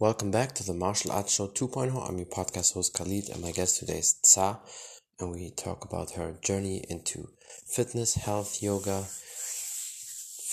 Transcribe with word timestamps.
Welcome 0.00 0.30
back 0.30 0.54
to 0.54 0.64
the 0.64 0.72
Martial 0.72 1.12
Arts 1.12 1.34
Show 1.34 1.48
2.0. 1.48 2.08
I'm 2.08 2.16
your 2.16 2.24
podcast 2.24 2.72
host 2.72 2.94
Khalid, 2.94 3.28
and 3.28 3.42
my 3.42 3.50
guest 3.50 3.80
today 3.80 3.98
is 3.98 4.14
Tza, 4.24 4.58
and 5.18 5.30
we 5.30 5.50
talk 5.50 5.84
about 5.84 6.12
her 6.12 6.38
journey 6.40 6.86
into 6.88 7.28
fitness, 7.66 8.14
health, 8.14 8.62
yoga, 8.62 9.04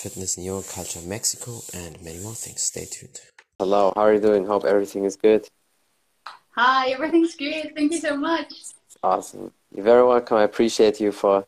fitness 0.02 0.36
and 0.36 0.44
yoga 0.44 0.68
culture 0.68 0.98
in 0.98 1.08
Mexico, 1.08 1.62
and 1.72 1.98
many 2.04 2.18
more 2.18 2.34
things. 2.34 2.60
Stay 2.60 2.84
tuned. 2.84 3.20
Hello, 3.58 3.90
how 3.96 4.02
are 4.02 4.12
you 4.12 4.20
doing? 4.20 4.44
Hope 4.44 4.66
everything 4.66 5.06
is 5.06 5.16
good. 5.16 5.48
Hi, 6.50 6.90
everything's 6.90 7.34
good. 7.34 7.74
Thank 7.74 7.92
you 7.92 8.00
so 8.00 8.18
much. 8.18 8.52
Awesome. 9.02 9.50
You're 9.74 9.82
very 9.82 10.06
welcome. 10.06 10.36
I 10.36 10.42
appreciate 10.42 11.00
you 11.00 11.10
for 11.10 11.46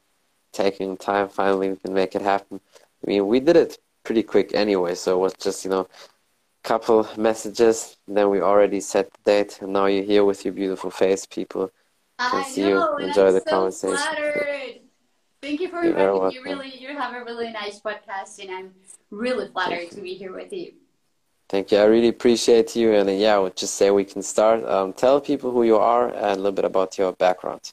taking 0.52 0.96
time. 0.96 1.28
Finally, 1.28 1.72
we 1.72 1.76
can 1.76 1.92
make 1.92 2.14
it 2.14 2.22
happen. 2.22 2.60
I 3.04 3.10
mean, 3.10 3.26
we 3.26 3.40
did 3.40 3.56
it 3.56 3.76
pretty 4.04 4.22
quick 4.22 4.54
anyway, 4.54 4.94
so 4.94 5.16
it 5.16 5.20
was 5.20 5.34
just, 5.34 5.66
you 5.66 5.70
know, 5.70 5.86
couple 6.62 7.08
messages, 7.16 7.96
then 8.06 8.30
we 8.30 8.40
already 8.40 8.80
set 8.80 9.10
the 9.12 9.18
date, 9.24 9.58
and 9.62 9.72
now 9.72 9.86
you're 9.86 10.04
here 10.04 10.24
with 10.24 10.44
your 10.44 10.54
beautiful 10.54 10.90
face. 10.90 11.26
People 11.26 11.70
can 12.18 12.40
I 12.40 12.42
see 12.42 12.62
know, 12.62 12.98
you, 12.98 13.06
enjoy 13.06 13.28
I'm 13.28 13.34
the 13.34 13.40
so 13.40 13.50
conversation. 13.50 13.96
flattered. 13.96 14.80
Thank 15.40 15.60
you 15.60 15.68
for 15.68 15.82
You're 15.82 15.96
inviting 15.98 16.22
me. 16.22 16.34
You 16.34 16.42
really, 16.44 16.78
you 16.78 16.88
have 16.98 17.14
a 17.14 17.24
really 17.24 17.50
nice 17.50 17.80
podcast, 17.80 18.40
and 18.42 18.50
I'm 18.50 18.74
really 19.10 19.48
flattered 19.48 19.90
to 19.92 20.00
be 20.02 20.14
here 20.14 20.32
with 20.32 20.52
you. 20.52 20.72
Thank 21.48 21.72
you. 21.72 21.78
I 21.78 21.84
really 21.84 22.08
appreciate 22.08 22.76
you, 22.76 22.92
and 22.92 23.10
yeah, 23.18 23.36
I 23.36 23.38
would 23.38 23.56
just 23.56 23.74
say 23.74 23.90
we 23.90 24.04
can 24.04 24.22
start. 24.22 24.64
Um, 24.64 24.92
tell 24.92 25.20
people 25.20 25.50
who 25.50 25.64
you 25.64 25.78
are 25.78 26.08
and 26.08 26.24
a 26.24 26.36
little 26.36 26.52
bit 26.52 26.64
about 26.64 26.98
your 26.98 27.12
background. 27.12 27.72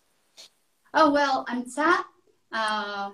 Oh 0.94 1.12
well, 1.12 1.46
I'm 1.48 1.66
Tza. 1.66 2.04
Uh, 2.52 3.12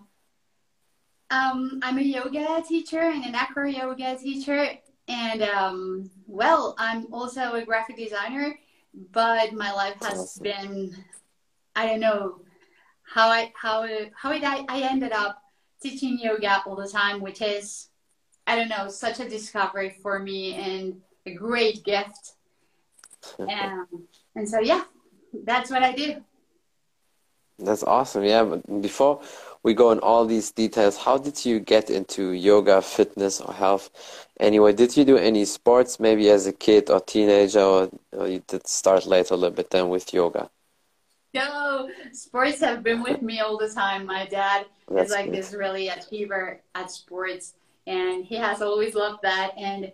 um, 1.32 1.80
I'm 1.82 1.98
a 1.98 2.02
yoga 2.02 2.64
teacher 2.66 3.00
and 3.00 3.26
an 3.26 3.34
acro 3.36 3.68
yoga 3.68 4.16
teacher, 4.18 4.70
and 5.08 5.42
um, 5.44 6.12
well, 6.28 6.76
I'm 6.78 7.14
also 7.14 7.54
a 7.54 7.66
graphic 7.66 7.98
designer. 7.98 8.56
But 9.12 9.54
my 9.54 9.72
life 9.72 9.96
has 10.02 10.20
Awesome. 10.20 10.44
been, 10.44 11.06
I 11.76 11.88
don't 11.88 12.00
know 12.00 12.42
how 13.04 13.30
I 13.30 13.52
how 13.60 13.88
how 14.16 14.32
it 14.32 14.44
I, 14.44 14.66
I 14.70 14.82
ended 14.82 15.12
up 15.12 15.42
teaching 15.82 16.20
yoga 16.22 16.62
all 16.66 16.76
the 16.76 16.88
time, 16.88 17.22
which 17.22 17.42
is 17.42 17.90
I 18.46 18.56
don't 18.56 18.70
know 18.70 18.90
such 18.90 19.20
a 19.20 19.28
discovery 19.28 19.96
for 20.02 20.20
me 20.20 20.54
and 20.54 21.02
a 21.26 21.34
great 21.34 21.84
gift. 21.84 22.34
And 23.48 23.88
and 24.36 24.48
so 24.48 24.60
yeah, 24.60 24.84
that's 25.44 25.72
what 25.72 25.84
I 25.84 25.92
do. 25.94 26.24
That's 27.60 27.84
awesome. 27.84 28.24
Yeah, 28.24 28.44
but 28.44 28.82
before 28.82 29.22
we 29.64 29.74
go 29.74 29.92
in 29.92 30.00
all 30.00 30.26
these 30.26 30.52
details, 30.52 30.98
how 30.98 31.18
did 31.18 31.46
you 31.46 31.60
get 31.60 31.90
into 31.90 32.32
yoga, 32.32 32.82
fitness, 32.82 33.40
or 33.40 33.54
health? 33.54 33.90
Anyway, 34.40 34.74
did 34.74 34.96
you 34.98 35.06
do 35.06 35.18
any 35.18 35.46
sports 35.46 36.00
maybe 36.00 36.30
as 36.30 36.46
a 36.48 36.52
kid 36.52 36.90
or 36.90 37.00
teenager, 37.00 37.62
or, 37.62 37.90
or 38.12 38.28
you 38.28 38.44
did 38.48 38.68
start 38.68 39.06
later 39.06 39.34
a 39.34 39.38
little 39.38 39.56
bit 39.56 39.70
then 39.70 39.88
with 39.90 40.14
yoga? 40.14 40.50
No, 41.34 41.90
sports 42.12 42.60
have 42.60 42.84
been 42.84 43.02
with 43.02 43.22
me 43.22 43.40
all 43.40 43.58
the 43.58 43.70
time. 43.70 44.06
My 44.06 44.28
dad 44.28 44.66
That's 44.88 45.06
is 45.06 45.12
like 45.12 45.26
good. 45.26 45.36
this 45.36 45.54
really 45.54 45.88
achiever 45.88 46.60
at 46.76 46.92
sports, 46.92 47.54
and 47.88 48.24
he 48.26 48.36
has 48.36 48.62
always 48.62 48.94
loved 48.94 49.24
that. 49.24 49.54
And 49.58 49.92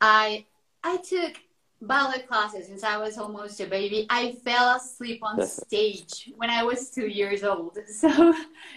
I, 0.00 0.46
I 0.82 0.98
took 0.98 1.34
ballet 1.82 2.20
classes 2.20 2.66
since 2.66 2.82
I 2.82 2.96
was 2.96 3.18
almost 3.18 3.60
a 3.60 3.66
baby. 3.66 4.06
I 4.10 4.32
fell 4.44 4.76
asleep 4.76 5.20
on 5.22 5.44
stage 5.46 6.30
when 6.36 6.50
I 6.50 6.62
was 6.62 6.90
two 6.90 7.06
years 7.06 7.44
old. 7.44 7.78
So, 7.88 8.34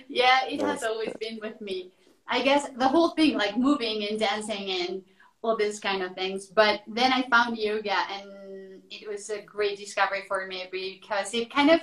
yeah, 0.08 0.46
it 0.48 0.62
has 0.62 0.84
always 0.84 1.14
been 1.20 1.40
with 1.42 1.60
me. 1.62 1.92
I 2.28 2.42
guess 2.42 2.70
the 2.70 2.88
whole 2.88 3.10
thing, 3.10 3.38
like 3.38 3.58
moving 3.58 4.08
and 4.08 4.20
dancing 4.20 4.70
and 4.70 5.04
all 5.42 5.56
these 5.56 5.80
kind 5.80 6.04
of 6.04 6.14
things. 6.14 6.46
But 6.46 6.82
then 6.88 7.12
I 7.12 7.24
found 7.24 7.58
yoga, 7.58 7.96
and 8.12 8.82
it 8.90 9.08
was 9.08 9.30
a 9.30 9.42
great 9.42 9.78
discovery 9.78 10.24
for 10.28 10.46
me 10.46 10.68
because 10.72 11.34
it 11.34 11.54
kind 11.54 11.70
of, 11.70 11.82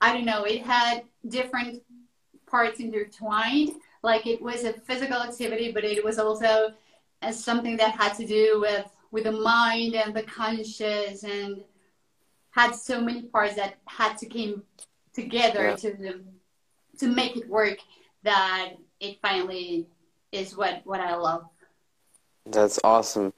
I 0.00 0.12
don't 0.12 0.24
know, 0.24 0.44
it 0.44 0.62
had 0.62 1.04
different 1.28 1.82
parts 2.46 2.80
intertwined. 2.80 3.72
Like 4.02 4.26
it 4.26 4.40
was 4.40 4.64
a 4.64 4.74
physical 4.74 5.16
activity, 5.16 5.72
but 5.72 5.84
it 5.84 6.04
was 6.04 6.18
also 6.18 6.74
uh, 7.22 7.32
something 7.32 7.76
that 7.78 7.96
had 7.98 8.14
to 8.14 8.26
do 8.26 8.60
with 8.60 8.86
with 9.14 9.24
the 9.30 9.38
mind 9.54 9.94
and 9.94 10.12
the 10.18 10.24
conscious, 10.24 11.22
and 11.22 11.62
had 12.50 12.74
so 12.74 13.00
many 13.00 13.22
parts 13.34 13.54
that 13.54 13.72
had 13.98 14.12
to 14.18 14.26
came 14.26 14.54
together 15.20 15.64
Yeah. 15.68 15.76
to 15.82 15.90
to 17.00 17.06
make 17.20 17.34
it 17.40 17.48
work. 17.48 17.78
That 18.30 18.66
it 19.06 19.14
finally 19.26 19.86
is 20.32 20.56
what 20.56 20.74
what 20.90 21.00
I 21.00 21.14
love. 21.28 21.44
That's 22.56 22.78
awesome. 22.82 23.32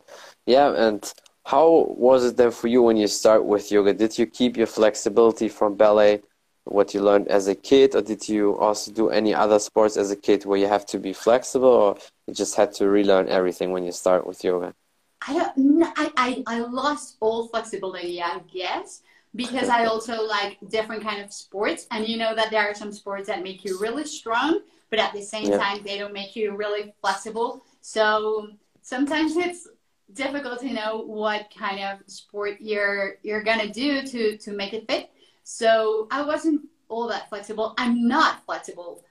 Yeah, 0.46 0.68
and 0.86 1.00
how 1.44 1.68
was 2.06 2.20
it 2.24 2.36
then 2.36 2.52
for 2.58 2.68
you 2.68 2.80
when 2.86 2.96
you 2.96 3.08
start 3.08 3.44
with 3.44 3.70
yoga? 3.70 3.92
Did 3.92 4.12
you 4.18 4.26
keep 4.38 4.56
your 4.56 4.70
flexibility 4.78 5.48
from 5.48 5.76
ballet, 5.76 6.22
what 6.64 6.94
you 6.94 7.00
learned 7.08 7.28
as 7.28 7.44
a 7.54 7.54
kid, 7.54 7.94
or 7.96 8.02
did 8.02 8.22
you 8.34 8.42
also 8.64 8.90
do 9.00 9.10
any 9.10 9.32
other 9.34 9.58
sports 9.68 9.96
as 9.96 10.10
a 10.10 10.16
kid 10.26 10.44
where 10.46 10.58
you 10.62 10.68
have 10.76 10.86
to 10.92 10.98
be 10.98 11.12
flexible, 11.12 11.74
or 11.84 11.90
you 12.26 12.34
just 12.42 12.54
had 12.60 12.70
to 12.78 12.88
relearn 12.88 13.28
everything 13.28 13.68
when 13.72 13.84
you 13.84 13.92
start 13.92 14.26
with 14.26 14.42
yoga? 14.42 14.74
I 15.26 15.32
don't. 15.34 15.82
I, 15.96 16.12
I 16.16 16.42
I 16.46 16.58
lost 16.60 17.16
all 17.20 17.48
flexibility, 17.48 18.22
I 18.22 18.40
guess, 18.52 19.02
because 19.34 19.68
I 19.68 19.84
also 19.86 20.22
like 20.22 20.58
different 20.68 21.02
kind 21.02 21.22
of 21.22 21.32
sports, 21.32 21.86
and 21.90 22.06
you 22.06 22.16
know 22.16 22.34
that 22.34 22.50
there 22.50 22.62
are 22.68 22.74
some 22.74 22.92
sports 22.92 23.26
that 23.28 23.42
make 23.42 23.64
you 23.64 23.78
really 23.78 24.04
strong, 24.04 24.60
but 24.90 24.98
at 24.98 25.12
the 25.12 25.22
same 25.22 25.50
Yeah. 25.50 25.58
time 25.58 25.82
they 25.84 25.98
don't 25.98 26.12
make 26.12 26.36
you 26.36 26.56
really 26.56 26.94
flexible. 27.00 27.64
So 27.80 28.48
sometimes 28.82 29.36
it's 29.36 29.66
difficult 30.12 30.60
to 30.60 30.72
know 30.72 31.02
what 31.04 31.48
kind 31.56 31.80
of 31.80 32.08
sport 32.08 32.58
you're 32.60 33.16
you're 33.22 33.42
gonna 33.42 33.68
do 33.72 34.02
to 34.06 34.36
to 34.38 34.52
make 34.52 34.72
it 34.74 34.86
fit. 34.88 35.10
So 35.42 36.06
I 36.10 36.22
wasn't 36.22 36.62
all 36.88 37.08
that 37.08 37.28
flexible. 37.28 37.74
I'm 37.78 38.06
not 38.06 38.44
flexible, 38.46 39.02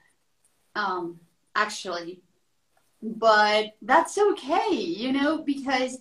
um, 0.75 1.19
actually 1.55 2.21
but 3.05 3.75
that's 3.81 4.17
okay, 4.17 4.73
you 4.73 5.11
know, 5.11 5.43
because 5.43 5.99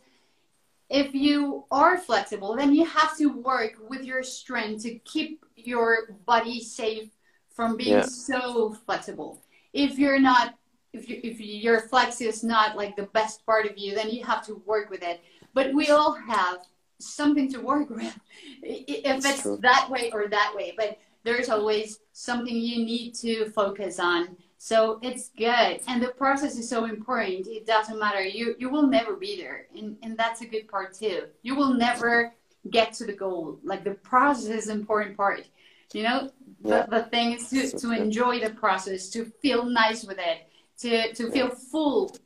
if 0.89 1.15
you 1.15 1.65
are 1.71 1.99
flexible, 1.99 2.57
then 2.57 2.75
you 2.75 2.85
have 2.87 3.17
to 3.19 3.27
work 3.27 3.75
with 3.89 4.05
your 4.05 4.23
strength 4.23 4.83
to 4.85 4.99
keep 5.01 5.45
your 5.57 6.13
body 6.27 6.61
safe 6.63 7.11
from 7.51 7.77
being 7.77 7.99
Yeah. 7.99 8.03
so 8.03 8.73
flexible. 8.87 9.43
If 9.73 9.99
you're 9.99 10.21
not, 10.21 10.55
if 10.93 11.09
you, 11.09 11.21
if 11.23 11.41
your 11.41 11.81
flex 11.89 12.21
is 12.21 12.43
not 12.45 12.77
like 12.77 12.97
the 12.97 13.09
best 13.13 13.45
part 13.45 13.67
of 13.67 13.77
you, 13.77 13.95
then 13.95 14.11
you 14.11 14.25
have 14.25 14.45
to 14.47 14.63
work 14.67 14.91
with 14.91 15.03
it. 15.03 15.21
But 15.53 15.75
we 15.75 15.89
all 15.89 16.13
have 16.13 16.59
something 16.99 17.51
to 17.53 17.61
work 17.61 17.91
with, 17.91 18.19
if 18.63 19.05
It's 19.05 19.27
it's 19.27 19.61
that 19.61 19.89
way 19.91 20.11
or 20.13 20.29
that 20.29 20.53
way. 20.55 20.75
But 20.77 20.99
there's 21.25 21.49
always 21.49 21.99
something 22.13 22.55
you 22.55 22.85
need 22.85 23.15
to 23.17 23.51
focus 23.51 23.99
on. 23.99 24.37
So 24.65 24.99
it's 25.03 25.29
good. 25.37 25.83
And 25.89 26.03
the 26.03 26.13
process 26.17 26.57
is 26.57 26.67
so 26.71 26.87
important. 26.87 27.47
It 27.47 27.67
doesn't 27.67 27.99
matter. 27.99 28.25
You 28.25 28.57
you 28.59 28.71
will 28.71 28.87
never 28.87 29.15
be 29.15 29.37
there. 29.37 29.67
And 29.77 29.99
and 30.03 30.17
that's 30.17 30.41
a 30.41 30.47
good 30.47 30.69
part 30.69 30.95
too. 30.95 31.19
You 31.43 31.55
will 31.55 31.75
never 31.75 32.33
get 32.71 32.95
to 32.95 33.05
the 33.05 33.13
goal. 33.13 33.59
Like 33.63 33.85
the 33.85 33.97
process 34.13 34.49
is 34.61 34.71
important 34.71 35.19
part. 35.19 35.45
You 35.93 36.05
know? 36.05 36.31
Yeah. 36.65 36.87
The, 36.87 36.97
the 36.97 37.03
thing 37.13 37.33
is 37.35 37.51
to, 37.51 37.69
So 37.69 37.79
to 37.83 38.03
enjoy 38.05 38.41
the 38.41 38.55
process, 38.65 39.11
to 39.11 39.27
feel 39.43 39.67
nice 39.67 40.03
with 40.03 40.21
it, 40.33 40.39
to 40.83 41.13
to 41.13 41.31
feel 41.31 41.51
full 41.51 42.17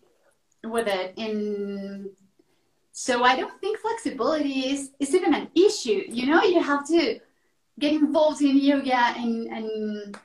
with 0.63 0.87
it. 0.87 1.19
And 1.19 2.11
so 2.93 3.25
I 3.25 3.35
don't 3.35 3.61
think 3.61 3.81
flexibility 3.81 4.59
is, 4.73 4.81
is 5.01 5.13
even 5.13 5.35
an 5.35 5.49
issue. 5.57 6.03
You 6.19 6.27
know, 6.31 6.41
you 6.45 6.63
have 6.63 6.87
to 6.95 7.19
get 7.83 7.93
involved 7.95 8.43
in 8.43 8.57
yoga 8.59 9.03
and, 9.23 9.35
and 9.57 10.19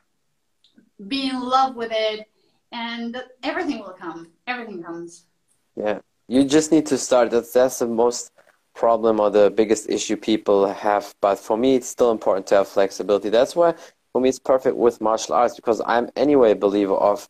be 1.08 1.30
in 1.30 1.40
love 1.42 1.76
with 1.76 1.92
it, 1.92 2.28
and 2.72 3.22
everything 3.44 3.80
will 3.80 3.96
come. 4.00 4.28
Everything 4.48 4.84
comes. 4.84 5.26
Yeah, 5.76 6.00
you 6.28 6.44
just 6.44 6.72
need 6.72 6.86
to 6.88 6.98
start. 6.98 7.32
That's 7.32 7.54
that's 7.54 7.80
the 7.80 7.88
most 7.88 8.32
problem 8.76 9.20
or 9.20 9.30
the 9.30 9.52
biggest 9.52 9.90
issue 9.90 10.18
people 10.18 10.68
have. 10.68 11.14
But 11.22 11.38
for 11.40 11.58
me, 11.58 11.76
it's 11.76 11.88
still 11.88 12.12
important 12.12 12.48
to 12.48 12.56
have 12.56 12.68
flexibility. 12.68 13.30
That's 13.30 13.56
why 13.56 13.76
for 14.12 14.22
me 14.22 14.30
it's 14.30 14.40
perfect 14.40 14.78
with 14.78 15.02
martial 15.02 15.36
arts 15.36 15.56
because 15.56 15.82
I'm 15.86 16.10
anyway 16.16 16.52
a 16.52 16.56
believer 16.56 16.94
of 16.96 17.28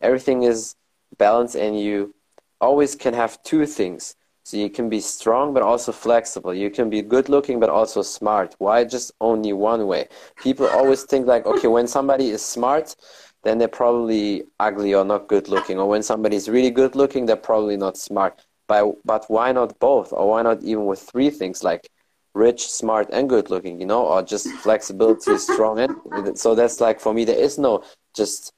everything 0.00 0.42
is 0.42 0.74
balance 1.18 1.54
and 1.56 1.78
you 1.78 2.14
always 2.60 2.94
can 2.94 3.14
have 3.14 3.42
two 3.42 3.66
things. 3.66 4.14
So 4.46 4.56
you 4.56 4.70
can 4.70 4.88
be 4.88 5.00
strong 5.00 5.52
but 5.52 5.64
also 5.64 5.90
flexible. 5.90 6.54
You 6.54 6.70
can 6.70 6.88
be 6.88 7.02
good 7.02 7.28
looking 7.28 7.58
but 7.58 7.68
also 7.68 8.00
smart. 8.02 8.54
Why 8.58 8.84
just 8.84 9.10
only 9.20 9.52
one 9.52 9.88
way? 9.88 10.06
People 10.40 10.68
always 10.68 11.02
think 11.02 11.26
like, 11.26 11.46
okay, 11.46 11.66
when 11.66 11.88
somebody 11.88 12.28
is 12.28 12.42
smart, 12.44 12.94
then 13.42 13.58
they're 13.58 13.66
probably 13.66 14.44
ugly 14.60 14.94
or 14.94 15.04
not 15.04 15.26
good 15.26 15.48
looking. 15.48 15.80
Or 15.80 15.88
when 15.88 16.04
somebody's 16.04 16.48
really 16.48 16.70
good 16.70 16.94
looking, 16.94 17.26
they're 17.26 17.34
probably 17.34 17.76
not 17.76 17.96
smart. 17.96 18.46
But 18.68 18.94
but 19.04 19.24
why 19.26 19.50
not 19.50 19.80
both? 19.80 20.12
Or 20.12 20.30
why 20.30 20.42
not 20.42 20.62
even 20.62 20.86
with 20.86 21.00
three 21.00 21.30
things 21.30 21.64
like 21.64 21.90
rich, 22.32 22.70
smart, 22.70 23.08
and 23.12 23.28
good 23.28 23.50
looking, 23.50 23.80
you 23.80 23.86
know, 23.86 24.06
or 24.06 24.22
just 24.22 24.46
flexibility, 24.62 25.38
strong, 25.38 25.80
and 25.80 26.38
so 26.38 26.54
that's 26.54 26.80
like 26.80 27.00
for 27.00 27.12
me, 27.12 27.24
there 27.24 27.42
is 27.48 27.58
no 27.58 27.82
just 28.14 28.52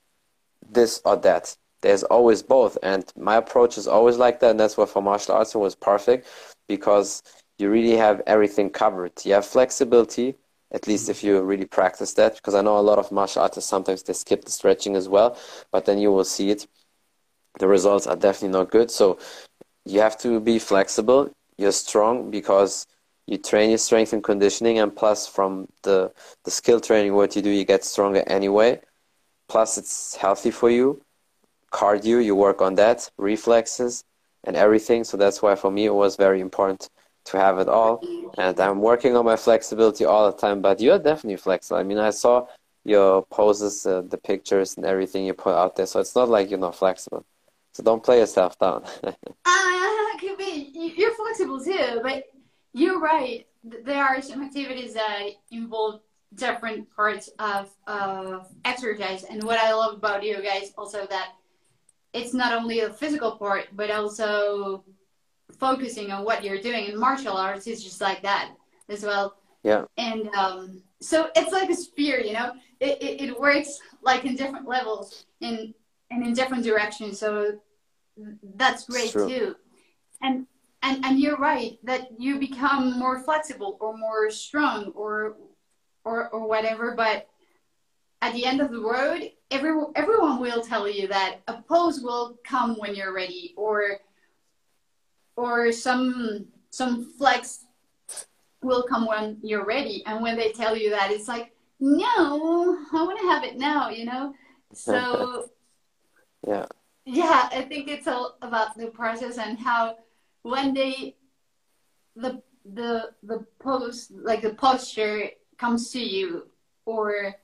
this 0.70 1.00
or 1.06 1.16
that. 1.16 1.56
There's 1.80 2.02
always 2.04 2.42
both, 2.42 2.76
and 2.82 3.04
my 3.16 3.36
approach 3.36 3.78
is 3.78 3.86
always 3.86 4.16
like 4.16 4.40
that, 4.40 4.50
and 4.50 4.60
that's 4.60 4.76
why 4.76 4.86
for 4.86 5.02
martial 5.02 5.34
arts 5.34 5.54
it 5.54 5.58
was 5.58 5.76
perfect, 5.76 6.26
because 6.66 7.22
you 7.58 7.70
really 7.70 7.96
have 7.96 8.20
everything 8.26 8.70
covered. 8.70 9.12
You 9.24 9.34
have 9.34 9.46
flexibility, 9.46 10.36
at 10.72 10.86
least 10.86 11.08
if 11.08 11.22
you 11.22 11.40
really 11.40 11.66
practice 11.66 12.14
that, 12.14 12.34
because 12.34 12.54
I 12.54 12.62
know 12.62 12.78
a 12.78 12.80
lot 12.80 12.98
of 12.98 13.12
martial 13.12 13.42
artists 13.42 13.70
sometimes 13.70 14.02
they 14.02 14.12
skip 14.12 14.44
the 14.44 14.50
stretching 14.50 14.96
as 14.96 15.08
well, 15.08 15.36
but 15.70 15.84
then 15.84 15.98
you 15.98 16.10
will 16.12 16.24
see 16.24 16.50
it. 16.50 16.66
The 17.58 17.68
results 17.68 18.06
are 18.06 18.16
definitely 18.16 18.58
not 18.58 18.70
good. 18.70 18.90
So 18.90 19.18
you 19.84 20.00
have 20.00 20.18
to 20.18 20.40
be 20.40 20.58
flexible. 20.58 21.30
You're 21.56 21.72
strong 21.72 22.30
because 22.30 22.86
you 23.26 23.38
train 23.38 23.70
your 23.70 23.78
strength 23.78 24.12
and 24.12 24.22
conditioning, 24.22 24.78
and 24.78 24.94
plus 24.94 25.26
from 25.26 25.68
the 25.82 26.12
the 26.44 26.50
skill 26.50 26.80
training, 26.80 27.14
what 27.14 27.36
you 27.36 27.42
do, 27.42 27.50
you 27.50 27.64
get 27.64 27.84
stronger 27.84 28.22
anyway. 28.26 28.80
Plus, 29.48 29.78
it's 29.78 30.16
healthy 30.16 30.50
for 30.50 30.70
you. 30.70 31.00
Cardio, 31.72 32.24
you 32.24 32.34
work 32.34 32.62
on 32.62 32.74
that, 32.76 33.10
reflexes, 33.18 34.04
and 34.44 34.56
everything. 34.56 35.04
So 35.04 35.16
that's 35.16 35.42
why 35.42 35.54
for 35.54 35.70
me 35.70 35.86
it 35.86 35.94
was 35.94 36.16
very 36.16 36.40
important 36.40 36.88
to 37.26 37.38
have 37.38 37.58
it 37.58 37.68
all. 37.68 38.02
And 38.38 38.58
I'm 38.58 38.80
working 38.80 39.16
on 39.16 39.24
my 39.24 39.36
flexibility 39.36 40.04
all 40.04 40.30
the 40.30 40.36
time. 40.36 40.60
But 40.62 40.80
you're 40.80 40.98
definitely 40.98 41.36
flexible. 41.36 41.78
I 41.78 41.82
mean, 41.82 41.98
I 41.98 42.10
saw 42.10 42.46
your 42.84 43.22
poses, 43.26 43.84
uh, 43.86 44.02
the 44.02 44.18
pictures, 44.18 44.76
and 44.76 44.86
everything 44.86 45.26
you 45.26 45.34
put 45.34 45.54
out 45.54 45.76
there. 45.76 45.86
So 45.86 46.00
it's 46.00 46.14
not 46.14 46.28
like 46.28 46.50
you're 46.50 46.58
not 46.58 46.76
flexible. 46.76 47.24
So 47.74 47.82
don't 47.82 48.02
play 48.02 48.18
yourself 48.18 48.58
down. 48.58 48.84
Could 50.20 50.36
be. 50.36 50.94
You're 50.96 51.14
flexible 51.14 51.62
too, 51.62 52.00
but 52.02 52.24
you're 52.72 52.98
right. 52.98 53.46
There 53.62 54.02
are 54.02 54.20
some 54.20 54.42
activities 54.42 54.94
that 54.94 55.28
involve 55.52 56.00
different 56.34 56.90
parts 56.94 57.30
of 57.38 57.70
of 57.86 58.48
exercise, 58.64 59.22
and 59.22 59.44
what 59.44 59.60
I 59.60 59.72
love 59.74 59.94
about 59.94 60.24
you 60.24 60.42
guys 60.42 60.72
also 60.76 61.06
that 61.06 61.34
it's 62.12 62.34
not 62.34 62.52
only 62.52 62.80
a 62.80 62.92
physical 62.92 63.32
part, 63.32 63.68
but 63.72 63.90
also 63.90 64.84
focusing 65.58 66.10
on 66.10 66.24
what 66.24 66.44
you're 66.44 66.60
doing. 66.60 66.88
And 66.88 66.98
martial 66.98 67.36
arts 67.36 67.66
is 67.66 67.82
just 67.82 68.00
like 68.00 68.22
that 68.22 68.50
as 68.88 69.02
well. 69.02 69.36
Yeah. 69.62 69.84
And 69.96 70.28
um, 70.34 70.82
so 71.00 71.30
it's 71.36 71.52
like 71.52 71.70
a 71.70 71.74
sphere, 71.74 72.20
you 72.20 72.32
know. 72.32 72.52
It, 72.80 73.02
it, 73.02 73.20
it 73.22 73.40
works 73.40 73.80
like 74.02 74.24
in 74.24 74.36
different 74.36 74.68
levels 74.68 75.26
and 75.40 75.74
and 76.10 76.26
in 76.26 76.32
different 76.32 76.64
directions. 76.64 77.18
So 77.18 77.58
that's 78.54 78.84
great 78.86 79.12
too. 79.12 79.56
And 80.22 80.46
and 80.82 81.04
and 81.04 81.18
you're 81.18 81.36
right 81.36 81.78
that 81.84 82.08
you 82.18 82.38
become 82.38 82.98
more 82.98 83.20
flexible 83.20 83.76
or 83.80 83.96
more 83.96 84.30
strong 84.30 84.92
or 84.94 85.36
or 86.04 86.28
or 86.28 86.48
whatever. 86.48 86.94
But 86.96 87.27
at 88.20 88.32
the 88.34 88.44
end 88.44 88.60
of 88.60 88.70
the 88.70 88.80
road, 88.80 89.30
every, 89.50 89.72
everyone 89.94 90.40
will 90.40 90.62
tell 90.62 90.88
you 90.88 91.06
that 91.08 91.40
a 91.46 91.62
pose 91.62 92.00
will 92.00 92.38
come 92.44 92.74
when 92.76 92.94
you're 92.94 93.14
ready 93.14 93.54
or 93.56 93.98
or 95.36 95.70
some 95.70 96.46
some 96.70 97.12
flex 97.12 97.64
will 98.60 98.82
come 98.82 99.06
when 99.06 99.38
you're 99.40 99.64
ready. 99.64 100.02
And 100.04 100.20
when 100.20 100.36
they 100.36 100.50
tell 100.50 100.76
you 100.76 100.90
that 100.90 101.12
it's 101.12 101.28
like 101.28 101.52
no 101.80 102.76
i 102.92 103.02
want 103.04 103.18
to 103.20 103.26
have 103.26 103.44
it 103.44 103.56
now 103.56 103.88
you 103.88 104.04
know? 104.04 104.34
So 104.74 105.48
yeah. 106.46 106.66
Yeah 107.04 107.48
i 107.52 107.62
think 107.62 107.88
it's 107.88 108.08
all 108.08 108.36
about 108.42 108.76
the 108.76 108.88
process 108.88 109.38
and 109.38 109.58
how 109.58 109.96
when 110.42 110.74
they 110.74 111.14
the 112.16 112.42
the 112.74 113.10
the 113.22 113.46
pose 113.60 114.10
like 114.10 114.42
the 114.42 114.54
posture 114.54 115.30
comes 115.56 115.90
to 115.90 116.00
you 116.00 116.48
or 116.84 117.34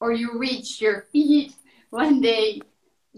or 0.00 0.12
you 0.12 0.38
reach 0.38 0.80
your 0.80 1.02
feet 1.12 1.54
one 1.90 2.20
day 2.20 2.60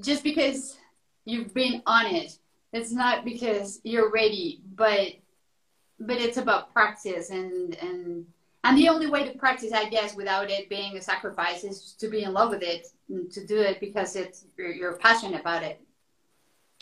just 0.01 0.23
because 0.23 0.77
you've 1.25 1.53
been 1.55 1.83
on 1.87 2.07
it. 2.07 2.39
It's 2.73 2.93
not 2.93 3.25
because 3.25 3.81
you're 3.83 4.11
ready 4.11 4.61
but 4.75 5.15
but 6.01 6.17
it's 6.17 6.37
about 6.37 6.73
practice 6.73 7.31
and 7.31 7.75
and 7.77 8.27
and 8.65 8.79
the 8.79 8.89
only 8.89 9.07
way 9.07 9.25
to 9.25 9.37
practice 9.39 9.73
i 9.73 9.89
guess 9.89 10.15
without 10.15 10.51
it 10.51 10.69
being 10.69 10.97
a 10.97 11.03
sacrifice 11.03 11.65
is 11.65 11.95
to 11.99 12.09
be 12.09 12.23
in 12.23 12.33
love 12.33 12.51
with 12.51 12.63
it 12.63 12.89
and 13.09 13.31
to 13.31 13.45
do 13.47 13.61
it 13.61 13.81
because 13.81 14.17
it's 14.17 14.45
you're, 14.57 14.71
you're 14.73 14.97
passionate 14.97 15.41
about 15.41 15.63
it. 15.63 15.81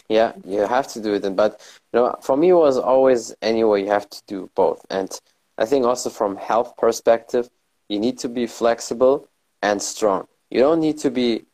Yeah 0.09 0.33
you 0.45 0.61
have 0.61 0.89
to 0.89 1.01
do 1.01 1.15
it 1.15 1.37
but 1.37 1.61
you 1.93 2.01
know 2.01 2.15
for 2.23 2.37
me 2.37 2.51
it 2.51 2.55
was 2.55 2.79
always 2.79 3.35
anyway 3.43 3.83
you 3.83 3.89
have 3.89 4.09
to 4.11 4.23
do 4.27 4.51
both. 4.55 4.85
And 4.91 5.11
i 5.59 5.65
think 5.65 5.85
also 5.85 6.11
from 6.11 6.37
health 6.37 6.77
perspective 6.77 7.49
you 7.89 7.99
need 7.99 8.19
to 8.19 8.29
be 8.29 8.47
flexible 8.47 9.29
and 9.63 9.81
strong. 9.81 10.27
You 10.51 10.61
don't 10.61 10.81
need 10.81 10.99
to 10.99 11.11
be 11.11 11.45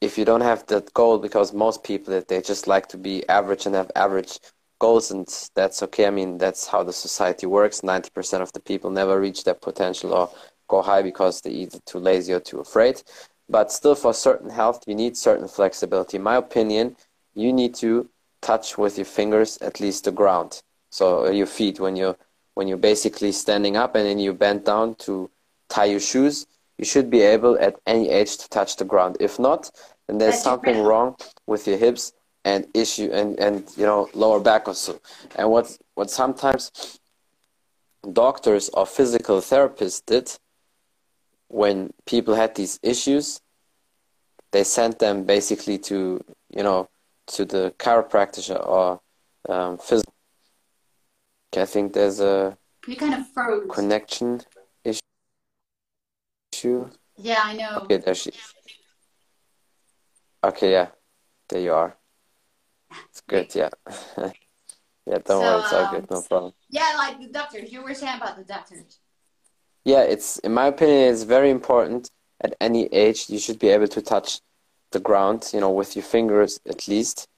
if 0.00 0.16
you 0.16 0.24
don't 0.24 0.40
have 0.40 0.66
that 0.66 0.92
goal 0.94 1.18
because 1.18 1.52
most 1.52 1.84
people 1.84 2.22
they 2.26 2.40
just 2.40 2.66
like 2.66 2.86
to 2.88 2.96
be 2.96 3.28
average 3.28 3.66
and 3.66 3.74
have 3.74 3.90
average 3.94 4.38
goals 4.78 5.10
and 5.10 5.28
that's 5.54 5.82
okay. 5.82 6.06
I 6.06 6.10
mean 6.10 6.38
that's 6.38 6.66
how 6.66 6.82
the 6.82 6.92
society 6.92 7.46
works. 7.46 7.82
90% 7.82 8.40
of 8.40 8.52
the 8.52 8.60
people 8.60 8.90
never 8.90 9.20
reach 9.20 9.44
their 9.44 9.54
potential 9.54 10.14
or 10.14 10.30
go 10.68 10.82
high 10.82 11.02
because 11.02 11.40
they're 11.40 11.52
either 11.52 11.78
too 11.86 11.98
lazy 11.98 12.32
or 12.32 12.40
too 12.40 12.60
afraid. 12.60 13.02
But 13.48 13.72
still 13.72 13.94
for 13.94 14.14
certain 14.14 14.50
health 14.50 14.82
you 14.86 14.94
need 14.94 15.16
certain 15.16 15.48
flexibility. 15.48 16.16
In 16.16 16.22
my 16.22 16.36
opinion 16.36 16.96
you 17.34 17.52
need 17.52 17.74
to 17.76 18.08
touch 18.40 18.78
with 18.78 18.96
your 18.96 19.04
fingers 19.04 19.58
at 19.58 19.80
least 19.80 20.04
the 20.04 20.12
ground. 20.12 20.62
So 20.90 21.26
uh, 21.26 21.30
your 21.30 21.46
feet 21.46 21.78
when 21.78 21.94
you 21.96 22.16
when 22.54 22.68
you're 22.68 22.78
basically 22.78 23.32
standing 23.32 23.76
up 23.76 23.94
and 23.94 24.06
then 24.06 24.18
you 24.18 24.32
bend 24.32 24.64
down 24.64 24.94
to 24.96 25.30
tie 25.68 25.84
your 25.84 26.00
shoes 26.00 26.46
you 26.80 26.86
should 26.86 27.10
be 27.10 27.20
able 27.20 27.58
at 27.60 27.78
any 27.86 28.08
age 28.08 28.38
to 28.38 28.48
touch 28.48 28.76
the 28.76 28.86
ground. 28.86 29.18
If 29.20 29.38
not, 29.38 29.70
then 30.06 30.16
there's 30.16 30.36
That's 30.36 30.44
something 30.44 30.82
wrong 30.82 31.14
with 31.46 31.66
your 31.66 31.76
hips 31.76 32.14
and 32.42 32.66
issue 32.72 33.10
and, 33.12 33.38
and 33.38 33.68
you 33.76 33.84
know 33.84 34.08
lower 34.14 34.40
back 34.40 34.66
also. 34.66 34.98
And 35.36 35.50
what 35.50 35.76
what 35.94 36.10
sometimes 36.10 36.98
doctors 38.10 38.70
or 38.70 38.86
physical 38.86 39.40
therapists 39.42 40.02
did 40.06 40.32
when 41.48 41.92
people 42.06 42.34
had 42.34 42.54
these 42.54 42.80
issues, 42.82 43.42
they 44.52 44.64
sent 44.64 45.00
them 45.00 45.24
basically 45.24 45.76
to 45.90 46.24
you 46.48 46.62
know 46.62 46.88
to 47.34 47.44
the 47.44 47.74
chiropractor 47.78 48.58
or 48.66 49.00
um, 49.50 49.76
physical. 49.76 50.14
I 51.54 51.66
think 51.66 51.92
there's 51.92 52.20
a 52.20 52.56
you 52.86 52.96
kind 52.96 53.12
of 53.12 53.28
froze. 53.34 53.68
connection 53.70 54.40
Yeah, 57.16 57.40
I 57.42 57.54
know. 57.54 57.80
Okay, 57.82 57.98
there 57.98 58.14
she. 58.14 58.32
Okay, 60.42 60.72
yeah, 60.72 60.88
there 61.48 61.60
you 61.60 61.72
are. 61.74 61.96
It's 63.10 63.20
good, 63.20 63.54
yeah. 63.54 63.68
yeah, 64.18 64.30
don't 65.06 65.26
so, 65.26 65.40
worry, 65.40 65.60
it's 65.60 65.72
all 65.72 65.90
good, 65.90 66.10
no 66.10 66.16
um, 66.16 66.22
problem. 66.24 66.52
Yeah, 66.70 66.94
like 66.96 67.20
the 67.20 67.28
doctors. 67.28 67.70
You 67.72 67.82
were 67.82 67.94
saying 67.94 68.16
about 68.16 68.36
the 68.36 68.44
doctors. 68.44 68.98
Yeah, 69.84 70.02
it's 70.02 70.38
in 70.38 70.54
my 70.54 70.66
opinion, 70.66 71.12
it's 71.12 71.22
very 71.22 71.50
important. 71.50 72.10
At 72.40 72.54
any 72.60 72.86
age, 72.86 73.28
you 73.28 73.38
should 73.38 73.58
be 73.58 73.68
able 73.68 73.88
to 73.88 74.00
touch 74.00 74.40
the 74.92 75.00
ground, 75.00 75.50
you 75.52 75.60
know, 75.60 75.70
with 75.70 75.94
your 75.94 76.02
fingers 76.02 76.58
at 76.66 76.88
least, 76.88 77.28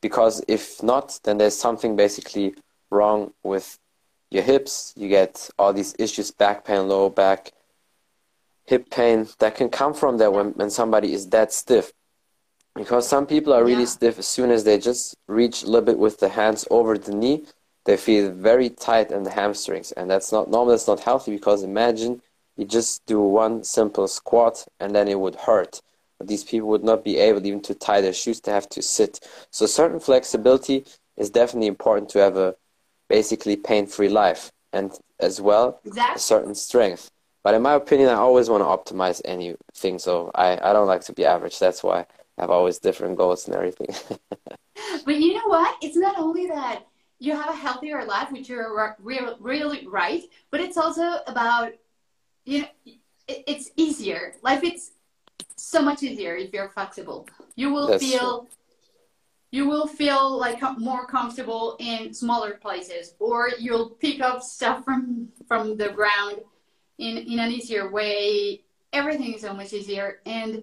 because 0.00 0.44
if 0.48 0.82
not, 0.82 1.18
then 1.24 1.38
there's 1.38 1.56
something 1.56 1.96
basically 1.96 2.54
wrong 2.90 3.32
with 3.42 3.78
your 4.30 4.42
hips. 4.42 4.92
You 4.96 5.08
get 5.08 5.50
all 5.58 5.72
these 5.72 5.94
issues, 5.98 6.30
back 6.30 6.64
pain, 6.64 6.88
lower 6.88 7.10
back, 7.10 7.52
hip 8.66 8.90
pain 8.90 9.28
that 9.38 9.54
can 9.56 9.68
come 9.68 9.94
from 9.94 10.18
that 10.18 10.32
when, 10.32 10.48
when 10.52 10.70
somebody 10.70 11.12
is 11.12 11.28
that 11.30 11.52
stiff. 11.52 11.92
Because 12.74 13.06
some 13.06 13.26
people 13.26 13.52
are 13.52 13.64
really 13.64 13.80
yeah. 13.80 13.96
stiff 13.96 14.18
as 14.18 14.26
soon 14.26 14.50
as 14.50 14.64
they 14.64 14.78
just 14.78 15.14
reach 15.28 15.62
a 15.62 15.66
little 15.66 15.82
bit 15.82 15.98
with 15.98 16.18
the 16.18 16.28
hands 16.28 16.66
over 16.70 16.98
the 16.98 17.14
knee, 17.14 17.44
they 17.84 17.96
feel 17.96 18.32
very 18.32 18.70
tight 18.70 19.10
in 19.12 19.22
the 19.22 19.30
hamstrings. 19.30 19.92
And 19.92 20.10
that's 20.10 20.32
not 20.32 20.50
normal, 20.50 20.72
that's 20.72 20.88
not 20.88 21.00
healthy 21.00 21.32
because 21.32 21.62
imagine 21.62 22.20
you 22.56 22.64
just 22.64 23.04
do 23.06 23.20
one 23.20 23.62
simple 23.64 24.08
squat 24.08 24.66
and 24.80 24.94
then 24.94 25.08
it 25.08 25.20
would 25.20 25.36
hurt. 25.36 25.80
But 26.18 26.28
these 26.28 26.44
people 26.44 26.68
would 26.68 26.84
not 26.84 27.04
be 27.04 27.18
able 27.18 27.44
even 27.46 27.60
to 27.62 27.74
tie 27.74 28.00
their 28.00 28.12
shoes, 28.12 28.40
they 28.40 28.52
have 28.52 28.68
to 28.70 28.82
sit. 28.82 29.20
So 29.50 29.66
certain 29.66 30.00
flexibility 30.00 30.84
is 31.16 31.30
definitely 31.30 31.68
important 31.68 32.08
to 32.10 32.18
have 32.18 32.36
a 32.36 32.56
basically 33.08 33.56
pain-free 33.56 34.08
life 34.08 34.50
and 34.72 34.92
as 35.20 35.40
well 35.40 35.80
exactly. 35.84 36.16
a 36.16 36.18
certain 36.18 36.54
strength. 36.54 37.10
But 37.44 37.54
in 37.54 37.62
my 37.62 37.74
opinion, 37.74 38.08
I 38.08 38.14
always 38.14 38.48
want 38.48 38.62
to 38.62 38.94
optimize 38.94 39.20
anything. 39.26 39.98
So 39.98 40.30
I, 40.34 40.58
I 40.62 40.72
don't 40.72 40.86
like 40.86 41.02
to 41.02 41.12
be 41.12 41.26
average. 41.26 41.58
That's 41.58 41.84
why 41.84 42.06
I 42.38 42.40
have 42.40 42.50
always 42.50 42.78
different 42.78 43.16
goals 43.16 43.46
and 43.46 43.54
everything. 43.54 43.94
but 45.04 45.16
you 45.16 45.34
know 45.34 45.46
what? 45.46 45.76
It's 45.82 45.96
not 45.96 46.18
only 46.18 46.46
that 46.46 46.86
you 47.18 47.36
have 47.36 47.50
a 47.50 47.56
healthier 47.56 48.02
life, 48.06 48.32
which 48.32 48.48
you're 48.48 48.96
really, 48.98 49.34
really 49.40 49.86
right, 49.86 50.22
but 50.50 50.60
it's 50.60 50.78
also 50.78 51.18
about, 51.26 51.72
you 52.46 52.62
know, 52.62 52.68
it, 53.28 53.44
it's 53.46 53.70
easier. 53.76 54.34
Life 54.42 54.64
it's 54.64 54.92
so 55.56 55.82
much 55.82 56.02
easier 56.02 56.34
if 56.36 56.50
you're 56.52 56.70
flexible. 56.70 57.28
You 57.56 57.72
will 57.72 57.88
That's 57.88 58.02
feel 58.02 58.40
true. 58.40 58.48
you 59.50 59.68
will 59.68 59.86
feel 59.86 60.36
like 60.36 60.60
more 60.78 61.06
comfortable 61.06 61.76
in 61.78 62.12
smaller 62.14 62.54
places 62.54 63.14
or 63.18 63.50
you'll 63.58 63.90
pick 63.90 64.20
up 64.20 64.42
stuff 64.42 64.84
from 64.84 65.28
from 65.46 65.76
the 65.76 65.90
ground 65.90 66.40
in, 66.98 67.16
in 67.18 67.38
an 67.38 67.50
easier 67.50 67.90
way. 67.90 68.62
Everything 68.92 69.34
is 69.34 69.40
so 69.42 69.52
much 69.52 69.72
easier 69.72 70.20
and 70.26 70.62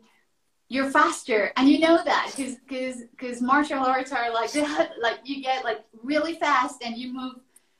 you're 0.69 0.89
faster 0.89 1.51
and 1.57 1.67
you 1.67 1.79
know 1.79 2.01
that 2.05 2.31
because 2.33 2.55
because 2.65 3.01
because 3.11 3.41
martial 3.41 3.79
arts 3.79 4.13
are 4.13 4.31
like 4.31 4.51
that 4.53 4.91
like 5.01 5.19
you 5.25 5.43
get 5.43 5.65
like 5.65 5.81
really 6.01 6.35
fast 6.35 6.81
and 6.81 6.95
you 6.97 7.11
move 7.13 7.35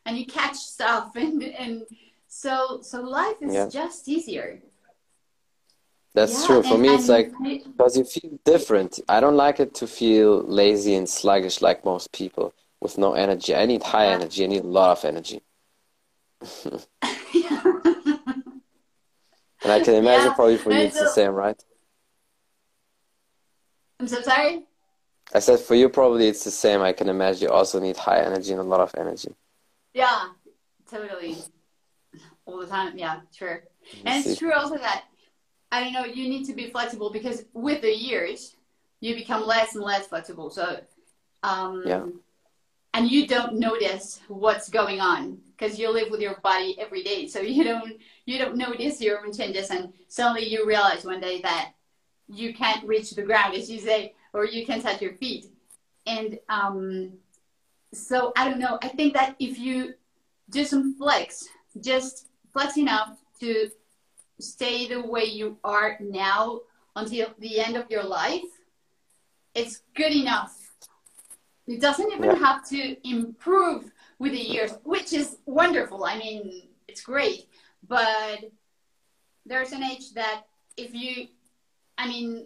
and 0.06 0.18
you 0.18 0.26
catch 0.26 0.58
stuff 0.58 1.16
and 1.16 1.42
and 1.44 1.84
so 2.28 2.80
so 2.82 3.00
life 3.02 3.38
is 3.42 3.54
Yeah. 3.54 3.70
just 3.70 4.10
easier. 4.10 4.62
That's 6.14 6.42
Yeah, 6.42 6.48
true. 6.48 6.64
For 6.64 6.74
and- 6.74 6.82
me, 6.84 6.90
it's 6.96 7.08
like 7.08 7.32
because 7.42 7.96
you 7.98 8.04
feel 8.04 8.38
different. 8.44 9.00
I 9.08 9.22
don't 9.22 9.38
like 9.38 9.62
it 9.62 9.74
to 9.76 9.88
feel 9.88 10.42
lazy 10.44 10.96
and 10.96 11.08
sluggish 11.08 11.62
like 11.62 11.86
most 11.86 12.12
people 12.12 12.54
with 12.82 12.98
no 12.98 13.14
energy. 13.14 13.56
I 13.56 13.66
need 13.66 13.84
high 13.84 14.08
energy. 14.08 14.44
I 14.44 14.48
need 14.48 14.66
a 14.66 14.68
lot 14.68 14.98
of 14.98 15.06
energy. 15.06 15.42
And 19.64 19.72
I 19.72 19.80
can 19.80 19.96
imagine 19.96 20.28
Yeah, 20.28 20.34
probably 20.34 20.58
for 20.58 20.72
you 20.72 20.80
it's 20.80 21.00
the 21.00 21.08
same, 21.08 21.32
right? 21.34 21.62
I'm 24.00 24.08
so 24.08 24.22
sorry. 24.22 24.66
I 25.34 25.40
said 25.40 25.60
for 25.60 25.76
you 25.76 25.88
probably 25.88 26.28
it's 26.28 26.44
the 26.44 26.52
same. 26.52 26.82
I 26.82 26.94
can 26.94 27.08
imagine 27.08 27.44
you 27.44 27.50
also 27.50 27.80
need 27.80 27.96
high 27.98 28.22
energy 28.22 28.52
and 28.52 28.60
a 28.60 28.64
lot 28.64 28.82
of 28.82 28.94
energy. 28.98 29.34
Yeah, 29.94 30.30
totally. 30.90 31.38
All 32.46 32.60
the 32.60 32.68
time. 32.68 32.98
Yeah, 32.98 33.22
sure. 33.32 33.64
And 34.06 34.26
it's 34.26 34.40
true 34.40 34.54
also 34.54 34.78
that 34.78 35.06
I 35.72 35.90
know. 35.92 36.06
You 36.06 36.28
need 36.28 36.46
to 36.48 36.54
be 36.54 36.70
flexible 36.70 37.12
because 37.12 37.46
with 37.54 37.82
the 37.82 37.96
years, 37.96 38.56
you 39.00 39.16
become 39.16 39.46
less 39.46 39.76
and 39.76 39.84
less 39.84 40.08
flexible. 40.08 40.50
So, 40.50 40.82
um, 41.44 41.84
Yeah. 41.86 42.08
and 42.94 43.10
you 43.10 43.28
don't 43.28 43.54
notice 43.54 44.20
what's 44.28 44.70
going 44.70 45.00
on 45.00 45.40
because 45.58 45.80
you 45.80 45.90
live 45.90 46.12
with 46.12 46.20
your 46.20 46.36
body 46.42 46.78
every 46.80 47.04
day. 47.04 47.28
So 47.28 47.40
you 47.40 47.64
don't 47.64 47.94
you 48.26 48.38
don't 48.38 48.56
notice 48.58 49.02
your 49.02 49.26
own 49.26 49.34
changes, 49.34 49.70
and 49.70 49.94
suddenly 50.08 50.48
you 50.48 50.66
realize 50.66 51.06
one 51.06 51.22
day 51.22 51.42
that 51.42 51.72
you 52.28 52.54
can't 52.54 52.86
reach 52.88 53.12
the 53.12 53.24
ground, 53.24 53.56
as 53.56 53.70
you 53.70 53.80
say, 53.80 54.14
or 54.34 54.46
you 54.46 54.66
can't 54.66 54.84
touch 54.84 55.02
your 55.02 55.14
feet. 55.14 55.46
And 56.06 56.40
um, 56.50 57.14
so 57.94 58.32
I 58.36 58.50
don't 58.50 58.60
know. 58.60 58.80
I 58.82 58.88
think 58.90 59.14
that 59.14 59.36
if 59.40 59.60
you 59.60 59.96
do 60.50 60.64
some 60.64 60.96
flex, 60.96 61.48
just 61.82 62.28
flex 62.54 62.78
enough 62.78 63.18
to 63.40 63.70
stay 64.40 64.88
the 64.88 65.02
way 65.02 65.26
you 65.26 65.58
are 65.64 65.98
now 66.00 66.62
until 66.96 67.28
the 67.40 67.60
end 67.60 67.76
of 67.76 67.90
your 67.90 68.04
life, 68.04 68.44
it's 69.54 69.82
good 69.94 70.12
enough. 70.12 70.58
It 71.68 71.80
doesn't 71.80 72.12
even 72.12 72.32
Yeah. 72.32 72.36
have 72.36 72.68
to 72.70 73.08
improve 73.08 73.92
with 74.20 74.32
the 74.34 74.42
years, 74.42 74.72
which 74.84 75.14
is 75.14 75.38
wonderful. 75.46 76.04
I 76.04 76.18
mean, 76.18 76.68
it's 76.88 77.02
great, 77.02 77.48
but 77.92 78.50
there's 79.46 79.74
an 79.74 79.84
age 79.84 80.14
that 80.14 80.44
if 80.78 80.94
you, 80.94 81.28
I 81.98 82.08
mean, 82.08 82.46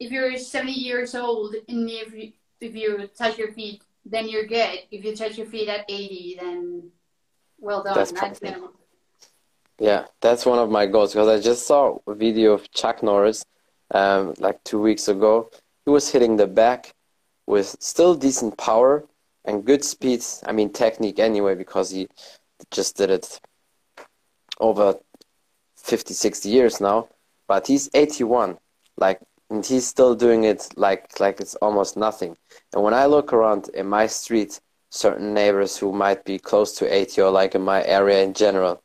if 0.00 0.10
you're 0.10 0.36
70 0.36 0.72
years 0.72 1.14
old 1.14 1.54
and 1.68 1.88
if 1.88 2.12
you, 2.12 2.32
if 2.60 2.74
you 2.74 3.08
touch 3.16 3.38
your 3.38 3.52
feet, 3.52 3.82
then 4.04 4.28
you're 4.28 4.46
good. 4.46 4.80
If 4.90 5.04
you 5.04 5.14
touch 5.14 5.38
your 5.38 5.46
feet 5.46 5.68
at 5.68 5.84
80, 5.88 6.38
then 6.40 6.90
well 7.60 7.84
done. 7.84 7.94
That's 7.94 8.10
That's 8.10 8.40
gonna- 8.40 8.70
Yeah, 9.78 10.06
that's 10.20 10.44
one 10.44 10.58
of 10.58 10.70
my 10.70 10.86
goals 10.86 11.12
because 11.12 11.28
I 11.28 11.38
just 11.40 11.68
saw 11.68 11.98
a 12.08 12.14
video 12.14 12.52
of 12.54 12.68
Chuck 12.72 13.00
Norris 13.00 13.44
um, 13.94 14.34
like 14.38 14.58
two 14.64 14.80
weeks 14.80 15.06
ago. 15.06 15.50
He 15.84 15.92
was 15.92 16.10
hitting 16.10 16.34
the 16.36 16.48
back 16.48 16.92
with 17.46 17.76
still 17.78 18.16
decent 18.16 18.58
power 18.58 19.06
and 19.44 19.64
good 19.64 19.84
speed. 19.84 20.24
I 20.44 20.50
mean, 20.50 20.72
technique 20.72 21.20
anyway, 21.20 21.54
because 21.54 21.90
he 21.90 22.08
just 22.72 22.96
did 22.96 23.10
it 23.10 23.40
over 24.60 24.94
50, 25.76 26.14
60 26.14 26.48
years 26.48 26.80
now. 26.80 27.08
But 27.48 27.66
he's 27.66 27.90
81, 27.94 28.58
like, 28.96 29.20
and 29.50 29.66
he's 29.66 29.86
still 29.86 30.14
doing 30.14 30.44
it 30.44 30.68
like 30.76 31.18
like 31.18 31.40
it's 31.40 31.56
almost 31.56 31.96
nothing. 31.96 32.36
And 32.72 32.82
when 32.84 32.94
I 32.94 33.06
look 33.06 33.32
around 33.32 33.68
in 33.74 33.86
my 33.88 34.06
street, 34.06 34.60
certain 34.90 35.34
neighbors 35.34 35.76
who 35.76 35.92
might 35.92 36.24
be 36.24 36.38
close 36.38 36.72
to 36.78 36.92
80 36.92 37.22
or 37.22 37.30
like 37.30 37.54
in 37.54 37.62
my 37.62 37.84
area 37.84 38.22
in 38.22 38.34
general, 38.34 38.82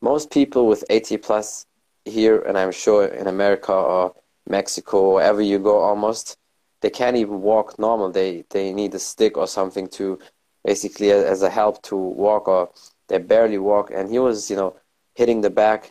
most 0.00 0.30
people 0.30 0.66
with 0.66 0.84
80 0.90 1.16
plus 1.18 1.66
here, 2.04 2.40
and 2.40 2.56
I'm 2.56 2.72
sure 2.72 3.06
in 3.06 3.26
America 3.26 3.72
or 3.72 4.14
Mexico, 4.48 5.14
wherever 5.14 5.40
you 5.42 5.58
go, 5.58 5.78
almost 5.78 6.36
they 6.80 6.90
can't 6.90 7.16
even 7.16 7.42
walk 7.42 7.78
normal. 7.78 8.10
They 8.10 8.44
they 8.50 8.72
need 8.72 8.94
a 8.94 8.98
stick 8.98 9.36
or 9.36 9.46
something 9.46 9.88
to 9.98 10.18
basically 10.64 11.10
as 11.10 11.42
a 11.42 11.50
help 11.50 11.82
to 11.82 11.96
walk, 11.96 12.48
or 12.48 12.70
they 13.08 13.18
barely 13.18 13.58
walk. 13.58 13.90
And 13.92 14.10
he 14.10 14.18
was, 14.18 14.50
you 14.50 14.56
know, 14.56 14.76
hitting 15.18 15.40
the 15.40 15.50
back 15.50 15.90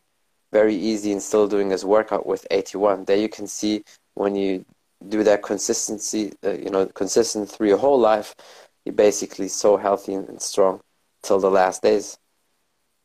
very 0.53 0.73
easy 0.73 1.11
and 1.11 1.21
still 1.21 1.47
doing 1.49 1.69
his 1.69 1.83
workout 1.83 2.25
with 2.25 2.47
81. 2.49 3.03
There 3.03 3.17
you 3.17 3.27
can 3.27 3.45
see 3.45 3.83
when 4.13 4.35
you 4.35 4.65
do 5.09 5.21
that 5.25 5.43
consistency, 5.43 6.33
uh, 6.45 6.53
you 6.53 6.69
know, 6.69 6.85
consistent 7.01 7.49
through 7.51 7.67
your 7.67 7.77
whole 7.77 7.99
life, 7.99 8.33
you're 8.85 8.95
basically 8.95 9.49
so 9.49 9.75
healthy 9.75 10.13
and 10.13 10.41
strong 10.41 10.79
till 11.23 11.39
the 11.39 11.51
last 11.51 11.81
days. 11.81 12.17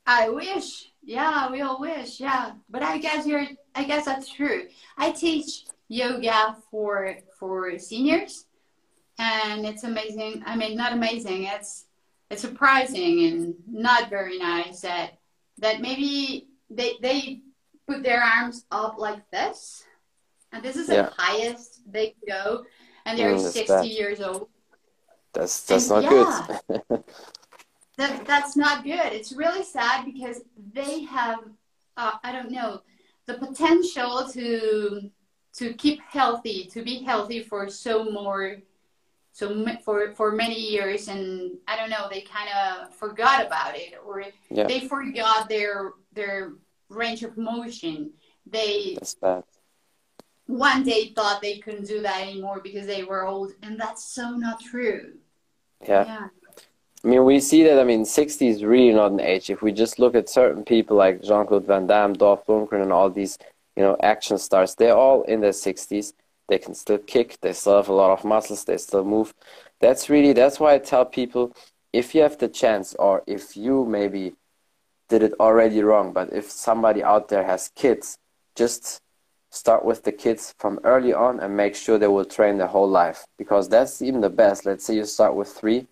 I 0.06 0.28
wish. 0.28 0.92
Yeah, 1.02 1.50
we 1.50 1.60
all 1.60 1.80
wish. 1.80 2.20
Yeah, 2.20 2.52
but 2.70 2.82
I 2.84 2.98
guess 2.98 3.26
you're. 3.26 3.46
I 3.74 3.82
guess 3.82 4.04
that's 4.04 4.32
true. 4.32 4.68
I 4.96 5.10
teach 5.10 5.64
yoga 5.88 6.56
for 6.70 7.16
for 7.38 7.78
seniors, 7.78 8.46
and 9.18 9.66
it's 9.66 9.82
amazing. 9.82 10.44
I 10.46 10.54
mean, 10.54 10.76
not 10.76 10.92
amazing. 10.92 11.44
It's 11.44 11.86
it's 12.30 12.42
surprising 12.42 13.24
and 13.26 13.54
not 13.66 14.08
very 14.08 14.38
nice 14.38 14.82
that 14.82 15.18
that 15.62 15.80
maybe 15.82 16.48
they 16.70 16.98
they 17.02 17.42
put 17.88 18.04
their 18.04 18.22
arms 18.22 18.66
up 18.72 18.98
like 18.98 19.30
this, 19.32 19.84
and 20.52 20.62
this 20.64 20.76
is 20.76 20.88
Yeah. 20.88 21.08
the 21.08 21.10
highest 21.16 21.82
they 21.92 22.16
go, 22.28 22.64
and 23.06 23.18
they're 23.18 23.36
Mm, 23.36 23.52
sixty 23.52 23.88
bad. 23.88 23.88
years 23.88 24.20
old. 24.20 24.48
That's 25.34 25.64
that's 25.66 25.88
And 25.88 25.90
not 25.90 26.08
good. 26.08 26.28
that 27.98 28.26
that's 28.26 28.56
not 28.56 28.84
good. 28.84 29.12
It's 29.12 29.32
really 29.32 29.64
sad 29.64 30.04
because 30.06 30.42
they 30.74 31.02
have 31.04 31.40
uh, 31.96 32.12
I 32.24 32.32
don't 32.32 32.50
know 32.50 32.82
the 33.26 33.34
potential 33.34 34.28
to 34.32 35.10
to 35.54 35.74
keep 35.74 36.00
healthy, 36.02 36.66
to 36.72 36.82
be 36.82 37.02
healthy 37.04 37.42
for 37.42 37.68
so 37.68 38.04
more 38.10 38.58
so 39.32 39.66
for 39.84 40.12
for 40.12 40.32
many 40.32 40.58
years 40.60 41.08
and 41.08 41.52
I 41.66 41.76
don't 41.76 41.90
know, 41.90 42.06
they 42.10 42.20
kind 42.20 42.48
of 42.58 42.94
forgot 42.94 43.44
about 43.46 43.76
it 43.76 43.94
or 44.06 44.24
Yeah. 44.50 44.66
they 44.66 44.80
forgot 44.80 45.48
their 45.48 45.92
their 46.12 46.52
range 46.88 47.22
of 47.22 47.36
motion. 47.38 48.12
They 48.46 48.94
That's 48.94 49.14
bad. 49.14 49.44
one 50.46 50.82
day 50.82 51.12
thought 51.14 51.40
they 51.40 51.58
couldn't 51.58 51.86
do 51.86 52.02
that 52.02 52.20
anymore 52.22 52.60
because 52.62 52.86
they 52.86 53.04
were 53.04 53.26
old 53.26 53.52
and 53.62 53.80
that's 53.80 54.04
so 54.04 54.30
not 54.30 54.60
true. 54.60 55.14
Yeah. 55.80 56.04
Yeah. 56.04 56.28
I 57.04 57.08
mean, 57.08 57.24
we 57.24 57.40
see 57.40 57.64
that. 57.64 57.80
I 57.80 57.84
mean, 57.84 58.04
60 58.04 58.46
is 58.46 58.62
really 58.62 58.94
not 58.94 59.10
an 59.10 59.18
age. 59.20 59.50
If 59.50 59.60
we 59.60 59.72
just 59.72 59.98
look 59.98 60.14
at 60.14 60.28
certain 60.28 60.62
people 60.64 60.96
like 60.96 61.20
Jean 61.20 61.46
Claude 61.46 61.64
Van 61.66 61.88
Damme, 61.88 62.12
Dolph 62.12 62.46
Lundgren, 62.46 62.80
and 62.82 62.92
all 62.92 63.10
these, 63.10 63.38
you 63.76 63.82
know, 63.82 63.96
action 64.00 64.38
stars, 64.38 64.76
they're 64.76 64.96
all 64.96 65.22
in 65.22 65.40
their 65.40 65.50
60s. 65.50 66.12
They 66.48 66.58
can 66.58 66.74
still 66.74 66.98
kick. 66.98 67.38
They 67.40 67.52
still 67.52 67.76
have 67.76 67.88
a 67.88 67.92
lot 67.92 68.10
of 68.10 68.24
muscles. 68.24 68.64
They 68.64 68.76
still 68.76 69.04
move. 69.04 69.32
That's 69.80 70.10
really, 70.10 70.32
that's 70.32 70.60
why 70.60 70.74
I 70.74 70.78
tell 70.78 71.04
people 71.04 71.54
if 71.92 72.14
you 72.14 72.22
have 72.22 72.38
the 72.38 72.48
chance, 72.48 72.94
or 72.94 73.22
if 73.26 73.56
you 73.56 73.84
maybe 73.84 74.34
did 75.08 75.22
it 75.22 75.34
already 75.38 75.82
wrong, 75.82 76.12
but 76.12 76.32
if 76.32 76.50
somebody 76.50 77.02
out 77.02 77.28
there 77.28 77.44
has 77.44 77.70
kids, 77.74 78.16
just 78.56 79.00
start 79.50 79.84
with 79.84 80.02
the 80.04 80.12
kids 80.12 80.54
from 80.58 80.80
early 80.84 81.12
on 81.12 81.38
and 81.40 81.54
make 81.54 81.74
sure 81.74 81.98
they 81.98 82.06
will 82.06 82.24
train 82.24 82.56
their 82.56 82.66
whole 82.66 82.88
life 82.88 83.26
because 83.36 83.68
that's 83.68 84.00
even 84.00 84.22
the 84.22 84.30
best. 84.30 84.64
Let's 84.64 84.86
say 84.86 84.94
you 84.94 85.04
start 85.04 85.34
with 85.34 85.48
three 85.48 85.86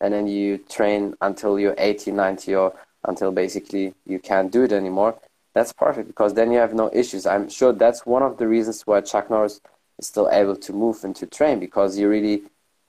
and 0.00 0.14
then 0.14 0.26
you 0.26 0.58
train 0.58 1.14
until 1.20 1.58
you're 1.58 1.74
80, 1.76 2.12
90, 2.12 2.54
or 2.54 2.72
until 3.04 3.30
basically 3.30 3.94
you 4.06 4.18
can't 4.18 4.50
do 4.50 4.62
it 4.62 4.72
anymore. 4.72 5.18
That's 5.54 5.74
perfect 5.74 6.08
because 6.08 6.32
then 6.32 6.50
you 6.50 6.58
have 6.58 6.72
no 6.72 6.88
issues. 6.94 7.26
I'm 7.26 7.50
sure 7.50 7.74
that's 7.74 8.06
one 8.06 8.22
of 8.22 8.38
the 8.38 8.48
reasons 8.48 8.86
why 8.86 9.02
Chuck 9.02 9.28
Norris 9.28 9.54
is 9.54 9.60
still 10.02 10.28
able 10.30 10.56
to 10.56 10.72
move 10.72 11.04
and 11.04 11.14
to 11.16 11.26
train 11.26 11.58
because 11.58 11.96
he 11.96 12.04
really 12.04 12.42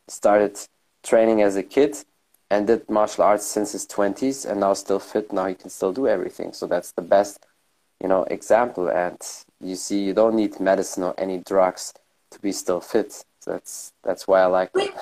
started 0.07 0.57
training 1.03 1.41
as 1.41 1.55
a 1.55 1.63
kid 1.63 1.97
and 2.49 2.67
did 2.67 2.89
martial 2.89 3.23
arts 3.23 3.45
since 3.45 3.71
his 3.71 3.87
20s 3.87 4.49
and 4.49 4.59
now 4.59 4.73
still 4.73 4.99
fit. 4.99 5.31
Now 5.31 5.47
he 5.47 5.55
can 5.55 5.69
still 5.69 5.93
do 5.93 6.07
everything. 6.07 6.53
So 6.53 6.67
that's 6.67 6.91
the 6.91 7.01
best, 7.01 7.45
you 8.01 8.07
know, 8.07 8.23
example. 8.23 8.89
And 8.89 9.19
you 9.59 9.75
see, 9.75 10.03
you 10.03 10.13
don't 10.13 10.35
need 10.35 10.59
medicine 10.59 11.03
or 11.03 11.15
any 11.17 11.39
drugs 11.39 11.93
to 12.31 12.39
be 12.39 12.51
still 12.51 12.81
fit. 12.81 13.11
So 13.39 13.51
that's 13.51 13.93
that's 14.03 14.27
why 14.27 14.41
I 14.41 14.45
like 14.45 14.73
Wait. 14.73 14.93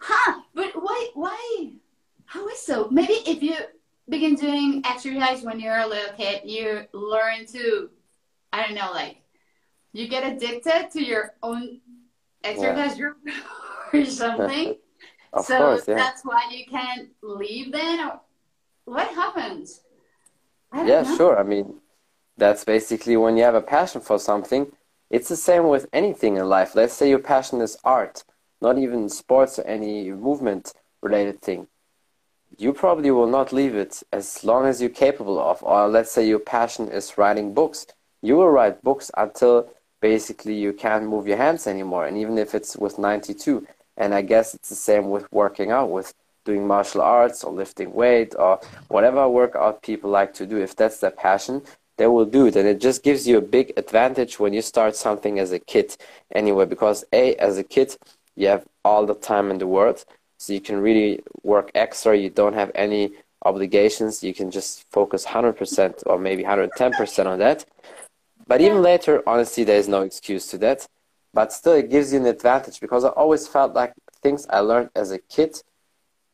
Huh? 0.00 0.40
But 0.54 0.72
why? 0.80 1.08
Why? 1.14 1.70
How 2.26 2.46
is 2.48 2.60
so? 2.60 2.88
Maybe 2.90 3.14
if 3.26 3.42
you 3.42 3.56
begin 4.08 4.34
doing 4.34 4.82
exercise 4.84 5.42
when 5.42 5.60
you're 5.60 5.78
a 5.78 5.86
little 5.86 6.14
kid, 6.16 6.42
you 6.44 6.84
learn 6.92 7.46
to, 7.46 7.90
I 8.52 8.62
don't 8.62 8.74
know, 8.74 8.90
like 8.92 9.23
you 9.94 10.08
get 10.08 10.24
addicted 10.30 10.90
to 10.92 11.02
your 11.02 11.34
own 11.42 11.80
exercise 12.44 12.98
group 12.98 13.18
or 13.94 14.04
something. 14.06 14.76
Of 15.32 15.46
so 15.46 15.58
course, 15.58 15.88
yeah. 15.88 15.96
that's 15.96 16.24
why 16.24 16.42
you 16.52 16.64
can't 16.66 17.10
leave 17.22 17.72
then. 17.72 18.10
What 18.84 19.08
happens? 19.08 19.82
Yeah, 20.74 21.02
know. 21.02 21.16
sure. 21.16 21.38
I 21.38 21.42
mean, 21.42 21.80
that's 22.36 22.64
basically 22.64 23.16
when 23.16 23.36
you 23.36 23.44
have 23.44 23.56
a 23.56 23.62
passion 23.62 24.00
for 24.00 24.18
something. 24.20 24.72
It's 25.10 25.28
the 25.28 25.36
same 25.36 25.68
with 25.68 25.88
anything 25.92 26.36
in 26.36 26.48
life. 26.48 26.76
Let's 26.76 26.94
say 26.94 27.08
your 27.10 27.18
passion 27.20 27.60
is 27.62 27.76
art, 27.84 28.24
not 28.62 28.78
even 28.78 29.08
sports 29.08 29.58
or 29.58 29.64
any 29.66 30.10
movement 30.12 30.72
related 31.02 31.42
thing. 31.42 31.68
you 32.58 32.72
probably 32.72 33.10
will 33.10 33.26
not 33.26 33.52
leave 33.52 33.74
it 33.74 34.02
as 34.12 34.44
long 34.44 34.66
as 34.66 34.80
you're 34.80 34.90
capable 34.90 35.38
of. 35.40 35.62
Or 35.62 35.88
let's 35.88 36.12
say 36.12 36.26
your 36.26 36.38
passion 36.38 36.88
is 36.88 37.18
writing 37.18 37.54
books. 37.54 37.86
You 38.22 38.36
will 38.36 38.50
write 38.50 38.82
books 38.82 39.10
until 39.16 39.68
basically 40.04 40.54
you 40.54 40.72
can't 40.74 41.06
move 41.12 41.26
your 41.26 41.38
hands 41.38 41.66
anymore. 41.66 42.04
And 42.06 42.18
even 42.22 42.36
if 42.36 42.54
it's 42.54 42.76
with 42.76 42.98
92. 42.98 43.66
And 43.96 44.10
I 44.12 44.22
guess 44.32 44.46
it's 44.56 44.68
the 44.68 44.82
same 44.90 45.08
with 45.14 45.26
working 45.32 45.70
out, 45.70 45.88
with 45.96 46.12
doing 46.44 46.66
martial 46.66 47.00
arts 47.00 47.42
or 47.42 47.50
lifting 47.62 47.90
weight 48.02 48.34
or 48.44 48.60
whatever 48.88 49.26
workout 49.40 49.82
people 49.88 50.10
like 50.10 50.32
to 50.34 50.44
do. 50.46 50.58
If 50.58 50.76
that's 50.76 50.98
their 51.00 51.16
passion, 51.26 51.62
they 51.96 52.06
will 52.06 52.26
do 52.26 52.42
it. 52.48 52.56
And 52.56 52.68
it 52.68 52.80
just 52.88 53.02
gives 53.02 53.26
you 53.28 53.38
a 53.38 53.50
big 53.56 53.72
advantage 53.78 54.38
when 54.38 54.52
you 54.52 54.60
start 54.60 54.94
something 54.94 55.38
as 55.38 55.52
a 55.52 55.58
kid 55.72 55.96
anyway, 56.40 56.66
because 56.66 56.98
A, 57.20 57.34
as 57.36 57.56
a 57.56 57.64
kid, 57.64 57.96
you 58.36 58.48
have 58.48 58.64
all 58.84 59.06
the 59.06 59.14
time 59.14 59.50
in 59.52 59.56
the 59.56 59.72
world 59.76 60.04
so 60.38 60.52
you 60.52 60.60
can 60.60 60.78
really 60.88 61.12
work 61.42 61.70
extra. 61.74 62.14
You 62.14 62.28
don't 62.28 62.58
have 62.62 62.70
any 62.74 63.04
obligations. 63.50 64.22
You 64.22 64.34
can 64.34 64.50
just 64.50 64.84
focus 64.90 65.24
100% 65.24 66.02
or 66.04 66.18
maybe 66.18 66.42
110% 66.42 67.26
on 67.26 67.38
that. 67.38 67.64
But 68.46 68.60
even 68.60 68.82
later, 68.82 69.22
honestly, 69.26 69.64
there 69.64 69.78
is 69.78 69.88
no 69.88 70.02
excuse 70.02 70.46
to 70.48 70.58
that. 70.58 70.86
But 71.32 71.52
still, 71.52 71.72
it 71.72 71.90
gives 71.90 72.12
you 72.12 72.20
an 72.20 72.26
advantage 72.26 72.80
because 72.80 73.04
I 73.04 73.08
always 73.08 73.48
felt 73.48 73.74
like 73.74 73.94
things 74.22 74.46
I 74.48 74.60
learned 74.60 74.90
as 74.94 75.10
a 75.10 75.18
kid, 75.18 75.60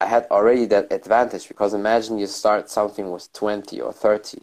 I 0.00 0.06
had 0.06 0.26
already 0.30 0.66
that 0.66 0.92
advantage. 0.92 1.48
Because 1.48 1.72
imagine 1.72 2.18
you 2.18 2.26
start 2.26 2.70
something 2.70 3.10
with 3.10 3.32
20 3.32 3.80
or 3.80 3.92
30, 3.92 4.38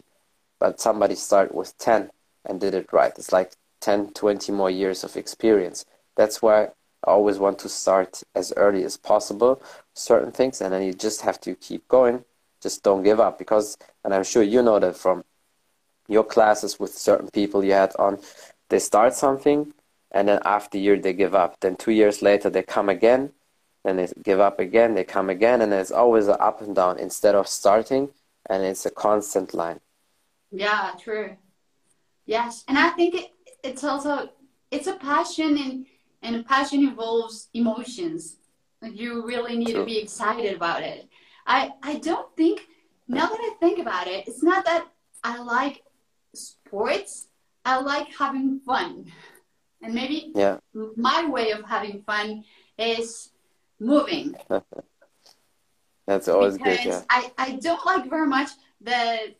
but 0.58 0.80
somebody 0.80 1.14
started 1.14 1.54
with 1.54 1.76
10 1.78 2.10
and 2.44 2.60
did 2.60 2.74
it 2.74 2.92
right. 2.92 3.12
It's 3.16 3.32
like 3.32 3.52
10, 3.80 4.12
20 4.14 4.52
more 4.52 4.70
years 4.70 5.04
of 5.04 5.16
experience. 5.16 5.84
That's 6.16 6.42
why 6.42 6.70
I 7.06 7.10
always 7.10 7.38
want 7.38 7.58
to 7.60 7.68
start 7.68 8.22
as 8.34 8.52
early 8.56 8.82
as 8.82 8.96
possible 8.96 9.62
certain 9.94 10.32
things 10.32 10.60
and 10.60 10.72
then 10.72 10.82
you 10.82 10.92
just 10.92 11.22
have 11.22 11.40
to 11.40 11.54
keep 11.54 11.86
going 11.88 12.24
just 12.62 12.82
don't 12.82 13.02
give 13.02 13.20
up 13.20 13.38
because 13.38 13.76
and 14.04 14.14
i'm 14.14 14.24
sure 14.24 14.42
you 14.42 14.62
know 14.62 14.78
that 14.78 14.96
from 14.96 15.24
your 16.08 16.24
classes 16.24 16.80
with 16.80 16.92
certain 16.94 17.28
people 17.30 17.64
you 17.64 17.72
had 17.72 17.94
on 17.98 18.18
they 18.70 18.78
start 18.78 19.14
something 19.14 19.72
and 20.10 20.28
then 20.28 20.40
after 20.44 20.78
a 20.78 20.80
year 20.80 20.98
they 20.98 21.12
give 21.12 21.34
up. 21.34 21.60
Then 21.60 21.76
two 21.76 21.92
years 21.92 22.22
later 22.22 22.50
they 22.50 22.62
come 22.62 22.88
again 22.88 23.32
and 23.84 23.98
they 23.98 24.08
give 24.22 24.40
up 24.40 24.58
again 24.58 24.94
they 24.94 25.04
come 25.04 25.30
again 25.30 25.60
and 25.60 25.72
it's 25.72 25.90
always 25.90 26.28
an 26.28 26.36
up 26.40 26.60
and 26.60 26.74
down 26.74 26.98
instead 26.98 27.34
of 27.34 27.46
starting 27.46 28.10
and 28.48 28.64
it's 28.64 28.86
a 28.86 28.90
constant 28.90 29.54
line. 29.54 29.80
Yeah 30.50 30.92
true. 30.98 31.36
Yes 32.26 32.64
and 32.68 32.78
i 32.78 32.90
think 32.90 33.14
it, 33.14 33.30
it's 33.62 33.84
also 33.84 34.30
it's 34.70 34.86
a 34.86 34.94
passion 34.94 35.58
and 35.58 35.86
and 36.22 36.46
passion 36.46 36.80
involves 36.80 37.48
emotions. 37.54 38.36
You 38.82 39.26
really 39.26 39.56
need 39.56 39.72
to 39.74 39.84
be 39.84 39.98
excited 39.98 40.54
about 40.54 40.82
it. 40.82 41.08
I 41.46 41.72
i 41.82 41.96
don't 41.96 42.34
think 42.36 42.66
now 43.08 43.26
that 43.26 43.40
i 43.40 43.54
think 43.58 43.78
about 43.78 44.06
it 44.06 44.28
it's 44.28 44.42
not 44.42 44.64
that 44.66 44.86
i 45.24 45.38
like 45.38 45.82
sports 46.68 47.26
i 47.64 47.78
like 47.78 48.08
having 48.16 48.60
fun 48.60 49.06
and 49.82 49.94
maybe 49.94 50.32
yeah 50.34 50.58
my 50.96 51.28
way 51.28 51.50
of 51.50 51.64
having 51.64 52.02
fun 52.02 52.44
is 52.78 53.30
moving 53.80 54.34
that's 56.06 56.28
always 56.28 56.56
because 56.56 56.78
good 56.78 56.86
yeah 56.86 57.02
I, 57.10 57.32
I 57.36 57.52
don't 57.56 57.84
like 57.84 58.08
very 58.08 58.26
much 58.26 58.50
the 58.80 59.34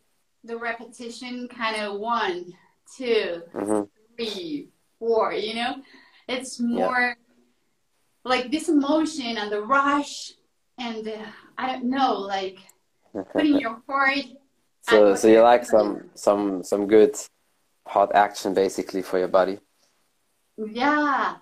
the 0.45 0.57
repetition 0.57 1.49
kind 1.49 1.77
of 1.77 1.99
one 1.99 2.53
two, 2.97 3.43
mm-hmm. 3.55 3.83
three, 4.17 4.69
four. 4.99 5.33
you 5.33 5.55
know 5.55 5.77
it's 6.27 6.59
more 6.61 7.15
yeah. 7.15 7.15
like 8.25 8.51
this 8.51 8.69
emotion 8.69 9.37
and 9.37 9.53
the 9.53 9.63
rush 9.63 10.33
and 10.79 11.07
uh, 11.09 11.27
I 11.57 11.73
don't 11.73 11.85
know, 11.85 12.15
like 12.15 12.59
putting 13.33 13.59
your 13.59 13.83
heart. 13.87 14.25
So, 14.89 15.15
so 15.15 15.29
you 15.29 15.43
like 15.43 15.65
some 15.65 16.11
some 16.15 16.63
some 16.63 16.87
good 16.87 17.17
hot 17.87 18.15
action 18.15 18.55
basically 18.55 19.03
for 19.03 19.19
your 19.19 19.29
body. 19.29 19.59
Yeah, 20.57 21.37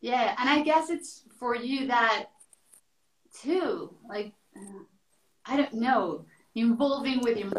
yeah, 0.00 0.34
and 0.38 0.48
I 0.48 0.62
guess 0.62 0.88
it's 0.90 1.22
for 1.38 1.56
you 1.56 1.88
that 1.88 2.26
too. 3.42 3.94
Like 4.08 4.32
uh, 4.56 4.84
I 5.46 5.56
don't 5.56 5.74
know, 5.74 6.24
involving 6.54 7.20
with 7.20 7.38
your 7.38 7.50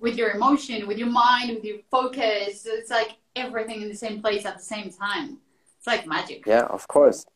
with 0.00 0.16
your 0.16 0.30
emotion, 0.30 0.86
with 0.86 0.98
your 0.98 1.10
mind, 1.10 1.54
with 1.54 1.64
your 1.64 1.78
focus. 1.90 2.66
It's 2.66 2.90
like 2.90 3.16
everything 3.34 3.82
in 3.82 3.88
the 3.88 3.96
same 3.96 4.20
place 4.20 4.46
at 4.46 4.58
the 4.58 4.64
same 4.64 4.90
time. 4.90 5.38
It's 5.78 5.86
like 5.86 6.06
magic. 6.06 6.46
Yeah, 6.46 6.64
of 6.64 6.86
course. 6.88 7.26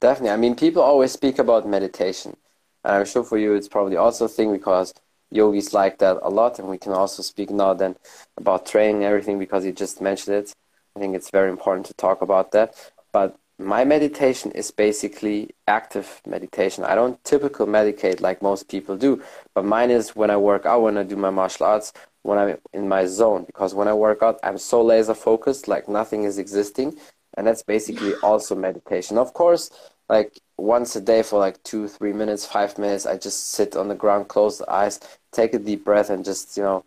Definitely. 0.00 0.30
I 0.30 0.36
mean, 0.36 0.54
people 0.54 0.82
always 0.82 1.12
speak 1.12 1.38
about 1.38 1.68
meditation. 1.68 2.36
And 2.84 2.94
I'm 2.94 3.04
sure 3.04 3.24
for 3.24 3.36
you 3.36 3.54
it's 3.54 3.68
probably 3.68 3.96
also 3.96 4.26
a 4.26 4.28
thing 4.28 4.52
because 4.52 4.94
yogis 5.30 5.72
like 5.74 5.98
that 5.98 6.18
a 6.22 6.30
lot. 6.30 6.58
And 6.58 6.68
we 6.68 6.78
can 6.78 6.92
also 6.92 7.22
speak 7.22 7.50
now 7.50 7.74
then 7.74 7.96
about 8.36 8.66
training 8.66 9.04
everything 9.04 9.38
because 9.38 9.64
you 9.64 9.72
just 9.72 10.00
mentioned 10.00 10.36
it. 10.36 10.52
I 10.96 11.00
think 11.00 11.14
it's 11.14 11.30
very 11.30 11.50
important 11.50 11.86
to 11.86 11.94
talk 11.94 12.22
about 12.22 12.52
that. 12.52 12.74
But 13.12 13.36
my 13.58 13.84
meditation 13.84 14.52
is 14.52 14.70
basically 14.70 15.50
active 15.66 16.20
meditation. 16.26 16.84
I 16.84 16.94
don't 16.94 17.22
typical 17.24 17.66
meditate 17.66 18.20
like 18.20 18.40
most 18.42 18.68
people 18.68 18.96
do, 18.96 19.22
but 19.54 19.64
mine 19.64 19.90
is 19.90 20.14
when 20.14 20.30
I 20.30 20.36
work 20.36 20.64
out, 20.64 20.82
when 20.82 20.96
I 20.96 21.02
do 21.02 21.16
my 21.16 21.30
martial 21.30 21.66
arts, 21.66 21.92
when 22.22 22.38
I'm 22.38 22.56
in 22.72 22.88
my 22.88 23.06
zone. 23.06 23.44
Because 23.44 23.74
when 23.74 23.88
I 23.88 23.94
work 23.94 24.22
out, 24.22 24.38
I'm 24.44 24.58
so 24.58 24.82
laser 24.82 25.14
focused, 25.14 25.66
like 25.66 25.88
nothing 25.88 26.24
is 26.24 26.38
existing 26.38 26.96
and 27.38 27.46
that's 27.46 27.62
basically 27.62 28.14
also 28.22 28.54
meditation 28.54 29.16
of 29.16 29.32
course 29.32 29.70
like 30.08 30.38
once 30.56 30.96
a 30.96 31.00
day 31.00 31.22
for 31.22 31.38
like 31.38 31.62
two 31.62 31.86
three 31.86 32.12
minutes 32.12 32.44
five 32.44 32.76
minutes 32.78 33.06
i 33.06 33.16
just 33.16 33.50
sit 33.50 33.76
on 33.76 33.88
the 33.88 33.94
ground 33.94 34.28
close 34.28 34.58
the 34.58 34.70
eyes 34.70 35.00
take 35.32 35.54
a 35.54 35.58
deep 35.58 35.84
breath 35.84 36.10
and 36.10 36.24
just 36.24 36.56
you 36.56 36.62
know 36.62 36.84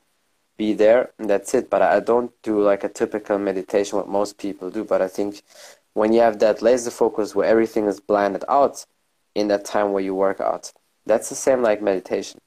be 0.58 0.74
there 0.74 1.12
and 1.18 1.30
that's 1.30 1.54
it. 1.54 1.70
But 1.70 1.82
i 1.82 2.00
don't 2.00 2.32
do 2.44 2.62
like 2.62 2.84
a 2.84 2.90
typical 2.90 3.38
meditation 3.38 3.98
what 3.98 4.08
most 4.08 4.38
people 4.38 4.70
do. 4.70 4.84
But 4.84 5.02
i 5.02 5.08
think 5.08 5.42
when 5.94 6.14
you 6.14 6.22
have 6.22 6.40
that 6.40 6.62
laser 6.62 6.92
focus 6.92 7.36
where 7.36 7.48
everything 7.48 7.86
is 7.86 8.00
blended 8.00 8.44
out 8.48 8.86
in 9.36 9.48
that 9.50 9.66
time 9.66 9.92
where 9.92 10.04
you 10.04 10.16
work 10.16 10.40
out 10.40 10.72
that's 11.06 11.30
the 11.30 11.36
same 11.36 11.62
like 11.62 11.82
meditation. 11.82 12.40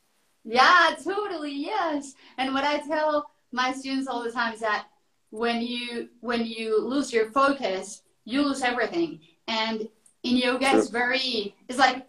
Yeah 0.44 0.94
totally 1.02 1.52
yes. 1.52 2.14
And 2.38 2.54
what 2.54 2.64
i 2.64 2.78
tell 2.78 3.30
my 3.52 3.72
students 3.72 4.08
all 4.08 4.22
the 4.22 4.32
time 4.32 4.52
is 4.54 4.60
that 4.60 4.86
when 5.30 5.60
you 5.62 6.08
when 6.20 6.44
you 6.46 6.80
lose 6.80 7.12
your 7.12 7.30
focus, 7.32 8.02
you 8.24 8.42
lose 8.42 8.62
everything. 8.62 9.20
And 9.48 9.88
in 10.22 10.36
yoga, 10.36 10.70
sure. 10.70 10.78
it's 10.78 10.90
very 10.90 11.54
it's 11.68 11.78
like 11.78 12.06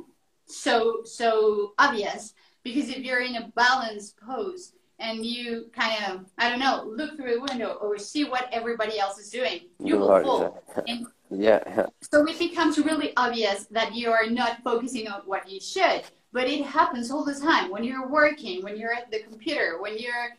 so 0.48 1.02
so 1.04 1.74
obvious 1.80 2.34
because 2.66 2.90
if 2.90 2.98
you're 2.98 3.22
in 3.22 3.36
a 3.38 3.48
balanced 3.56 4.18
pose 4.18 4.74
and 5.00 5.26
you 5.26 5.70
kind 5.74 6.04
of 6.10 6.26
I 6.38 6.50
don't 6.50 6.60
know 6.60 6.84
look 6.86 7.16
through 7.16 7.38
a 7.38 7.42
window 7.42 7.78
or 7.82 7.98
see 7.98 8.26
what 8.26 8.50
everybody 8.52 9.00
else 9.00 9.18
is 9.18 9.30
doing, 9.30 9.62
you 9.80 9.98
will 9.98 10.22
fall. 10.22 10.62
And 10.88 11.08
yeah. 11.30 11.86
So 12.12 12.28
it 12.28 12.38
becomes 12.38 12.78
really 12.78 13.14
obvious 13.16 13.66
that 13.72 13.96
you 13.96 14.12
are 14.12 14.28
not 14.30 14.64
focusing 14.64 15.08
on 15.08 15.22
what 15.26 15.50
you 15.50 15.62
should. 15.62 16.02
But 16.34 16.50
it 16.50 16.66
happens 16.66 17.12
all 17.12 17.24
the 17.24 17.40
time 17.40 17.72
when 17.72 17.86
you're 17.86 18.10
working, 18.10 18.62
when 18.62 18.78
you're 18.78 18.94
at 18.94 19.10
the 19.10 19.20
computer, 19.20 19.82
when 19.82 19.98
you're 19.98 20.36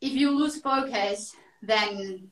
if 0.00 0.12
you 0.12 0.30
lose 0.30 0.60
focus, 0.60 1.34
then 1.60 2.30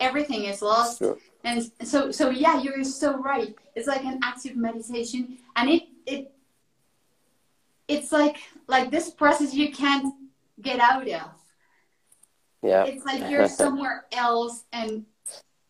everything 0.00 0.44
is 0.44 0.60
lost. 0.60 0.98
Sure. 0.98 1.16
And 1.44 1.70
so, 1.82 2.10
so 2.10 2.30
yeah, 2.30 2.60
you're 2.60 2.82
so 2.82 3.16
right. 3.18 3.54
It's 3.76 3.86
like 3.86 4.04
an 4.04 4.18
active 4.22 4.56
meditation, 4.56 5.38
and 5.54 5.70
it 5.70 5.84
it 6.04 6.32
it's 7.88 8.12
like 8.12 8.38
like 8.66 8.90
this 8.90 9.10
process 9.10 9.54
you 9.54 9.72
can't 9.72 10.14
get 10.60 10.80
out 10.80 11.02
of. 11.02 11.30
Yeah. 12.62 12.84
It's 12.84 13.04
like 13.04 13.30
you're 13.30 13.48
somewhere 13.64 14.06
else 14.12 14.64
and 14.72 15.04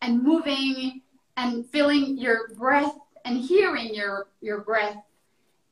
and 0.02 0.22
moving 0.22 1.02
and 1.36 1.68
feeling 1.70 2.18
your 2.18 2.48
breath 2.48 2.96
and 3.24 3.38
hearing 3.38 3.94
your 3.94 4.28
your 4.40 4.60
breath 4.60 4.96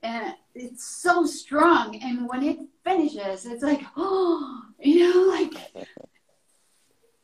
and 0.02 0.34
it's 0.54 0.84
so 0.84 1.24
strong 1.24 1.96
and 2.02 2.28
when 2.28 2.42
it 2.42 2.58
finishes 2.84 3.46
it's 3.46 3.62
like 3.62 3.80
oh 3.96 4.62
you 4.78 4.98
know 4.98 5.30
like 5.30 5.54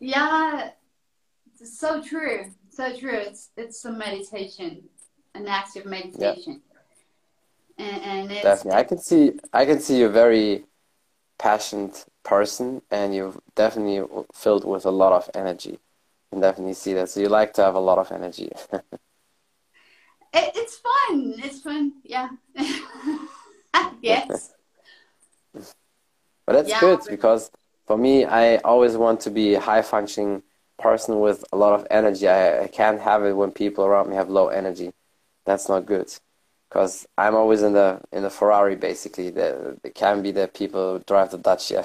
yeah, 0.01 0.71
it's 1.61 1.79
so 1.79 2.03
true. 2.03 2.47
So 2.71 2.97
true. 2.97 3.19
It's 3.19 3.51
it's 3.57 3.85
a 3.85 3.93
meditation, 3.93 4.89
an 5.35 5.47
active 5.47 5.85
meditation. 5.85 6.63
Yeah. 6.65 6.70
And, 7.81 8.41
definitely, 8.41 8.79
I 8.81 8.85
can 8.85 8.99
see 8.99 9.33
I 9.53 9.65
can 9.65 9.81
see 9.81 9.99
you're 9.99 10.11
a 10.11 10.13
very 10.13 10.65
passionate 11.39 12.05
person, 12.23 12.83
and 12.91 13.15
you're 13.15 13.35
definitely 13.55 14.03
filled 14.35 14.65
with 14.65 14.85
a 14.85 14.91
lot 14.91 15.13
of 15.13 15.31
energy. 15.35 15.79
I 16.31 16.37
can 16.37 16.41
definitely 16.41 16.75
see 16.75 16.95
that. 16.95 17.09
So 17.09 17.21
you 17.21 17.29
like 17.29 17.55
to 17.55 17.63
have 17.63 17.75
a 17.75 17.81
lot 17.81 17.99
of 17.99 18.13
energy. 18.13 18.51
it, 18.73 18.83
it's 20.33 20.77
fun. 20.79 21.35
It's 21.39 21.61
fun. 21.61 21.95
Yeah. 22.05 22.31
yes. 24.03 24.55
but 25.55 26.53
that's 26.53 26.71
yeah, 26.71 26.81
good 26.81 26.99
but 27.01 27.09
because 27.09 27.51
for 27.87 27.97
me, 27.97 28.25
I 28.25 28.59
always 28.59 28.97
want 28.97 29.21
to 29.21 29.31
be 29.31 29.55
a 29.55 29.61
high 29.61 29.83
functioning 29.83 30.43
person 30.79 31.21
with 31.21 31.45
a 31.53 31.57
lot 31.57 31.79
of 31.79 31.87
energy. 31.91 32.29
I, 32.29 32.65
I 32.65 32.69
can't 32.69 33.01
have 33.01 33.25
it 33.25 33.33
when 33.33 33.51
people 33.51 33.85
around 33.85 34.09
me 34.09 34.17
have 34.17 34.31
low 34.31 34.49
energy. 34.49 34.93
That's 35.47 35.69
not 35.69 35.87
good. 35.87 36.13
Because 36.71 37.07
I'm 37.19 37.35
always 37.35 37.63
in 37.63 37.73
the 37.73 38.01
in 38.13 38.23
the 38.23 38.31
Ferrari 38.31 38.77
basically. 38.77 39.31
The 39.31 39.79
it 39.83 39.95
can 39.95 40.23
be 40.23 40.31
the 40.31 40.49
people 40.49 41.01
drive 41.01 41.33
the 41.33 41.39
Dacia. 41.39 41.85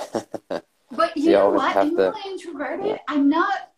but 0.91 1.17
you, 1.17 1.31
know 1.31 1.49
what? 1.49 1.75
I'm 1.75 1.95
the, 1.95 2.13
introverted. 2.25 2.85
Yeah. 2.85 2.97
I'm 3.07 3.29
not. 3.29 3.71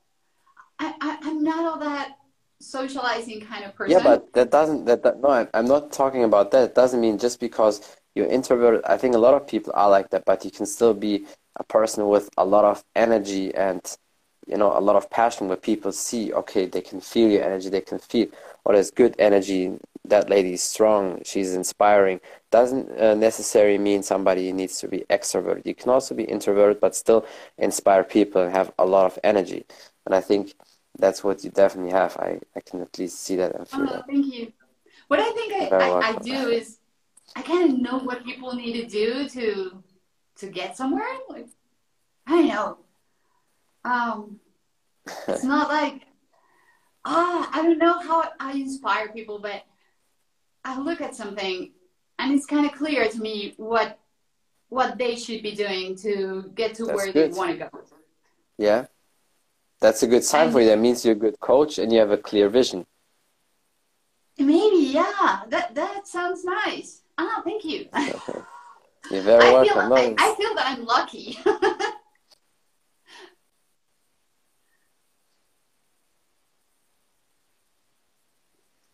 I, 0.80 0.94
I 1.02 1.18
I'm 1.24 1.44
not 1.44 1.66
all 1.66 1.80
that 1.80 2.18
socializing 2.60 3.42
kind 3.42 3.64
of 3.64 3.74
person. 3.76 3.98
Yeah, 3.98 4.04
but 4.04 4.34
that 4.34 4.52
doesn't 4.52 4.86
that, 4.86 5.04
that 5.04 5.22
no, 5.22 5.30
I'm, 5.30 5.48
I'm 5.54 5.66
not 5.66 5.92
talking 5.92 6.24
about 6.24 6.52
that. 6.52 6.64
It 6.64 6.76
doesn't 6.76 7.00
mean 7.00 7.18
just 7.18 7.40
because 7.40 7.98
you're 8.14 8.28
introverted. 8.28 8.84
I 8.86 8.98
think 8.98 9.16
a 9.16 9.20
lot 9.20 9.34
of 9.34 9.48
people 9.48 9.72
are 9.76 9.90
like 9.90 10.10
that, 10.10 10.26
but 10.26 10.44
you 10.44 10.52
can 10.52 10.66
still 10.66 10.94
be 10.94 11.26
a 11.56 11.64
person 11.64 12.08
with 12.08 12.30
a 12.38 12.46
lot 12.46 12.66
of 12.66 12.84
energy 12.96 13.54
and 13.56 13.82
you 14.46 14.58
know 14.58 14.78
a 14.78 14.80
lot 14.80 14.96
of 14.96 15.10
passion 15.10 15.48
where 15.48 15.58
people 15.58 15.92
see 15.92 16.32
okay 16.34 16.66
they 16.66 16.82
can 16.82 17.02
feel 17.02 17.30
your 17.30 17.44
energy 17.44 17.70
they 17.70 17.82
can 17.82 18.00
feel 18.00 18.28
oh 18.66 18.72
there's 18.72 18.92
good 18.92 19.16
energy 19.20 19.78
that 20.10 20.30
lady 20.30 20.54
is 20.54 20.64
strong 20.64 21.22
she's 21.24 21.54
inspiring 21.54 22.20
doesn't 22.52 22.90
uh, 23.00 23.14
necessarily 23.16 23.78
mean 23.78 24.02
somebody 24.02 24.52
needs 24.52 24.80
to 24.80 24.88
be 24.88 25.04
extroverted 25.10 25.66
you 25.66 25.76
can 25.76 25.90
also 25.90 26.16
be 26.16 26.24
introverted 26.24 26.80
but 26.80 26.96
still 26.96 27.26
inspire 27.58 28.04
people 28.04 28.42
and 28.42 28.52
have 28.56 28.72
a 28.80 28.86
lot 28.86 29.06
of 29.06 29.20
energy. 29.24 29.66
And 30.06 30.16
i 30.16 30.22
think 30.22 30.54
that's 31.00 31.24
what 31.24 31.44
you 31.44 31.52
definitely 31.52 31.92
have. 31.92 32.18
I, 32.18 32.40
I 32.56 32.60
can 32.60 32.82
at 32.82 32.98
least 32.98 33.22
see 33.22 33.36
that 33.36 33.54
and 33.56 33.68
feel 33.68 33.82
oh, 33.82 33.86
that. 33.86 34.08
thank 34.08 34.34
you. 34.34 34.52
What 35.08 35.20
i 35.20 35.32
think 35.32 35.54
I, 35.54 35.78
I, 35.78 36.10
I 36.10 36.16
do 36.18 36.50
is 36.50 36.80
i 37.36 37.42
kind 37.42 37.72
of 37.72 37.80
know 37.80 38.00
what 38.00 38.26
people 38.26 38.54
need 38.56 38.82
to 38.82 38.88
do 38.88 39.30
to 39.30 39.84
to 40.38 40.48
get 40.48 40.78
somewhere. 40.78 41.04
Like 41.30 41.48
i 42.26 42.32
don't 42.32 42.48
know. 42.48 42.78
Um 43.86 44.40
it's 45.28 45.44
not 45.56 45.70
like 45.70 46.04
ah 47.06 47.50
i 47.54 47.62
don't 47.62 47.78
know 47.78 48.00
how 48.00 48.30
i 48.40 48.52
inspire 48.54 49.08
people 49.10 49.40
but 49.40 49.64
I 50.68 50.78
look 50.80 51.00
at 51.00 51.16
something 51.16 51.72
and 52.20 52.34
it's 52.34 52.46
kind 52.46 52.66
of 52.66 52.74
clear 52.74 53.08
to 53.08 53.20
me 53.20 53.54
what 53.58 54.00
what 54.70 54.98
they 54.98 55.16
should 55.16 55.42
be 55.42 55.54
doing 55.56 55.96
to 55.96 56.52
get 56.56 56.76
to 56.76 56.86
That's 56.86 56.98
where 56.98 57.14
good. 57.14 57.34
they 57.34 57.38
want 57.38 57.52
to 57.52 57.58
go. 57.58 57.70
Yeah. 58.58 58.88
That's 59.80 60.04
a 60.04 60.08
good 60.08 60.26
sign 60.26 60.46
and 60.46 60.52
for 60.52 60.60
you. 60.60 60.68
That 60.68 60.80
means 60.80 61.06
you're 61.06 61.16
a 61.16 61.18
good 61.18 61.40
coach 61.40 61.78
and 61.78 61.94
you 61.94 62.00
have 62.00 62.12
a 62.12 62.18
clear 62.18 62.50
vision. 62.50 62.86
Maybe, 64.38 64.92
yeah. 64.92 65.44
That 65.48 65.74
that 65.76 66.06
sounds 66.06 66.44
nice. 66.44 67.02
Oh, 67.18 67.42
thank 67.46 67.64
you. 67.64 67.88
you're 69.12 69.22
very 69.22 69.46
I 69.50 69.54
welcome. 69.54 69.96
Feel, 69.96 70.16
I, 70.20 70.32
I 70.32 70.36
feel 70.36 70.54
that 70.56 70.68
I'm 70.68 70.84
lucky. 70.86 71.40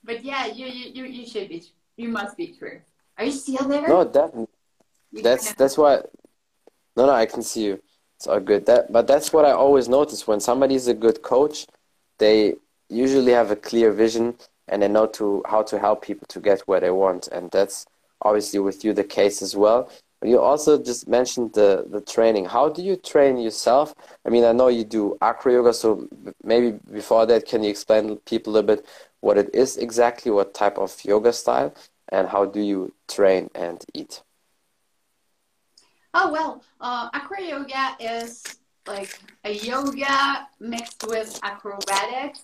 But 0.03 0.23
yeah, 0.23 0.47
you, 0.47 0.65
you, 0.67 1.05
you 1.05 1.25
should 1.25 1.49
be. 1.49 1.63
You 1.95 2.09
must 2.09 2.35
be 2.37 2.47
true. 2.47 2.81
Are 3.17 3.25
you 3.25 3.31
still 3.31 3.67
there? 3.67 3.87
No, 3.87 4.03
definitely. 4.03 4.47
that's 5.21 5.53
that's 5.53 5.77
why. 5.77 6.01
No, 6.95 7.05
no, 7.05 7.11
I 7.13 7.25
can 7.25 7.43
see 7.43 7.65
you. 7.65 7.81
It's 8.17 8.27
all 8.27 8.39
good. 8.39 8.65
That, 8.65 8.91
but 8.91 9.07
that's 9.07 9.31
what 9.33 9.45
I 9.45 9.51
always 9.51 9.87
notice 9.87 10.27
when 10.27 10.39
somebody's 10.39 10.87
a 10.87 10.93
good 10.93 11.21
coach, 11.21 11.67
they 12.19 12.55
usually 12.89 13.31
have 13.31 13.51
a 13.51 13.55
clear 13.55 13.91
vision 13.91 14.35
and 14.67 14.81
they 14.81 14.87
know 14.87 15.07
to 15.07 15.43
how 15.47 15.63
to 15.63 15.79
help 15.79 16.03
people 16.03 16.25
to 16.29 16.39
get 16.39 16.61
where 16.61 16.79
they 16.79 16.91
want. 16.91 17.27
And 17.27 17.51
that's 17.51 17.85
obviously 18.21 18.59
with 18.59 18.83
you 18.85 18.93
the 18.93 19.03
case 19.03 19.41
as 19.41 19.55
well. 19.55 19.91
You 20.23 20.39
also 20.39 20.81
just 20.81 21.07
mentioned 21.07 21.53
the, 21.53 21.85
the 21.89 21.99
training. 21.99 22.45
How 22.45 22.69
do 22.69 22.81
you 22.81 22.95
train 22.95 23.37
yourself? 23.37 23.93
I 24.25 24.29
mean, 24.29 24.45
I 24.45 24.53
know 24.53 24.69
you 24.69 24.85
do 24.85 25.17
acro 25.21 25.51
yoga, 25.51 25.73
so 25.73 26.07
maybe 26.43 26.79
before 26.91 27.25
that, 27.25 27.45
can 27.45 27.61
you 27.61 27.69
explain 27.69 28.15
people 28.25 28.53
a 28.53 28.55
little 28.55 28.75
bit 28.75 28.85
what 29.23 29.37
it 29.37 29.55
is 29.55 29.77
exactly, 29.77 30.29
what 30.29 30.53
type 30.53 30.77
of 30.77 30.93
yoga 31.05 31.31
style, 31.31 31.73
and 32.09 32.27
how 32.27 32.43
do 32.43 32.59
you 32.59 32.93
train 33.07 33.49
and 33.55 33.81
eat? 33.93 34.21
Oh, 36.13 36.29
well, 36.29 36.61
uh, 36.81 37.09
acro 37.13 37.39
yoga 37.39 37.95
is 38.01 38.43
like 38.85 39.17
a 39.45 39.53
yoga 39.53 40.45
mixed 40.59 41.07
with 41.07 41.39
acrobatics. 41.41 42.41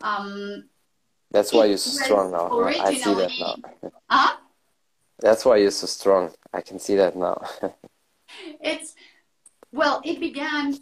Um, 0.00 0.64
That's 1.30 1.52
why 1.52 1.66
you're 1.66 1.78
so 1.78 2.02
strong 2.04 2.32
now. 2.32 2.50
I 2.80 2.92
see 2.92 3.14
that 3.14 3.30
now. 3.38 3.56
huh? 4.10 4.36
That's 5.20 5.44
why 5.44 5.58
you're 5.58 5.70
so 5.70 5.86
strong. 5.86 6.32
I 6.52 6.62
can 6.62 6.80
see 6.80 6.96
that 6.96 7.14
now. 7.16 7.40
it's, 8.60 8.96
well, 9.70 10.02
it 10.04 10.18
began 10.18 10.76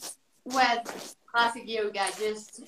with 0.46 1.14
classic 1.34 1.64
yoga, 1.66 2.06
just 2.16 2.62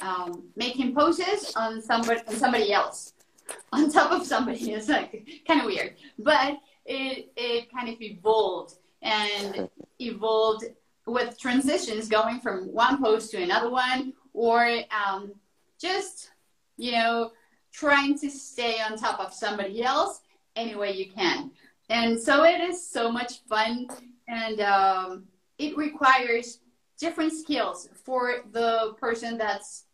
um, 0.00 0.44
making 0.54 0.94
poses 0.94 1.52
on 1.56 1.82
somebody, 1.82 2.20
on 2.28 2.36
somebody 2.36 2.72
else, 2.72 3.14
on 3.72 3.90
top 3.90 4.12
of 4.12 4.24
somebody. 4.24 4.72
It's 4.72 4.88
like 4.88 5.26
kind 5.46 5.60
of 5.60 5.66
weird, 5.66 5.96
but 6.20 6.58
it 6.86 7.32
it 7.36 7.72
kind 7.72 7.88
of 7.88 8.00
evolved 8.00 8.76
and 9.02 9.68
evolved 9.98 10.66
with 11.04 11.36
transitions 11.36 12.08
going 12.08 12.38
from 12.38 12.72
one 12.72 13.02
pose 13.02 13.28
to 13.30 13.42
another 13.42 13.70
one, 13.70 14.12
or 14.34 14.68
um, 15.04 15.32
just 15.80 16.30
you 16.76 16.92
know 16.92 17.32
trying 17.72 18.16
to 18.20 18.30
stay 18.30 18.76
on 18.80 18.96
top 18.96 19.18
of 19.18 19.34
somebody 19.34 19.82
else 19.82 20.20
any 20.54 20.76
way 20.76 20.92
you 20.92 21.10
can. 21.10 21.50
And 21.88 22.20
so 22.20 22.44
it 22.44 22.60
is 22.60 22.88
so 22.88 23.10
much 23.10 23.40
fun, 23.48 23.88
and 24.28 24.60
um, 24.60 25.24
it 25.58 25.76
requires 25.76 26.60
different 27.02 27.32
skills 27.32 27.88
for 28.04 28.20
the 28.52 28.94
person 29.00 29.36
that's 29.36 29.84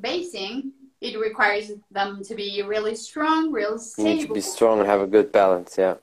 basing 0.00 0.72
it 1.00 1.16
requires 1.18 1.70
them 1.90 2.24
to 2.24 2.34
be 2.34 2.62
really 2.62 2.94
strong 2.96 3.52
real 3.52 3.78
stable. 3.78 4.08
You 4.08 4.16
need 4.16 4.26
to 4.26 4.32
be 4.32 4.40
strong 4.40 4.80
and 4.80 4.88
have 4.88 5.02
a 5.02 5.06
good 5.06 5.30
balance 5.30 5.76
yeah 5.78 5.96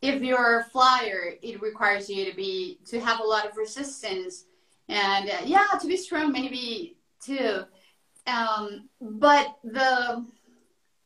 if 0.00 0.22
you're 0.22 0.60
a 0.60 0.64
flyer 0.74 1.34
it 1.42 1.60
requires 1.60 2.08
you 2.08 2.24
to 2.30 2.36
be 2.36 2.78
to 2.86 3.00
have 3.00 3.18
a 3.20 3.28
lot 3.34 3.44
of 3.48 3.56
resistance 3.56 4.44
and 4.88 5.28
uh, 5.28 5.42
yeah 5.44 5.66
to 5.80 5.86
be 5.88 5.96
strong 5.96 6.30
maybe 6.30 6.96
too 7.20 7.64
um, 8.28 8.88
but 9.00 9.56
the 9.64 10.24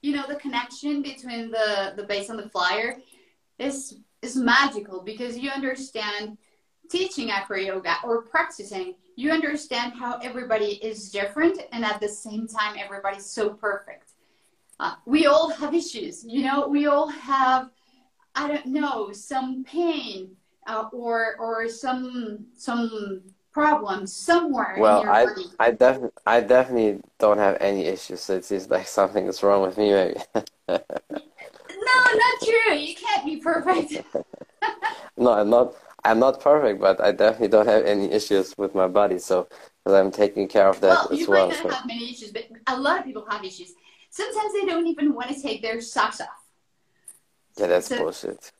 you 0.02 0.12
know 0.14 0.26
the 0.28 0.36
connection 0.36 1.00
between 1.00 1.50
the 1.50 1.94
the 1.96 2.02
base 2.02 2.28
and 2.28 2.38
the 2.38 2.50
flyer 2.50 2.98
is 3.58 3.96
is 4.20 4.36
magical 4.36 5.00
because 5.02 5.38
you 5.38 5.48
understand 5.50 6.36
teaching 6.90 7.30
acro 7.30 7.56
yoga 7.56 7.96
or 8.04 8.22
practicing, 8.22 8.94
you 9.16 9.30
understand 9.30 9.92
how 9.94 10.18
everybody 10.18 10.72
is 10.82 11.10
different 11.10 11.60
and 11.72 11.84
at 11.84 12.00
the 12.00 12.08
same 12.08 12.46
time 12.46 12.76
everybody's 12.78 13.26
so 13.26 13.50
perfect. 13.50 14.12
Uh, 14.78 14.94
we 15.06 15.26
all 15.26 15.50
have 15.50 15.74
issues, 15.74 16.24
you 16.24 16.42
know, 16.42 16.66
we 16.66 16.86
all 16.86 17.08
have, 17.08 17.70
I 18.34 18.48
don't 18.48 18.66
know, 18.66 19.12
some 19.12 19.64
pain 19.64 20.36
uh, 20.66 20.88
or 20.92 21.36
or 21.38 21.68
some 21.68 22.46
some 22.56 23.22
problems 23.52 24.12
somewhere. 24.12 24.76
Well, 24.78 25.08
I 25.08 25.26
body. 25.26 25.46
I 25.58 25.70
definitely 25.72 26.10
I 26.26 26.40
definitely 26.40 27.00
don't 27.18 27.38
have 27.38 27.56
any 27.60 27.86
issues. 27.86 28.20
So 28.20 28.36
it 28.36 28.44
seems 28.44 28.68
like 28.70 28.86
something 29.00 29.26
is 29.26 29.42
wrong 29.42 29.62
with 29.62 29.76
me, 29.76 29.92
maybe. 29.92 30.20
no, 30.34 30.42
not 30.68 32.36
true. 32.42 32.74
You 32.74 32.94
can't 32.94 33.24
be 33.24 33.36
perfect. 33.36 34.02
no, 35.16 35.32
I'm 35.32 35.50
not. 35.50 35.74
I'm 36.04 36.18
not 36.18 36.40
perfect, 36.40 36.80
but 36.80 37.00
I 37.00 37.12
definitely 37.12 37.48
don't 37.48 37.66
have 37.66 37.84
any 37.84 38.10
issues 38.10 38.54
with 38.56 38.74
my 38.74 38.88
body. 38.88 39.18
So, 39.18 39.48
because 39.84 39.98
I'm 39.98 40.10
taking 40.10 40.48
care 40.48 40.68
of 40.68 40.80
that 40.80 40.88
well, 40.88 41.08
as 41.12 41.20
you 41.20 41.26
well. 41.28 41.48
might 41.48 41.62
not 41.62 41.72
so. 41.72 41.76
have 41.76 41.86
many 41.86 42.10
issues, 42.10 42.32
but 42.32 42.44
a 42.66 42.78
lot 42.78 43.00
of 43.00 43.04
people 43.04 43.24
have 43.28 43.44
issues. 43.44 43.74
Sometimes 44.10 44.52
they 44.52 44.66
don't 44.66 44.86
even 44.86 45.14
want 45.14 45.30
to 45.30 45.40
take 45.40 45.62
their 45.62 45.80
socks 45.80 46.20
off. 46.20 46.28
Yeah, 47.58 47.66
that's 47.68 47.88
so, 47.88 47.98
bullshit. 47.98 48.52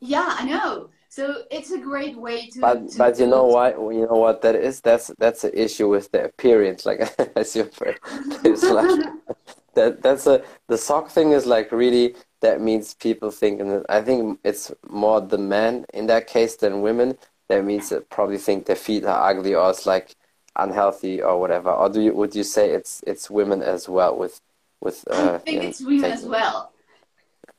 Yeah, 0.00 0.36
I 0.38 0.44
know. 0.44 0.90
So 1.08 1.42
it's 1.50 1.70
a 1.70 1.78
great 1.78 2.16
way 2.16 2.48
to. 2.50 2.60
But 2.60 2.90
to 2.90 2.98
but 2.98 3.18
you 3.18 3.26
know 3.26 3.44
what? 3.44 3.74
You 3.76 4.06
know 4.06 4.18
what 4.18 4.42
that 4.42 4.54
is? 4.54 4.80
That's 4.80 5.10
that's 5.18 5.44
an 5.44 5.52
issue 5.54 5.88
with 5.88 6.10
the 6.12 6.24
appearance. 6.24 6.84
Like 6.84 7.00
as 7.36 7.56
your 7.56 7.66
friend, 7.66 7.98
it's 8.44 8.62
like 8.62 9.06
that. 9.74 10.02
That's 10.02 10.26
a 10.26 10.42
the 10.68 10.78
sock 10.78 11.10
thing 11.10 11.32
is 11.32 11.46
like 11.46 11.72
really 11.72 12.14
that 12.40 12.60
means 12.60 12.94
people 12.94 13.30
think, 13.30 13.60
and 13.60 13.84
I 13.88 14.00
think 14.00 14.38
it's 14.44 14.72
more 14.88 15.20
the 15.20 15.38
men 15.38 15.86
in 15.92 16.06
that 16.06 16.26
case 16.26 16.56
than 16.56 16.82
women. 16.82 17.18
That 17.48 17.64
means 17.64 17.88
that 17.88 18.10
probably 18.10 18.38
think 18.38 18.66
their 18.66 18.76
feet 18.76 19.04
are 19.04 19.30
ugly 19.30 19.54
or 19.54 19.70
it's 19.70 19.86
like 19.86 20.14
unhealthy 20.56 21.22
or 21.22 21.40
whatever. 21.40 21.70
Or 21.70 21.88
do 21.88 22.00
you 22.00 22.12
would 22.14 22.34
you 22.34 22.44
say 22.44 22.70
it's 22.70 23.02
it's 23.06 23.30
women 23.30 23.62
as 23.62 23.88
well 23.88 24.16
with 24.16 24.40
with? 24.80 25.04
Uh, 25.10 25.34
I 25.34 25.38
think 25.38 25.64
it's 25.64 25.80
women 25.80 26.12
as 26.12 26.24
well. 26.24 26.72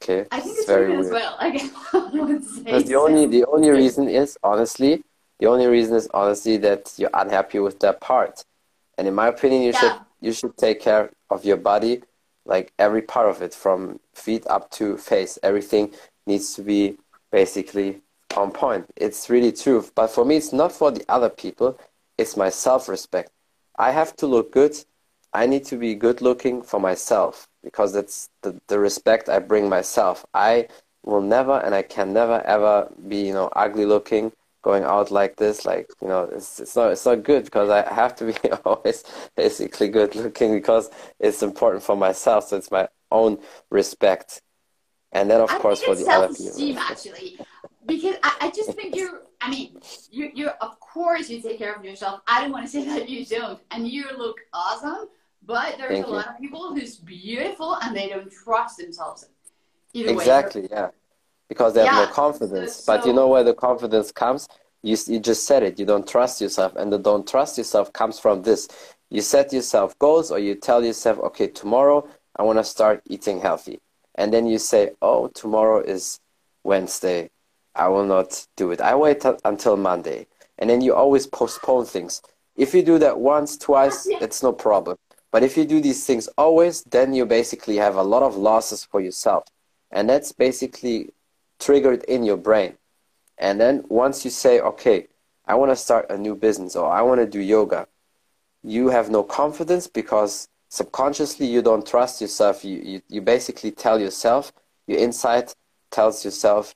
Okay, 0.01 0.25
I 0.31 0.39
think 0.39 0.51
it's, 0.51 0.59
it's 0.59 0.67
very 0.67 0.91
women 0.91 0.99
weird. 0.99 1.15
as 1.15 1.21
well. 1.21 1.35
I 1.39 1.49
guess 1.49 1.69
Because 2.63 2.85
the 2.85 2.95
only 2.95 3.25
the 3.25 3.45
only 3.45 3.69
reason 3.71 4.07
is 4.07 4.37
honestly 4.43 5.03
the 5.39 5.47
only 5.47 5.65
reason 5.65 5.95
is 5.95 6.07
honestly 6.13 6.57
that 6.57 6.93
you're 6.97 7.09
unhappy 7.13 7.59
with 7.59 7.79
that 7.79 7.99
part, 7.99 8.45
and 8.97 9.07
in 9.07 9.15
my 9.15 9.27
opinion, 9.27 9.63
you 9.63 9.71
yeah. 9.71 9.79
should 9.79 9.93
you 10.21 10.33
should 10.33 10.55
take 10.55 10.79
care 10.79 11.09
of 11.29 11.43
your 11.43 11.57
body 11.57 12.03
like 12.49 12.73
every 12.79 13.01
part 13.01 13.29
of 13.29 13.41
it 13.41 13.53
from 13.53 13.99
feet 14.13 14.45
up 14.47 14.69
to 14.71 14.97
face 14.97 15.39
everything 15.43 15.93
needs 16.25 16.53
to 16.55 16.61
be 16.61 16.97
basically 17.31 18.01
on 18.35 18.51
point. 18.51 18.85
It's 18.97 19.29
really 19.29 19.51
true 19.51 19.85
but 19.95 20.07
for 20.07 20.25
me 20.25 20.35
it's 20.37 20.51
not 20.51 20.71
for 20.71 20.91
the 20.91 21.05
other 21.07 21.29
people 21.29 21.79
it's 22.17 22.35
my 22.35 22.49
self-respect. 22.49 23.31
I 23.77 23.91
have 23.91 24.13
to 24.17 24.27
look 24.27 24.51
good. 24.51 24.75
I 25.31 25.45
need 25.45 25.63
to 25.65 25.77
be 25.77 25.95
good 25.95 26.21
looking 26.21 26.61
for 26.61 26.79
myself 26.79 27.47
because 27.63 27.95
it's 27.95 28.29
the, 28.41 28.59
the 28.67 28.79
respect 28.79 29.29
I 29.29 29.39
bring 29.39 29.69
myself. 29.69 30.25
I 30.33 30.67
will 31.05 31.21
never 31.21 31.59
and 31.59 31.73
I 31.73 31.83
can 31.83 32.11
never 32.11 32.41
ever 32.41 32.91
be, 33.07 33.27
you 33.27 33.33
know, 33.33 33.49
ugly 33.55 33.85
looking 33.85 34.33
going 34.61 34.83
out 34.83 35.09
like 35.09 35.37
this 35.37 35.65
like 35.65 35.87
you 36.01 36.07
know 36.07 36.23
it's 36.23 36.59
it's 36.59 36.75
not 36.75 36.91
it's 36.91 37.05
not 37.05 37.23
good 37.23 37.45
because 37.45 37.69
I 37.69 37.91
have 37.93 38.15
to 38.17 38.25
be 38.25 38.33
always 38.65 39.03
basically 39.35 39.87
good 39.87 40.15
looking 40.15 40.53
because 40.53 40.89
it's 41.19 41.41
important 41.41 41.83
for 41.83 41.95
myself 41.95 42.47
so 42.47 42.57
it's 42.57 42.71
my 42.71 42.87
own 43.11 43.39
respect. 43.69 44.41
And 45.11 45.29
then 45.31 45.41
of 45.41 45.49
I 45.49 45.57
course 45.57 45.81
for 45.81 45.95
the 45.95 46.05
other 46.07 46.33
people. 46.33 46.77
actually 46.77 47.39
because 47.85 48.15
I, 48.21 48.35
I 48.41 48.51
just 48.51 48.73
think 48.73 48.95
you're 48.95 49.21
I 49.41 49.49
mean 49.49 49.79
you 50.11 50.29
you 50.33 50.49
of 50.61 50.79
course 50.79 51.29
you 51.29 51.41
take 51.41 51.57
care 51.57 51.73
of 51.73 51.83
yourself. 51.83 52.21
I 52.27 52.41
don't 52.41 52.51
want 52.51 52.65
to 52.65 52.71
say 52.71 52.83
that 52.93 53.09
you 53.09 53.25
don't 53.25 53.59
and 53.71 53.87
you 53.87 54.05
look 54.17 54.37
awesome 54.53 55.07
but 55.45 55.77
there's 55.77 55.91
Thank 55.93 56.05
a 56.05 56.09
you. 56.09 56.15
lot 56.15 56.27
of 56.27 56.37
people 56.37 56.75
who's 56.75 56.97
beautiful 56.97 57.77
and 57.81 57.95
they 57.95 58.09
don't 58.09 58.31
trust 58.31 58.77
themselves 58.77 59.25
Either 59.93 60.11
exactly 60.11 60.61
way, 60.63 60.67
yeah 60.71 60.89
because 61.49 61.73
they 61.73 61.83
have 61.83 61.93
yeah. 61.93 62.05
no 62.05 62.11
confidence. 62.11 62.75
So, 62.75 62.93
but 62.95 63.05
you 63.05 63.11
know 63.11 63.27
where 63.27 63.43
the 63.43 63.53
confidence 63.53 64.11
comes? 64.11 64.47
You, 64.83 64.95
you 65.07 65.19
just 65.19 65.45
said 65.45 65.63
it. 65.63 65.77
You 65.79 65.85
don't 65.85 66.07
trust 66.07 66.39
yourself. 66.39 66.75
And 66.75 66.93
the 66.93 66.99
don't 66.99 67.27
trust 67.27 67.57
yourself 67.57 67.91
comes 67.91 68.19
from 68.19 68.43
this. 68.43 68.69
You 69.09 69.21
set 69.21 69.51
yourself 69.51 69.97
goals 69.99 70.31
or 70.31 70.39
you 70.39 70.55
tell 70.55 70.85
yourself, 70.85 71.17
okay, 71.19 71.47
tomorrow 71.47 72.07
I 72.35 72.43
want 72.43 72.59
to 72.59 72.63
start 72.63 73.01
eating 73.09 73.41
healthy. 73.41 73.79
And 74.15 74.31
then 74.31 74.45
you 74.45 74.59
say, 74.59 74.91
oh, 75.01 75.27
tomorrow 75.29 75.81
is 75.81 76.19
Wednesday. 76.63 77.31
I 77.75 77.87
will 77.87 78.05
not 78.05 78.45
do 78.55 78.71
it. 78.71 78.81
I 78.81 78.95
wait 78.95 79.21
t- 79.21 79.31
until 79.43 79.75
Monday. 79.75 80.27
And 80.57 80.69
then 80.69 80.81
you 80.81 80.93
always 80.93 81.25
postpone 81.25 81.85
things. 81.85 82.21
If 82.55 82.73
you 82.73 82.83
do 82.83 82.99
that 82.99 83.19
once, 83.19 83.57
twice, 83.57 84.05
it's 84.07 84.43
no 84.43 84.51
problem. 84.51 84.97
But 85.31 85.43
if 85.43 85.55
you 85.55 85.65
do 85.65 85.79
these 85.79 86.05
things 86.05 86.27
always, 86.37 86.83
then 86.83 87.13
you 87.13 87.25
basically 87.25 87.77
have 87.77 87.95
a 87.95 88.03
lot 88.03 88.23
of 88.23 88.35
losses 88.35 88.83
for 88.83 88.99
yourself. 88.99 89.45
And 89.91 90.09
that's 90.09 90.31
basically 90.31 91.13
triggered 91.59 92.03
in 92.03 92.23
your 92.23 92.37
brain. 92.37 92.77
And 93.37 93.59
then 93.59 93.83
once 93.89 94.25
you 94.25 94.31
say, 94.31 94.59
okay, 94.59 95.07
I 95.45 95.55
want 95.55 95.71
to 95.71 95.75
start 95.75 96.09
a 96.09 96.17
new 96.17 96.35
business 96.35 96.75
or 96.75 96.91
I 96.91 97.01
want 97.01 97.19
to 97.21 97.25
do 97.25 97.39
yoga, 97.39 97.87
you 98.63 98.89
have 98.89 99.09
no 99.09 99.23
confidence 99.23 99.87
because 99.87 100.47
subconsciously 100.69 101.47
you 101.47 101.61
don't 101.61 101.87
trust 101.87 102.21
yourself. 102.21 102.63
You, 102.63 102.77
you, 102.77 103.01
you 103.07 103.21
basically 103.21 103.71
tell 103.71 103.99
yourself, 103.99 104.51
your 104.87 104.99
insight 104.99 105.55
tells 105.91 106.23
yourself, 106.25 106.75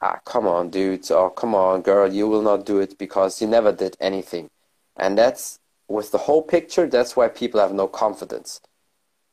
ah, 0.00 0.18
come 0.24 0.46
on, 0.46 0.70
dude, 0.70 1.10
or 1.10 1.30
come 1.30 1.54
on, 1.54 1.82
girl, 1.82 2.12
you 2.12 2.26
will 2.28 2.42
not 2.42 2.66
do 2.66 2.80
it 2.80 2.98
because 2.98 3.40
you 3.40 3.46
never 3.46 3.72
did 3.72 3.96
anything. 4.00 4.50
And 4.96 5.16
that's 5.16 5.58
with 5.88 6.10
the 6.10 6.18
whole 6.18 6.42
picture, 6.42 6.86
that's 6.86 7.16
why 7.16 7.28
people 7.28 7.60
have 7.60 7.72
no 7.72 7.86
confidence. 7.86 8.60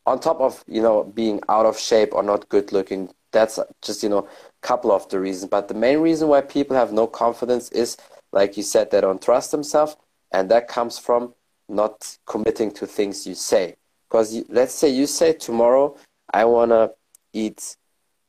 On 0.06 0.20
top 0.20 0.40
of, 0.40 0.64
you 0.68 0.82
know, 0.82 1.04
being 1.04 1.42
out 1.50 1.66
of 1.66 1.78
shape 1.78 2.14
or 2.14 2.24
not 2.24 2.50
good 2.50 2.72
looking, 2.72 3.10
that's 3.32 3.60
just, 3.82 4.04
you 4.04 4.10
know, 4.10 4.28
couple 4.62 4.92
of 4.92 5.08
the 5.10 5.20
reasons, 5.20 5.50
but 5.50 5.68
the 5.68 5.74
main 5.74 6.00
reason 6.00 6.28
why 6.28 6.42
people 6.42 6.76
have 6.76 6.92
no 6.92 7.08
confidence 7.08 7.70
is, 7.72 7.98
like 8.32 8.58
you 8.58 8.64
said, 8.64 8.92
they 8.92 9.02
don't 9.02 9.22
trust 9.22 9.52
themselves, 9.52 9.96
and 10.32 10.50
that 10.52 10.68
comes 10.68 11.00
from 11.00 11.34
not 11.68 12.18
committing 12.26 12.72
to 12.72 12.86
things 12.86 13.26
you 13.26 13.36
say. 13.36 13.76
Because 14.08 14.44
let's 14.50 14.74
say 14.74 14.90
you 14.90 15.08
say 15.08 15.34
tomorrow, 15.34 15.96
I 16.34 16.46
want 16.46 16.72
to 16.72 16.92
eat 17.34 17.76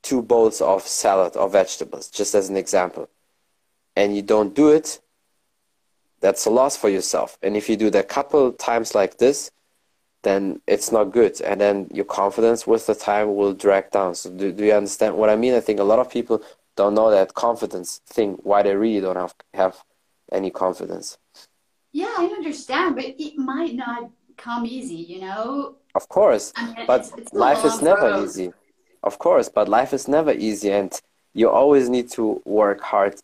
two 0.03 0.21
bowls 0.21 0.61
of 0.61 0.87
salad 0.87 1.35
or 1.35 1.49
vegetables, 1.49 2.09
just 2.09 2.33
as 2.35 2.49
an 2.49 2.57
example, 2.57 3.09
and 3.95 4.15
you 4.15 4.21
don't 4.21 4.55
do 4.55 4.69
it, 4.69 4.99
that's 6.21 6.45
a 6.45 6.49
loss 6.49 6.77
for 6.77 6.89
yourself. 6.89 7.37
And 7.41 7.57
if 7.57 7.67
you 7.67 7.75
do 7.75 7.89
that 7.89 8.07
couple 8.07 8.51
times 8.53 8.95
like 8.95 9.17
this, 9.17 9.51
then 10.23 10.61
it's 10.67 10.91
not 10.91 11.05
good. 11.11 11.41
And 11.41 11.59
then 11.59 11.89
your 11.91 12.05
confidence 12.05 12.67
with 12.67 12.85
the 12.87 12.95
time 12.95 13.35
will 13.35 13.53
drag 13.53 13.91
down. 13.91 14.15
So 14.15 14.29
do, 14.29 14.51
do 14.51 14.65
you 14.65 14.73
understand 14.73 15.15
what 15.15 15.29
i 15.29 15.35
mean? 15.35 15.53
I 15.53 15.59
think 15.59 15.79
a 15.79 15.83
lot 15.83 15.99
of 15.99 16.09
people 16.09 16.41
don't 16.75 16.93
know 16.93 17.11
that 17.11 17.33
confidence 17.33 18.01
thing 18.07 18.33
why 18.43 18.63
they 18.63 18.75
really 18.75 19.01
don't 19.01 19.17
have 19.17 19.35
have 19.53 19.83
any 20.31 20.49
confidence. 20.49 21.17
Yeah 21.91 22.13
i 22.17 22.25
understand 22.25 22.95
but 22.95 23.05
it 23.05 23.37
might 23.37 23.75
not 23.75 24.09
come 24.37 24.65
easy 24.65 24.95
you 24.95 25.21
know? 25.21 25.75
Of 25.95 26.07
course 26.07 26.53
I 26.55 26.65
mean, 26.65 26.87
but 26.87 27.01
it's, 27.01 27.11
it's 27.17 27.33
life 27.33 27.65
is 27.65 27.81
never 27.81 28.09
road. 28.11 28.25
easy. 28.25 28.53
Of 29.03 29.19
course 29.19 29.49
but 29.49 29.67
life 29.67 29.93
is 29.93 30.07
never 30.07 30.31
easy 30.31 30.71
and 30.71 30.91
you 31.33 31.49
always 31.49 31.89
need 31.89 32.09
to 32.11 32.41
work 32.45 32.81
hard 32.81 33.15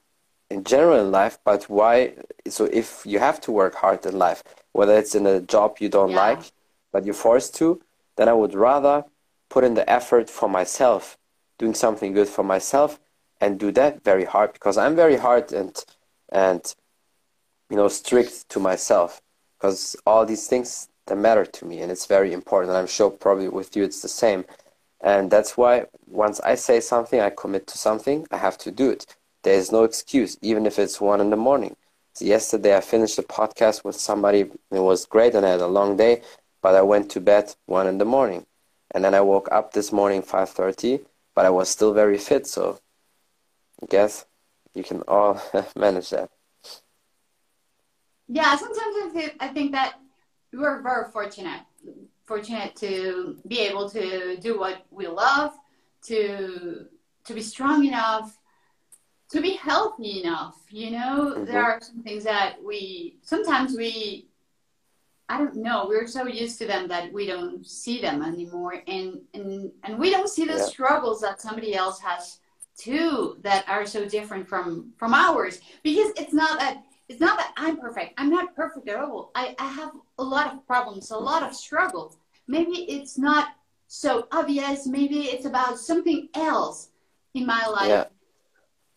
in 0.49 0.63
general 0.63 1.05
in 1.05 1.11
life. 1.11 1.37
But 1.43 1.63
why 1.69 2.13
so 2.47 2.65
if 2.65 3.05
you 3.05 3.19
have 3.19 3.39
to 3.41 3.51
work 3.51 3.75
hard 3.75 4.05
in 4.05 4.17
life 4.17 4.43
whether 4.73 4.97
it's 4.97 5.15
in 5.15 5.25
a 5.25 5.39
job 5.39 5.77
you 5.79 5.89
don't 5.89 6.11
yeah. 6.11 6.25
like 6.27 6.43
but 6.91 7.05
you're 7.05 7.13
forced 7.13 7.55
to, 7.55 7.81
then 8.15 8.29
I 8.29 8.33
would 8.33 8.53
rather 8.53 9.05
put 9.49 9.63
in 9.63 9.75
the 9.75 9.89
effort 9.89 10.29
for 10.29 10.49
myself, 10.49 11.17
doing 11.57 11.73
something 11.73 12.13
good 12.13 12.27
for 12.27 12.43
myself, 12.43 12.99
and 13.39 13.59
do 13.59 13.71
that 13.71 14.03
very 14.03 14.25
hard 14.25 14.53
because 14.53 14.77
I'm 14.77 14.95
very 14.95 15.17
hard 15.17 15.51
and 15.53 15.75
and 16.29 16.75
you 17.69 17.77
know 17.77 17.87
strict 17.87 18.49
to 18.49 18.59
myself 18.59 19.21
because 19.57 19.95
all 20.05 20.25
these 20.25 20.47
things 20.47 20.89
that 21.07 21.17
matter 21.17 21.45
to 21.45 21.65
me 21.65 21.81
and 21.81 21.91
it's 21.91 22.05
very 22.05 22.33
important. 22.33 22.71
And 22.71 22.77
I'm 22.77 22.87
sure 22.87 23.09
probably 23.09 23.49
with 23.49 23.75
you 23.75 23.83
it's 23.83 24.01
the 24.01 24.09
same. 24.09 24.45
And 25.01 25.29
that's 25.29 25.57
why 25.57 25.85
once 26.07 26.39
I 26.41 26.55
say 26.55 26.79
something, 26.79 27.19
I 27.19 27.29
commit 27.29 27.67
to 27.67 27.77
something, 27.77 28.27
I 28.31 28.37
have 28.37 28.57
to 28.59 28.71
do 28.71 28.89
it. 28.89 29.05
There 29.43 29.53
is 29.53 29.71
no 29.71 29.83
excuse, 29.83 30.37
even 30.41 30.65
if 30.65 30.79
it's 30.79 30.99
one 30.99 31.21
in 31.21 31.29
the 31.29 31.37
morning. 31.37 31.75
So 32.13 32.25
yesterday 32.25 32.75
I 32.75 32.81
finished 32.81 33.19
a 33.19 33.23
podcast 33.23 33.83
with 33.83 33.95
somebody. 33.95 34.39
It 34.71 34.79
was 34.79 35.05
great, 35.05 35.35
and 35.35 35.45
I 35.45 35.51
had 35.51 35.61
a 35.61 35.67
long 35.67 35.97
day 35.97 36.23
but 36.61 36.75
I 36.75 36.81
went 36.81 37.11
to 37.11 37.21
bed 37.21 37.55
one 37.65 37.87
in 37.87 37.97
the 37.97 38.05
morning, 38.05 38.45
and 38.91 39.03
then 39.03 39.13
I 39.13 39.21
woke 39.21 39.49
up 39.51 39.73
this 39.73 39.91
morning 39.91 40.21
five 40.21 40.49
thirty, 40.49 40.99
but 41.35 41.45
I 41.45 41.49
was 41.49 41.69
still 41.69 41.93
very 41.93 42.17
fit. 42.17 42.47
So, 42.47 42.79
I 43.81 43.85
guess 43.87 44.25
you 44.73 44.83
can 44.83 45.01
all 45.07 45.41
manage 45.75 46.09
that. 46.11 46.29
Yeah, 48.27 48.55
sometimes 48.55 49.31
I 49.39 49.47
think 49.47 49.71
that 49.71 49.99
we're 50.53 50.81
very 50.81 51.11
fortunate, 51.11 51.61
fortunate 52.25 52.75
to 52.77 53.37
be 53.47 53.61
able 53.61 53.89
to 53.89 54.37
do 54.37 54.59
what 54.59 54.85
we 54.91 55.07
love, 55.07 55.53
to 56.07 56.87
to 57.25 57.33
be 57.33 57.41
strong 57.41 57.85
enough, 57.85 58.37
to 59.29 59.41
be 59.41 59.51
healthy 59.51 60.21
enough. 60.21 60.57
You 60.69 60.91
know, 60.91 61.33
mm-hmm. 61.35 61.45
there 61.45 61.63
are 61.63 61.79
some 61.81 62.03
things 62.03 62.23
that 62.25 62.57
we 62.63 63.17
sometimes 63.21 63.75
we 63.77 64.26
I 65.29 65.37
don't 65.37 65.57
know. 65.57 65.85
We're 65.87 66.07
so 66.07 66.25
used 66.25 66.57
to 66.59 66.67
them 66.67 66.87
that 66.87 67.11
we 67.11 67.27
don't 67.27 67.65
see 67.65 67.99
them 67.99 68.23
anymore, 68.23 68.81
and 68.87 69.19
and 69.33 69.71
and 69.83 69.99
we 69.99 70.09
don't 70.09 70.29
see 70.29 70.45
the 70.45 70.53
yeah. 70.53 70.65
struggles 70.65 71.19
that 71.21 71.41
somebody 71.41 71.75
else 71.75 71.99
has 71.99 72.39
too 72.77 73.37
that 73.41 73.67
are 73.67 73.85
so 73.85 74.07
different 74.07 74.47
from 74.47 74.93
from 74.97 75.13
ours. 75.13 75.59
Because 75.83 76.11
it's 76.15 76.33
not 76.33 76.59
that 76.59 76.83
it's 77.09 77.19
not 77.19 77.37
that 77.37 77.53
I'm 77.57 77.77
perfect. 77.77 78.13
I'm 78.17 78.29
not 78.29 78.55
perfect 78.55 78.87
at 78.87 78.97
all. 78.97 79.31
I 79.35 79.53
I 79.59 79.67
have 79.67 79.91
a 80.17 80.23
lot 80.23 80.53
of 80.53 80.65
problems, 80.65 81.11
a 81.11 81.17
lot 81.17 81.43
of 81.43 81.53
struggles. 81.53 82.17
Maybe 82.47 82.83
it's 82.89 83.17
not 83.17 83.49
so 83.87 84.27
obvious. 84.31 84.87
Maybe 84.87 85.25
it's 85.25 85.45
about 85.45 85.77
something 85.77 86.29
else 86.35 86.89
in 87.33 87.45
my 87.45 87.65
life. 87.67 87.89
Yeah. 87.89 88.05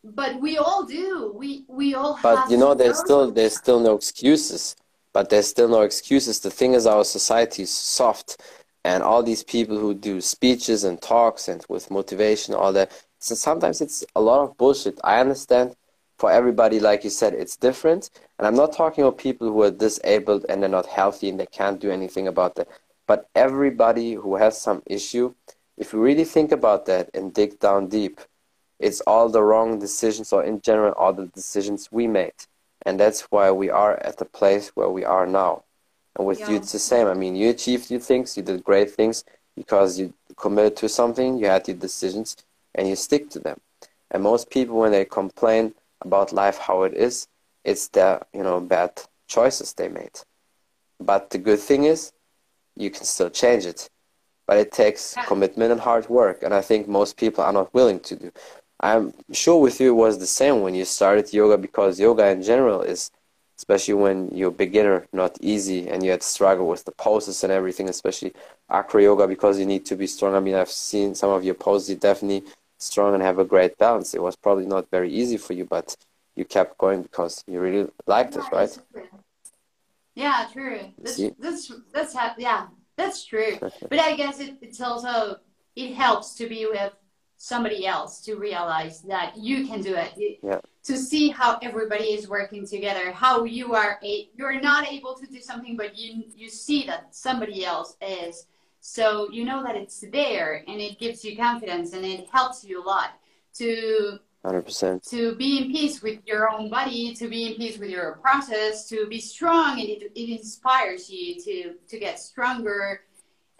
But 0.04 0.40
we 0.40 0.58
all 0.58 0.84
do. 0.84 1.32
We 1.34 1.64
we 1.66 1.96
all. 1.96 2.20
But 2.22 2.50
you 2.50 2.56
know, 2.56 2.74
there's 2.74 2.98
still 2.98 3.32
there's 3.32 3.56
still 3.56 3.80
no 3.80 3.96
excuses 3.96 4.76
but 5.12 5.28
there's 5.28 5.48
still 5.48 5.68
no 5.68 5.82
excuses. 5.82 6.40
The 6.40 6.50
thing 6.50 6.74
is, 6.74 6.86
our 6.86 7.04
society 7.04 7.62
is 7.62 7.70
soft, 7.70 8.40
and 8.84 9.02
all 9.02 9.22
these 9.22 9.44
people 9.44 9.78
who 9.78 9.94
do 9.94 10.20
speeches 10.20 10.84
and 10.84 11.00
talks 11.00 11.48
and 11.48 11.64
with 11.68 11.90
motivation, 11.90 12.54
all 12.54 12.72
that. 12.72 12.90
So 13.18 13.34
sometimes 13.34 13.80
it's 13.80 14.04
a 14.16 14.20
lot 14.20 14.42
of 14.42 14.56
bullshit. 14.56 14.98
I 15.04 15.20
understand 15.20 15.76
for 16.18 16.30
everybody, 16.30 16.80
like 16.80 17.04
you 17.04 17.10
said, 17.10 17.34
it's 17.34 17.56
different. 17.56 18.10
And 18.38 18.46
I'm 18.46 18.54
not 18.54 18.72
talking 18.72 19.04
about 19.04 19.18
people 19.18 19.48
who 19.48 19.62
are 19.62 19.70
disabled 19.70 20.46
and 20.48 20.62
they're 20.62 20.70
not 20.70 20.86
healthy 20.86 21.28
and 21.28 21.38
they 21.38 21.46
can't 21.46 21.80
do 21.80 21.90
anything 21.90 22.28
about 22.28 22.54
that. 22.56 22.68
But 23.06 23.28
everybody 23.34 24.14
who 24.14 24.36
has 24.36 24.60
some 24.60 24.82
issue, 24.86 25.34
if 25.76 25.92
you 25.92 26.00
really 26.00 26.24
think 26.24 26.52
about 26.52 26.86
that 26.86 27.10
and 27.12 27.34
dig 27.34 27.58
down 27.58 27.88
deep, 27.88 28.20
it's 28.78 29.02
all 29.02 29.28
the 29.28 29.42
wrong 29.42 29.78
decisions, 29.78 30.32
or 30.32 30.42
in 30.42 30.62
general, 30.62 30.92
all 30.92 31.12
the 31.12 31.26
decisions 31.26 31.90
we 31.92 32.06
made 32.06 32.32
and 32.86 32.98
that's 32.98 33.22
why 33.30 33.50
we 33.50 33.70
are 33.70 33.96
at 34.02 34.18
the 34.18 34.24
place 34.24 34.68
where 34.70 34.88
we 34.88 35.04
are 35.04 35.26
now. 35.26 35.64
And 36.16 36.26
with 36.26 36.40
yeah. 36.40 36.50
you, 36.50 36.56
it's 36.56 36.72
the 36.72 36.78
same. 36.78 37.06
I 37.06 37.14
mean, 37.14 37.36
you 37.36 37.50
achieved 37.50 37.90
your 37.90 38.00
things, 38.00 38.36
you 38.36 38.42
did 38.42 38.64
great 38.64 38.90
things 38.90 39.24
because 39.56 39.98
you 39.98 40.14
committed 40.36 40.76
to 40.76 40.88
something, 40.88 41.38
you 41.38 41.46
had 41.46 41.68
your 41.68 41.76
decisions, 41.76 42.36
and 42.74 42.88
you 42.88 42.96
stick 42.96 43.30
to 43.30 43.38
them. 43.38 43.60
And 44.10 44.22
most 44.22 44.50
people, 44.50 44.78
when 44.78 44.92
they 44.92 45.04
complain 45.04 45.74
about 46.00 46.32
life 46.32 46.58
how 46.58 46.82
it 46.82 46.94
is, 46.94 47.28
it's 47.64 47.88
their 47.88 48.22
you 48.32 48.42
know 48.42 48.60
bad 48.60 49.02
choices 49.28 49.72
they 49.72 49.88
made. 49.88 50.18
But 50.98 51.30
the 51.30 51.38
good 51.38 51.60
thing 51.60 51.84
is, 51.84 52.12
you 52.76 52.90
can 52.90 53.04
still 53.04 53.30
change 53.30 53.66
it. 53.66 53.88
But 54.46 54.58
it 54.58 54.72
takes 54.72 55.14
commitment 55.26 55.70
and 55.70 55.80
hard 55.80 56.08
work, 56.08 56.42
and 56.42 56.52
I 56.52 56.60
think 56.60 56.88
most 56.88 57.16
people 57.16 57.44
are 57.44 57.52
not 57.52 57.72
willing 57.72 58.00
to 58.00 58.16
do. 58.16 58.32
I'm 58.80 59.12
sure 59.32 59.60
with 59.60 59.80
you 59.80 59.90
it 59.90 59.96
was 59.96 60.18
the 60.18 60.26
same 60.26 60.62
when 60.62 60.74
you 60.74 60.84
started 60.84 61.32
yoga 61.32 61.58
because 61.58 62.00
yoga 62.00 62.28
in 62.28 62.42
general 62.42 62.82
is 62.82 63.10
especially 63.60 63.92
when 63.92 64.30
you're 64.32 64.48
a 64.48 64.62
beginner, 64.64 65.06
not 65.12 65.36
easy, 65.42 65.86
and 65.86 66.02
you 66.02 66.10
had 66.10 66.22
to 66.22 66.26
struggle 66.26 66.66
with 66.66 66.82
the 66.86 66.92
poses 66.92 67.44
and 67.44 67.52
everything, 67.52 67.90
especially 67.90 68.32
acro 68.70 69.02
yoga 69.02 69.28
because 69.28 69.58
you 69.58 69.66
need 69.66 69.84
to 69.84 69.94
be 69.94 70.06
strong. 70.06 70.34
I 70.34 70.40
mean, 70.40 70.54
I've 70.54 70.70
seen 70.70 71.14
some 71.14 71.28
of 71.28 71.44
your 71.44 71.52
poses, 71.52 71.90
you 71.90 71.96
definitely 71.96 72.50
strong 72.78 73.12
and 73.12 73.22
have 73.22 73.38
a 73.38 73.44
great 73.44 73.76
balance. 73.76 74.14
It 74.14 74.22
was 74.22 74.34
probably 74.34 74.64
not 74.64 74.90
very 74.90 75.12
easy 75.12 75.36
for 75.36 75.52
you, 75.52 75.66
but 75.66 75.94
you 76.36 76.46
kept 76.46 76.78
going 76.78 77.02
because 77.02 77.44
you 77.46 77.60
really 77.60 77.86
liked 78.06 78.34
it, 78.34 78.44
right? 78.50 78.78
Yeah, 80.14 80.46
true. 80.50 80.80
That's 80.98 81.20
that's 81.38 81.72
that's 81.92 82.14
yeah, 82.38 82.68
that's 82.96 83.26
true. 83.26 83.58
but 83.60 83.98
I 83.98 84.16
guess 84.16 84.40
it, 84.40 84.56
it's 84.62 84.80
also 84.80 85.36
it 85.76 85.94
helps 85.94 86.34
to 86.36 86.48
be 86.48 86.66
with 86.66 86.92
somebody 87.42 87.86
else 87.86 88.20
to 88.20 88.34
realize 88.34 89.00
that 89.00 89.34
you 89.34 89.66
can 89.66 89.80
do 89.80 89.94
it. 89.94 90.38
Yeah. 90.42 90.60
To 90.84 90.96
see 90.98 91.30
how 91.30 91.58
everybody 91.62 92.12
is 92.12 92.28
working 92.28 92.66
together, 92.66 93.12
how 93.12 93.44
you 93.44 93.74
are 93.74 93.98
a 94.04 94.28
you're 94.36 94.60
not 94.60 94.86
able 94.92 95.14
to 95.14 95.26
do 95.26 95.40
something, 95.40 95.74
but 95.74 95.96
you 95.96 96.24
you 96.36 96.50
see 96.50 96.84
that 96.86 97.14
somebody 97.14 97.64
else 97.64 97.96
is. 98.02 98.46
So 98.80 99.30
you 99.30 99.44
know 99.46 99.62
that 99.62 99.74
it's 99.74 100.04
there, 100.12 100.64
and 100.68 100.80
it 100.80 100.98
gives 100.98 101.24
you 101.24 101.34
confidence, 101.36 101.94
and 101.94 102.04
it 102.04 102.28
helps 102.30 102.62
you 102.62 102.82
a 102.82 102.84
lot 102.84 103.12
to 103.54 104.18
100%. 104.44 105.08
To 105.10 105.34
be 105.36 105.58
in 105.58 105.64
peace 105.72 106.02
with 106.02 106.20
your 106.26 106.50
own 106.50 106.70
body, 106.70 107.14
to 107.14 107.28
be 107.28 107.46
in 107.46 107.54
peace 107.54 107.78
with 107.78 107.90
your 107.90 108.18
process, 108.22 108.88
to 108.88 109.06
be 109.06 109.20
strong, 109.20 109.80
and 109.80 109.88
it, 109.88 110.12
it 110.14 110.30
inspires 110.30 111.10
you 111.10 111.40
to, 111.42 111.74
to 111.88 111.98
get 111.98 112.18
stronger, 112.18 113.02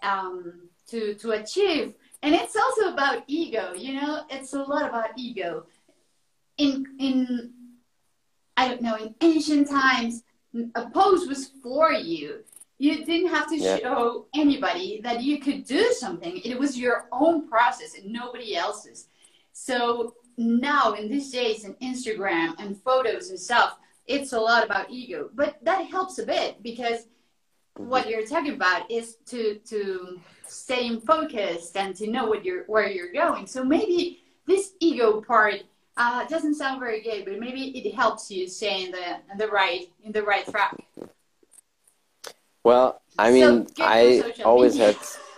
um, 0.01 0.69
to, 0.87 1.13
to 1.15 1.31
achieve. 1.31 1.93
And 2.23 2.35
it's 2.35 2.55
also 2.55 2.93
about 2.93 3.23
ego, 3.27 3.73
you 3.73 3.99
know, 3.99 4.23
it's 4.29 4.53
a 4.53 4.61
lot 4.61 4.87
about 4.87 5.09
ego. 5.17 5.65
In, 6.57 6.85
in, 6.99 7.51
I 8.55 8.67
don't 8.67 8.81
know, 8.81 8.95
in 8.95 9.15
ancient 9.21 9.69
times, 9.69 10.23
a 10.75 10.89
pose 10.89 11.27
was 11.27 11.51
for 11.63 11.91
you. 11.93 12.43
You 12.77 13.05
didn't 13.05 13.29
have 13.29 13.47
to 13.49 13.57
yeah. 13.57 13.77
show 13.77 14.27
anybody 14.35 15.01
that 15.03 15.21
you 15.23 15.39
could 15.39 15.65
do 15.65 15.93
something. 15.93 16.41
It 16.43 16.59
was 16.59 16.77
your 16.77 17.07
own 17.11 17.47
process 17.47 17.95
and 17.95 18.11
nobody 18.11 18.55
else's. 18.55 19.07
So 19.53 20.15
now 20.37 20.93
in 20.93 21.09
these 21.09 21.31
days 21.31 21.65
in 21.65 21.73
Instagram 21.75 22.53
and 22.59 22.79
photos 22.81 23.29
and 23.29 23.39
stuff, 23.39 23.77
it's 24.07 24.33
a 24.33 24.39
lot 24.39 24.63
about 24.63 24.89
ego. 24.89 25.29
But 25.33 25.63
that 25.63 25.85
helps 25.87 26.19
a 26.19 26.25
bit 26.25 26.61
because 26.63 27.07
what 27.77 28.09
you're 28.09 28.25
talking 28.25 28.53
about 28.53 28.89
is 28.89 29.17
to 29.27 29.59
to 29.65 30.19
stay 30.45 30.87
in 30.87 30.99
focused 30.99 31.77
and 31.77 31.95
to 31.95 32.07
know 32.07 32.25
what 32.25 32.43
you're 32.43 32.63
where 32.65 32.89
you're 32.89 33.11
going. 33.11 33.47
So 33.47 33.63
maybe 33.63 34.23
this 34.47 34.73
ego 34.79 35.21
part 35.21 35.63
uh, 35.97 36.25
doesn't 36.25 36.55
sound 36.55 36.79
very 36.79 37.01
good, 37.01 37.25
but 37.25 37.39
maybe 37.39 37.77
it 37.77 37.95
helps 37.95 38.31
you 38.31 38.47
stay 38.47 38.85
in 38.85 38.91
the 38.91 39.17
in 39.31 39.37
the 39.37 39.47
right 39.47 39.89
in 40.03 40.11
the 40.11 40.23
right 40.23 40.45
track. 40.45 40.75
Well, 42.63 43.01
I 43.17 43.31
mean, 43.31 43.67
so 43.67 43.73
I 43.79 44.33
always 44.45 44.77
had. 44.77 44.95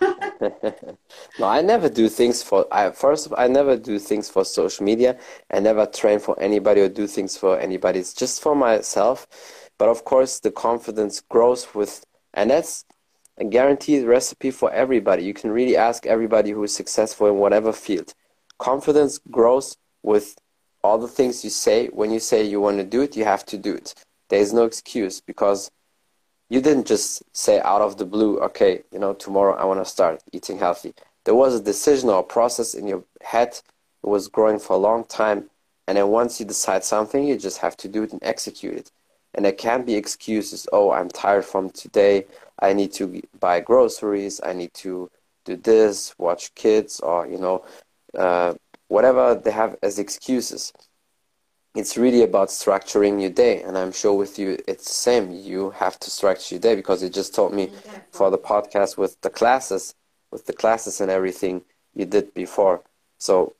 no, 1.38 1.46
I 1.46 1.62
never 1.62 1.88
do 1.88 2.08
things 2.08 2.42
for. 2.42 2.66
I 2.70 2.90
first, 2.90 3.28
I 3.38 3.48
never 3.48 3.76
do 3.76 3.98
things 3.98 4.28
for 4.28 4.44
social 4.44 4.84
media. 4.84 5.18
I 5.50 5.60
never 5.60 5.86
train 5.86 6.18
for 6.18 6.38
anybody 6.38 6.82
or 6.82 6.88
do 6.88 7.06
things 7.06 7.36
for 7.36 7.58
anybody. 7.58 8.00
It's 8.00 8.12
just 8.12 8.42
for 8.42 8.54
myself. 8.54 9.26
But 9.78 9.88
of 9.88 10.04
course, 10.04 10.38
the 10.38 10.50
confidence 10.50 11.20
grows 11.20 11.74
with, 11.74 12.04
and 12.34 12.50
that's 12.50 12.84
a 13.38 13.44
guaranteed 13.44 14.06
recipe 14.06 14.50
for 14.50 14.70
everybody. 14.72 15.24
You 15.24 15.34
can 15.34 15.50
really 15.50 15.76
ask 15.76 16.06
everybody 16.06 16.50
who 16.50 16.62
is 16.64 16.74
successful 16.74 17.26
in 17.28 17.36
whatever 17.36 17.72
field. 17.72 18.14
Confidence 18.58 19.18
grows 19.30 19.76
with 20.02 20.36
all 20.82 20.98
the 20.98 21.08
things 21.08 21.42
you 21.42 21.50
say. 21.50 21.88
When 21.88 22.10
you 22.10 22.20
say 22.20 22.44
you 22.44 22.60
want 22.60 22.76
to 22.78 22.84
do 22.84 23.00
it, 23.00 23.16
you 23.16 23.24
have 23.24 23.44
to 23.46 23.58
do 23.58 23.74
it. 23.74 23.94
There 24.28 24.40
is 24.40 24.52
no 24.52 24.64
excuse 24.64 25.20
because 25.20 25.70
you 26.48 26.60
didn't 26.60 26.86
just 26.86 27.22
say 27.32 27.60
out 27.60 27.80
of 27.80 27.96
the 27.96 28.04
blue, 28.04 28.38
okay, 28.40 28.82
you 28.92 28.98
know, 28.98 29.14
tomorrow 29.14 29.56
I 29.56 29.64
want 29.64 29.80
to 29.80 29.90
start 29.90 30.22
eating 30.32 30.58
healthy. 30.58 30.94
There 31.24 31.34
was 31.34 31.54
a 31.54 31.62
decision 31.62 32.10
or 32.10 32.20
a 32.20 32.22
process 32.22 32.74
in 32.74 32.86
your 32.86 33.02
head. 33.22 33.60
It 34.02 34.08
was 34.08 34.28
growing 34.28 34.58
for 34.58 34.74
a 34.74 34.78
long 34.78 35.04
time. 35.04 35.50
And 35.88 35.96
then 35.96 36.08
once 36.08 36.38
you 36.38 36.46
decide 36.46 36.84
something, 36.84 37.26
you 37.26 37.36
just 37.36 37.58
have 37.58 37.76
to 37.78 37.88
do 37.88 38.02
it 38.02 38.12
and 38.12 38.22
execute 38.22 38.74
it. 38.74 38.90
And 39.34 39.44
there 39.44 39.52
can't 39.52 39.86
be 39.86 39.94
excuses. 39.94 40.66
Oh, 40.72 40.90
I'm 40.90 41.08
tired 41.08 41.44
from 41.44 41.70
today. 41.70 42.26
I 42.60 42.72
need 42.72 42.92
to 42.94 43.22
buy 43.40 43.60
groceries. 43.60 44.40
I 44.44 44.52
need 44.52 44.72
to 44.74 45.10
do 45.44 45.56
this, 45.56 46.14
watch 46.18 46.54
kids, 46.54 47.00
or, 47.00 47.26
you 47.26 47.38
know, 47.38 47.64
uh, 48.16 48.54
whatever 48.88 49.34
they 49.34 49.50
have 49.50 49.76
as 49.82 49.98
excuses 49.98 50.72
it's 51.74 51.96
really 51.96 52.22
about 52.22 52.48
structuring 52.48 53.20
your 53.20 53.30
day 53.30 53.62
and 53.62 53.76
i'm 53.76 53.92
sure 53.92 54.14
with 54.14 54.38
you 54.38 54.56
it's 54.68 54.84
the 54.84 54.92
same 54.92 55.32
you 55.32 55.70
have 55.70 55.98
to 55.98 56.10
structure 56.10 56.54
your 56.54 56.60
day 56.60 56.74
because 56.74 57.02
you 57.02 57.08
just 57.08 57.34
told 57.34 57.52
me 57.52 57.70
for 58.10 58.30
the 58.30 58.38
podcast 58.38 58.96
with 58.96 59.20
the 59.22 59.30
classes 59.30 59.94
with 60.30 60.46
the 60.46 60.52
classes 60.52 61.00
and 61.00 61.10
everything 61.10 61.62
you 61.94 62.04
did 62.04 62.32
before 62.34 62.82
so 63.18 63.54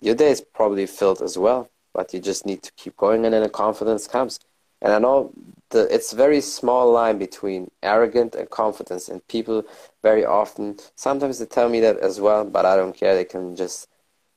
your 0.00 0.14
day 0.14 0.30
is 0.30 0.40
probably 0.40 0.86
filled 0.86 1.22
as 1.22 1.38
well 1.38 1.68
but 1.94 2.12
you 2.12 2.20
just 2.20 2.44
need 2.44 2.62
to 2.62 2.72
keep 2.76 2.96
going 2.96 3.24
and 3.24 3.32
then 3.32 3.42
the 3.42 3.48
confidence 3.48 4.06
comes 4.06 4.38
and 4.84 4.92
i 4.92 4.98
know 4.98 5.32
the, 5.70 5.92
it's 5.92 6.12
a 6.12 6.16
very 6.16 6.40
small 6.40 6.92
line 6.92 7.18
between 7.18 7.68
arrogant 7.82 8.36
and 8.36 8.48
confidence 8.50 9.08
and 9.08 9.26
people 9.26 9.64
very 10.02 10.24
often 10.24 10.76
sometimes 10.94 11.40
they 11.40 11.46
tell 11.46 11.68
me 11.68 11.80
that 11.80 11.98
as 11.98 12.20
well 12.20 12.44
but 12.44 12.64
i 12.64 12.76
don't 12.76 12.96
care 12.96 13.14
they 13.16 13.24
can 13.24 13.56
just 13.56 13.88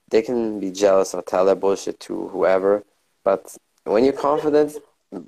they 0.09 0.23
can 0.23 0.59
be 0.59 0.71
jealous 0.71 1.13
or 1.13 1.21
tell 1.21 1.45
their 1.45 1.55
bullshit 1.55 1.99
to 1.99 2.29
whoever 2.29 2.83
but 3.27 3.55
when 3.87 4.03
you're 4.03 4.13
confident, 4.13 4.77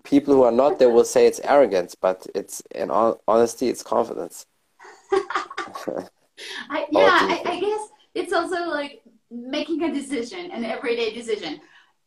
people 0.03 0.33
who 0.33 0.43
are 0.43 0.51
not, 0.51 0.79
they 0.79 0.85
will 0.85 1.03
say 1.03 1.27
it's 1.27 1.39
arrogance, 1.41 1.95
but 1.95 2.25
it's 2.35 2.61
in 2.73 2.89
all, 2.89 3.21
honesty, 3.27 3.67
it's 3.67 3.83
confidence. 3.83 4.45
I, 5.11 6.85
yeah, 6.91 7.09
I, 7.21 7.41
I 7.45 7.59
guess 7.59 7.81
it's 8.15 8.33
also 8.33 8.69
like 8.69 9.01
making 9.29 9.83
a 9.83 9.93
decision, 9.93 10.51
an 10.51 10.63
everyday 10.63 11.13
decision. 11.13 11.61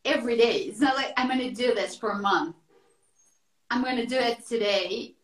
Every 0.05 0.37
day. 0.37 0.63
It's 0.63 0.81
not 0.81 0.97
like 0.97 1.13
I'm 1.17 1.29
going 1.29 1.39
to 1.41 1.55
do 1.55 1.75
this 1.75 1.95
for 1.97 2.11
a 2.11 2.19
month. 2.19 2.57
I'm 3.73 3.83
going 3.83 3.97
to 3.97 4.05
do 4.05 4.19
it 4.19 4.47
today, 4.47 5.15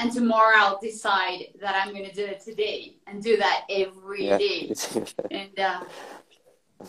and 0.00 0.12
tomorrow 0.12 0.56
I'll 0.56 0.80
decide 0.80 1.54
that 1.60 1.80
I'm 1.80 1.94
going 1.94 2.04
to 2.04 2.12
do 2.12 2.24
it 2.24 2.40
today 2.40 2.96
and 3.06 3.22
do 3.22 3.36
that 3.36 3.66
every 3.70 4.26
yeah. 4.26 4.38
day. 4.38 4.74
and 5.30 5.60
uh, 5.60 5.80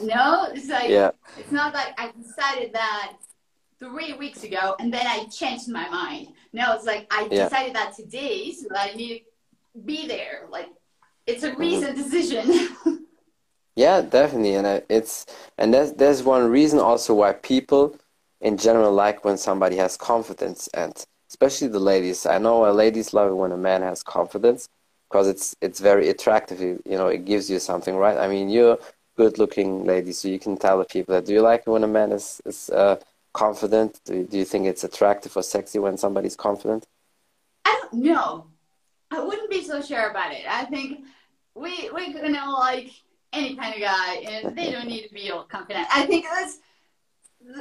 no, 0.02 0.48
it's 0.52 0.68
like 0.68 0.89
yeah. 0.89 1.12
it's 1.38 1.52
not 1.52 1.76
like 1.76 1.94
I 2.00 2.12
decided 2.20 2.74
that 2.74 3.18
three 3.78 4.13
weeks 4.13 4.44
ago 4.44 4.76
and 4.80 4.91
then 4.91 5.06
I 5.06 5.26
changed 5.26 5.70
my 5.70 5.88
mind. 5.89 6.30
No, 6.54 6.74
it's 6.74 6.86
like 6.86 7.06
I 7.12 7.28
yeah. 7.30 7.44
decided 7.44 7.76
that 7.76 7.96
today, 7.96 8.52
so 8.52 8.68
I 8.76 8.96
need 8.96 9.26
to 9.76 9.82
be 9.82 10.08
there. 10.08 10.48
Like 10.50 10.70
it's 11.28 11.44
a 11.44 11.54
recent 11.56 12.00
mm-hmm. 12.00 12.10
decision. 12.10 13.06
yeah, 13.76 14.02
definitely, 14.02 14.56
and 14.56 14.84
it's 14.89 15.28
and 15.60 15.72
there's 15.72 15.94
there's 15.94 16.24
one 16.24 16.50
reason 16.50 16.80
also 16.80 17.13
why 17.13 17.34
people 17.34 17.96
in 18.41 18.58
general 18.58 18.91
like 18.91 19.24
when 19.26 19.38
somebody 19.38 19.76
has 19.78 19.98
confidence 19.98 20.67
and 20.74 21.06
especially 21.30 21.67
the 21.67 21.80
ladies. 21.80 22.26
I 22.26 22.38
know 22.38 22.69
a 22.69 22.71
ladies 22.71 23.13
love 23.13 23.32
it 23.32 23.36
when 23.36 23.52
a 23.52 23.58
man 23.58 23.82
has 23.82 24.04
confidence 24.04 24.69
because 25.10 25.28
it's 25.28 25.56
it's 25.62 25.80
very 25.80 26.10
attractive. 26.10 26.60
You, 26.62 26.82
know, 26.86 27.08
it 27.08 27.26
gives 27.26 27.50
you 27.50 27.60
something, 27.60 27.95
right? 27.95 28.17
I 28.17 28.28
mean, 28.28 28.50
you're 28.50 28.78
good 29.17 29.38
looking 29.38 29.86
lady, 29.86 30.12
so 30.12 30.28
you 30.28 30.39
can 30.39 30.58
tell 30.58 30.78
the 30.80 30.86
people 30.86 31.13
that. 31.13 31.26
Do 31.26 31.34
you 31.34 31.41
like 31.41 31.63
it 31.65 31.69
when 31.69 31.84
a 31.84 31.88
man 31.88 32.12
is 32.12 32.41
is 32.45 32.69
uh, 32.69 32.98
confident? 33.34 34.00
Do 34.06 34.15
you, 34.15 34.24
do 34.24 34.38
you 34.38 34.45
think 34.45 34.65
it's 34.65 34.84
attractive 34.84 35.36
or 35.36 35.43
sexy 35.43 35.80
when 35.80 35.98
somebody's 35.98 36.36
confident? 36.36 36.88
I 37.65 37.80
don't 37.82 38.04
know. 38.04 38.48
I 39.12 39.24
wouldn't 39.24 39.50
be 39.50 39.63
so 39.63 39.82
sure 39.82 40.10
about 40.10 40.32
it. 40.32 40.43
I 40.48 40.65
think 40.65 41.06
we 41.54 41.89
we 41.93 42.13
gonna 42.13 42.50
like 42.52 42.91
any 43.34 43.56
kind 43.56 43.74
of 43.76 43.82
guy, 43.82 44.15
and 44.30 44.58
they 44.58 44.71
don't 44.71 44.88
need 44.88 45.08
to 45.08 45.13
be 45.13 45.32
all 45.32 45.43
confident. 45.43 45.88
I 45.91 46.06
think 46.06 46.26
that's. 46.32 46.60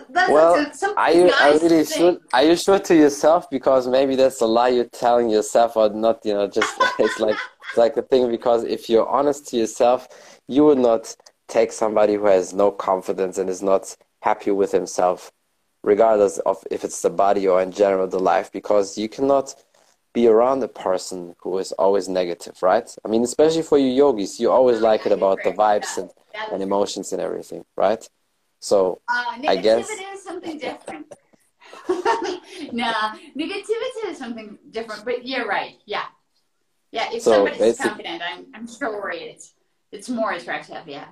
That's 0.09 0.31
well, 0.31 0.95
are 0.97 1.13
you, 1.13 1.31
are 1.31 1.59
really 1.59 1.85
sure? 1.85 2.19
Are 2.33 2.43
you 2.45 2.57
sure 2.57 2.79
to 2.79 2.95
yourself? 2.95 3.51
Because 3.51 3.87
maybe 3.87 4.17
that's 4.17 4.41
a 4.41 4.47
lie 4.47 4.69
you're 4.69 4.85
telling 4.85 5.29
yourself, 5.29 5.77
or 5.77 5.91
not. 5.91 6.25
You 6.25 6.35
know, 6.35 6.47
just 6.47 6.73
it's 6.99 7.19
like 7.21 7.37
it's 7.69 7.77
like 7.77 7.97
a 7.97 8.03
thing. 8.03 8.31
Because 8.31 8.65
if 8.65 8.89
you're 8.89 9.09
honest 9.09 9.49
to 9.49 9.57
yourself, 9.57 10.09
you 10.49 10.65
would 10.65 10.79
not 10.79 11.15
take 11.49 11.73
somebody 11.73 12.15
who 12.15 12.27
has 12.27 12.55
no 12.55 12.71
confidence 12.71 13.39
and 13.39 13.51
is 13.51 13.63
not 13.63 13.97
happy 14.23 14.51
with 14.51 14.73
himself, 14.73 15.31
regardless 15.83 16.39
of 16.41 16.63
if 16.71 16.85
it's 16.85 17.03
the 17.03 17.11
body 17.11 17.47
or 17.47 17.61
in 17.61 17.73
general 17.73 18.07
the 18.07 18.19
life, 18.19 18.51
because 18.53 18.97
you 18.97 19.09
cannot 19.09 19.55
be 20.15 20.29
around 20.29 20.63
a 20.63 20.69
person 20.69 21.35
who 21.41 21.59
is 21.59 21.73
always 21.73 22.09
negative, 22.09 22.63
right? 22.63 22.97
I 23.05 23.09
mean, 23.09 23.25
especially 23.25 23.63
for 23.63 23.77
you 23.79 23.89
yogis, 23.89 24.39
you 24.39 24.51
always 24.51 24.81
like 24.81 25.05
it 25.05 25.13
about 25.13 25.43
the 25.43 25.51
vibes 25.51 25.99
and, 25.99 26.09
and 26.53 26.63
emotions 26.63 27.13
and 27.13 27.21
everything, 27.21 27.65
right? 27.77 28.09
So 28.65 29.03
uh, 29.09 29.37
I 29.47 29.57
guess 29.57 29.91
is 29.91 30.25
something 30.25 30.57
different. 30.57 31.13
nah, 32.73 33.13
negativity 33.37 34.03
is 34.07 34.17
something 34.17 34.57
different, 34.71 35.05
but 35.05 35.27
you're 35.27 35.47
right. 35.47 35.77
Yeah, 35.85 36.07
yeah. 36.91 37.13
If 37.13 37.25
so 37.25 37.45
somebody's 37.45 37.77
confident, 37.77 38.23
I'm 38.23 38.47
I'm 38.55 38.67
sure 38.67 39.13
it's 39.15 39.53
it's 39.93 40.09
more 40.09 40.33
attractive. 40.33 40.89
Yeah. 40.89 41.09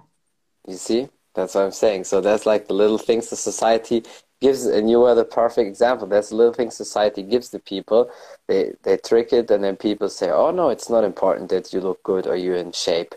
You 0.67 0.77
see, 0.77 1.11
that's 1.35 1.55
what 1.55 1.65
I'm 1.65 1.73
saying. 1.73 2.05
So 2.05 2.23
that's 2.23 2.47
like 2.47 2.69
the 2.69 2.75
little 2.75 2.97
things 2.97 3.29
the 3.29 3.37
society 3.37 4.03
gives 4.41 4.65
and 4.65 4.89
you 4.91 5.05
are 5.05 5.15
the 5.15 5.25
perfect 5.25 5.69
example 5.69 6.07
that's 6.07 6.33
a 6.33 6.35
little 6.35 6.53
thing 6.53 6.69
society 6.69 7.23
gives 7.23 7.51
the 7.51 7.61
people 7.61 8.11
they 8.49 8.73
they 8.83 8.97
trick 8.97 9.33
it 9.33 9.49
and 9.53 9.63
then 9.63 9.77
people 9.77 10.09
say 10.09 10.31
oh 10.31 10.51
no 10.51 10.69
it's 10.69 10.91
not 10.91 11.05
important 11.05 11.49
that 11.49 11.73
you 11.73 11.81
look 11.81 12.03
good 12.03 12.27
or 12.27 12.35
you're 12.35 12.57
in 12.57 12.73
shape 12.73 13.15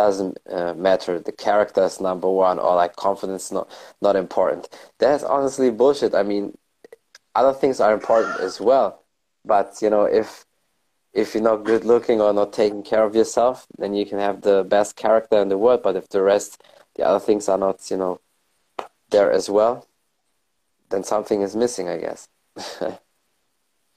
doesn't 0.00 0.36
uh, 0.56 0.74
matter 0.74 1.18
the 1.20 1.32
character 1.46 1.82
is 1.84 2.00
number 2.00 2.30
one 2.30 2.58
or 2.58 2.72
like 2.82 2.94
confidence 2.96 3.50
not 3.50 3.66
not 4.06 4.14
important 4.24 4.68
that's 4.98 5.24
honestly 5.24 5.70
bullshit 5.70 6.14
i 6.14 6.22
mean 6.22 6.44
other 7.34 7.54
things 7.60 7.80
are 7.80 7.94
important 7.94 8.38
as 8.40 8.60
well 8.60 9.02
but 9.44 9.68
you 9.82 9.90
know 9.90 10.04
if 10.04 10.44
if 11.12 11.34
you're 11.34 11.50
not 11.50 11.64
good 11.70 11.84
looking 11.84 12.20
or 12.20 12.32
not 12.32 12.52
taking 12.52 12.82
care 12.82 13.04
of 13.04 13.14
yourself 13.14 13.66
then 13.78 13.94
you 13.94 14.04
can 14.04 14.18
have 14.18 14.42
the 14.42 14.62
best 14.64 14.96
character 14.96 15.38
in 15.38 15.48
the 15.48 15.58
world 15.64 15.82
but 15.82 15.96
if 15.96 16.06
the 16.10 16.22
rest 16.22 16.62
the 16.96 17.02
other 17.02 17.24
things 17.26 17.48
are 17.48 17.58
not 17.66 17.90
you 17.90 17.96
know 17.96 18.20
there 19.10 19.30
as 19.32 19.48
well 19.48 19.86
then 20.90 21.04
something 21.04 21.42
is 21.42 21.56
missing, 21.56 21.88
I 21.88 21.98
guess. 21.98 22.28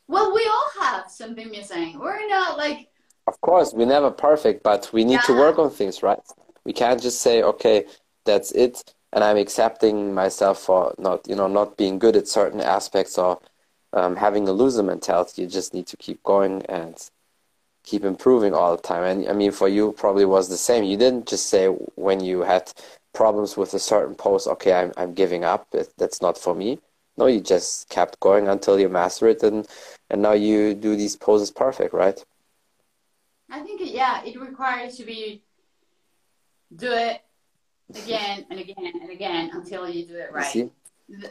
well, 0.08 0.34
we 0.34 0.50
all 0.52 0.72
have 0.82 1.10
something 1.10 1.50
missing. 1.50 2.00
We're 2.00 2.28
not 2.28 2.58
like. 2.58 2.90
Of 3.30 3.40
course, 3.42 3.74
we're 3.74 3.86
never 3.86 4.10
perfect, 4.10 4.64
but 4.64 4.90
we 4.92 5.04
need 5.06 5.22
yeah. 5.22 5.30
to 5.30 5.34
work 5.34 5.60
on 5.60 5.70
things, 5.70 6.02
right? 6.02 6.20
We 6.66 6.74
can't 6.74 7.00
just 7.00 7.22
say, 7.22 7.44
okay, 7.44 7.86
that's 8.26 8.52
it, 8.54 8.84
and 9.14 9.24
I'm 9.24 9.38
accepting 9.38 10.16
myself 10.16 10.58
for 10.60 10.96
not, 10.98 11.28
you 11.30 11.36
know, 11.36 11.48
not 11.48 11.78
being 11.78 12.00
good 12.00 12.16
at 12.16 12.28
certain 12.28 12.60
aspects 12.60 13.20
or 13.20 13.40
um, 13.94 14.16
having 14.16 14.48
a 14.48 14.52
loser 14.52 14.82
mentality. 14.82 15.44
You 15.44 15.48
just 15.48 15.76
need 15.76 15.86
to 15.88 15.98
keep 15.98 16.24
going 16.24 16.66
and 16.66 16.96
keep 17.84 18.04
improving 18.04 18.56
all 18.56 18.76
the 18.76 18.82
time. 18.82 19.04
And 19.04 19.30
I 19.30 19.34
mean, 19.34 19.52
for 19.52 19.68
you, 19.68 19.92
probably 19.92 20.26
was 20.26 20.50
the 20.50 20.58
same. 20.58 20.84
You 20.84 20.98
didn't 20.98 21.28
just 21.28 21.46
say 21.52 21.68
when 21.68 22.20
you 22.22 22.42
had 22.42 22.74
problems 23.14 23.58
with 23.58 23.76
a 23.76 23.80
certain 23.80 24.16
pose, 24.16 24.48
okay, 24.48 24.74
I'm, 24.74 24.92
I'm 24.98 25.14
giving 25.14 25.44
up. 25.44 25.68
That's 26.00 26.20
not 26.20 26.36
for 26.36 26.56
me. 26.56 26.80
No, 27.16 27.28
you 27.28 27.42
just 27.42 27.90
kept 27.90 28.20
going 28.22 28.48
until 28.48 28.80
you 28.80 28.90
master 28.90 29.28
it, 29.28 29.44
and 29.44 29.68
and 30.10 30.24
now 30.24 30.34
you 30.34 30.74
do 30.74 30.96
these 30.96 31.16
poses 31.16 31.52
perfect, 31.52 31.94
right? 31.94 32.26
I 33.52 33.62
think 33.62 33.82
yeah, 33.84 34.24
it 34.24 34.40
requires 34.40 34.98
to 34.98 35.04
be 35.04 35.44
do 36.76 36.92
it 36.92 37.22
again 37.96 38.46
and 38.50 38.60
again 38.60 38.94
and 39.02 39.10
again 39.10 39.50
until 39.54 39.90
you 39.90 40.06
do 40.06 40.16
it 40.16 40.32
right. 40.32 40.72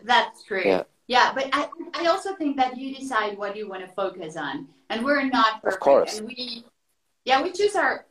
That's 0.02 0.42
true. 0.42 0.62
Yeah. 0.64 0.82
yeah, 1.06 1.32
but 1.34 1.48
I 1.52 1.68
I 1.94 2.06
also 2.06 2.34
think 2.34 2.56
that 2.56 2.76
you 2.76 2.94
decide 2.94 3.38
what 3.38 3.56
you 3.56 3.68
want 3.68 3.86
to 3.86 3.92
focus 3.92 4.36
on, 4.36 4.68
and 4.90 5.04
we're 5.04 5.24
not 5.24 5.62
perfect, 5.62 5.74
of 5.74 5.80
course. 5.80 6.18
and 6.18 6.26
we 6.26 6.64
yeah 7.24 7.42
we 7.42 7.52
choose 7.52 7.76
our 7.76 8.06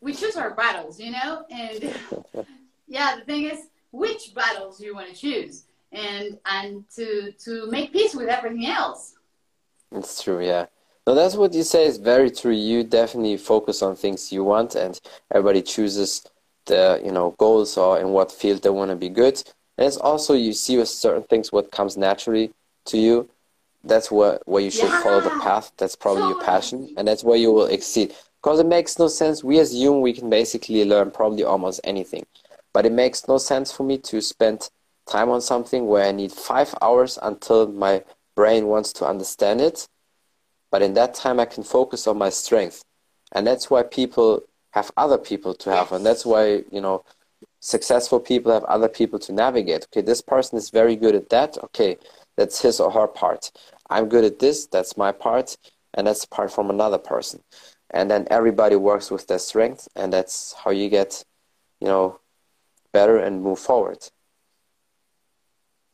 we 0.00 0.12
choose 0.12 0.36
our 0.36 0.54
battles, 0.54 0.98
you 0.98 1.12
know, 1.12 1.44
and 1.50 1.94
yeah, 2.88 3.16
the 3.16 3.24
thing 3.24 3.44
is 3.44 3.68
which 3.92 4.34
battles 4.34 4.80
you 4.80 4.94
want 4.94 5.08
to 5.08 5.14
choose 5.14 5.64
and 5.92 6.38
and 6.46 6.84
to 6.96 7.32
to 7.32 7.70
make 7.70 7.92
peace 7.92 8.14
with 8.14 8.28
everything 8.28 8.66
else. 8.66 9.14
It's 9.92 10.22
true, 10.22 10.44
yeah. 10.44 10.66
No, 11.06 11.16
that's 11.16 11.34
what 11.34 11.52
you 11.52 11.64
say 11.64 11.86
is 11.86 11.98
very 11.98 12.30
true. 12.30 12.52
You 12.52 12.84
definitely 12.84 13.36
focus 13.36 13.82
on 13.82 13.96
things 13.96 14.32
you 14.32 14.44
want, 14.44 14.76
and 14.76 15.00
everybody 15.32 15.60
chooses 15.60 16.22
the 16.66 17.00
you 17.04 17.10
know 17.10 17.34
goals 17.38 17.76
or 17.76 17.98
in 17.98 18.10
what 18.10 18.30
field 18.30 18.62
they 18.62 18.70
want 18.70 18.90
to 18.90 18.96
be 18.96 19.08
good. 19.08 19.42
And 19.78 19.86
it's 19.86 19.96
also 19.96 20.34
you 20.34 20.52
see 20.52 20.76
with 20.78 20.88
certain 20.88 21.24
things 21.24 21.50
what 21.50 21.72
comes 21.72 21.96
naturally 21.96 22.52
to 22.86 22.98
you. 22.98 23.28
That's 23.82 24.12
what 24.12 24.46
where 24.46 24.62
you 24.62 24.70
should 24.70 24.90
yeah. 24.90 25.02
follow 25.02 25.20
the 25.20 25.40
path. 25.42 25.72
That's 25.76 25.96
probably 25.96 26.22
your 26.28 26.40
passion, 26.40 26.94
and 26.96 27.08
that's 27.08 27.24
where 27.24 27.38
you 27.38 27.50
will 27.50 27.66
exceed. 27.66 28.14
Because 28.40 28.60
it 28.60 28.66
makes 28.66 28.96
no 28.98 29.08
sense. 29.08 29.42
We 29.42 29.58
as 29.58 29.74
human, 29.74 30.02
we 30.02 30.12
can 30.12 30.30
basically 30.30 30.84
learn 30.84 31.10
probably 31.10 31.42
almost 31.42 31.80
anything, 31.82 32.26
but 32.72 32.86
it 32.86 32.92
makes 32.92 33.26
no 33.26 33.38
sense 33.38 33.72
for 33.72 33.82
me 33.82 33.98
to 33.98 34.20
spend 34.20 34.70
time 35.08 35.30
on 35.30 35.40
something 35.40 35.86
where 35.88 36.06
I 36.06 36.12
need 36.12 36.30
five 36.30 36.72
hours 36.80 37.18
until 37.20 37.66
my 37.66 38.04
brain 38.36 38.68
wants 38.68 38.92
to 38.94 39.06
understand 39.06 39.60
it. 39.60 39.88
But 40.72 40.82
in 40.82 40.94
that 40.94 41.14
time, 41.14 41.38
I 41.38 41.44
can 41.44 41.62
focus 41.62 42.08
on 42.08 42.18
my 42.18 42.30
strength. 42.30 42.84
And 43.32 43.46
that's 43.46 43.70
why 43.70 43.84
people 43.84 44.42
have 44.72 44.90
other 44.96 45.18
people 45.18 45.54
to 45.54 45.70
have. 45.70 45.92
And 45.92 46.04
that's 46.04 46.26
why, 46.26 46.64
you 46.72 46.80
know, 46.80 47.04
successful 47.60 48.18
people 48.18 48.52
have 48.52 48.64
other 48.64 48.88
people 48.88 49.20
to 49.20 49.32
navigate. 49.32 49.84
Okay, 49.84 50.00
this 50.00 50.22
person 50.22 50.58
is 50.58 50.70
very 50.70 50.96
good 50.96 51.14
at 51.14 51.30
that. 51.30 51.58
Okay, 51.64 51.98
that's 52.36 52.62
his 52.62 52.80
or 52.80 52.90
her 52.90 53.06
part. 53.06 53.52
I'm 53.90 54.08
good 54.08 54.24
at 54.24 54.40
this. 54.40 54.66
That's 54.66 54.96
my 54.96 55.12
part. 55.12 55.56
And 55.94 56.06
that's 56.06 56.24
part 56.24 56.50
from 56.50 56.70
another 56.70 56.98
person. 56.98 57.42
And 57.90 58.10
then 58.10 58.26
everybody 58.30 58.76
works 58.76 59.10
with 59.10 59.28
their 59.28 59.38
strength. 59.38 59.88
And 59.94 60.12
that's 60.12 60.54
how 60.64 60.70
you 60.70 60.88
get, 60.88 61.24
you 61.80 61.86
know, 61.86 62.18
better 62.92 63.18
and 63.18 63.42
move 63.42 63.58
forward 63.58 63.98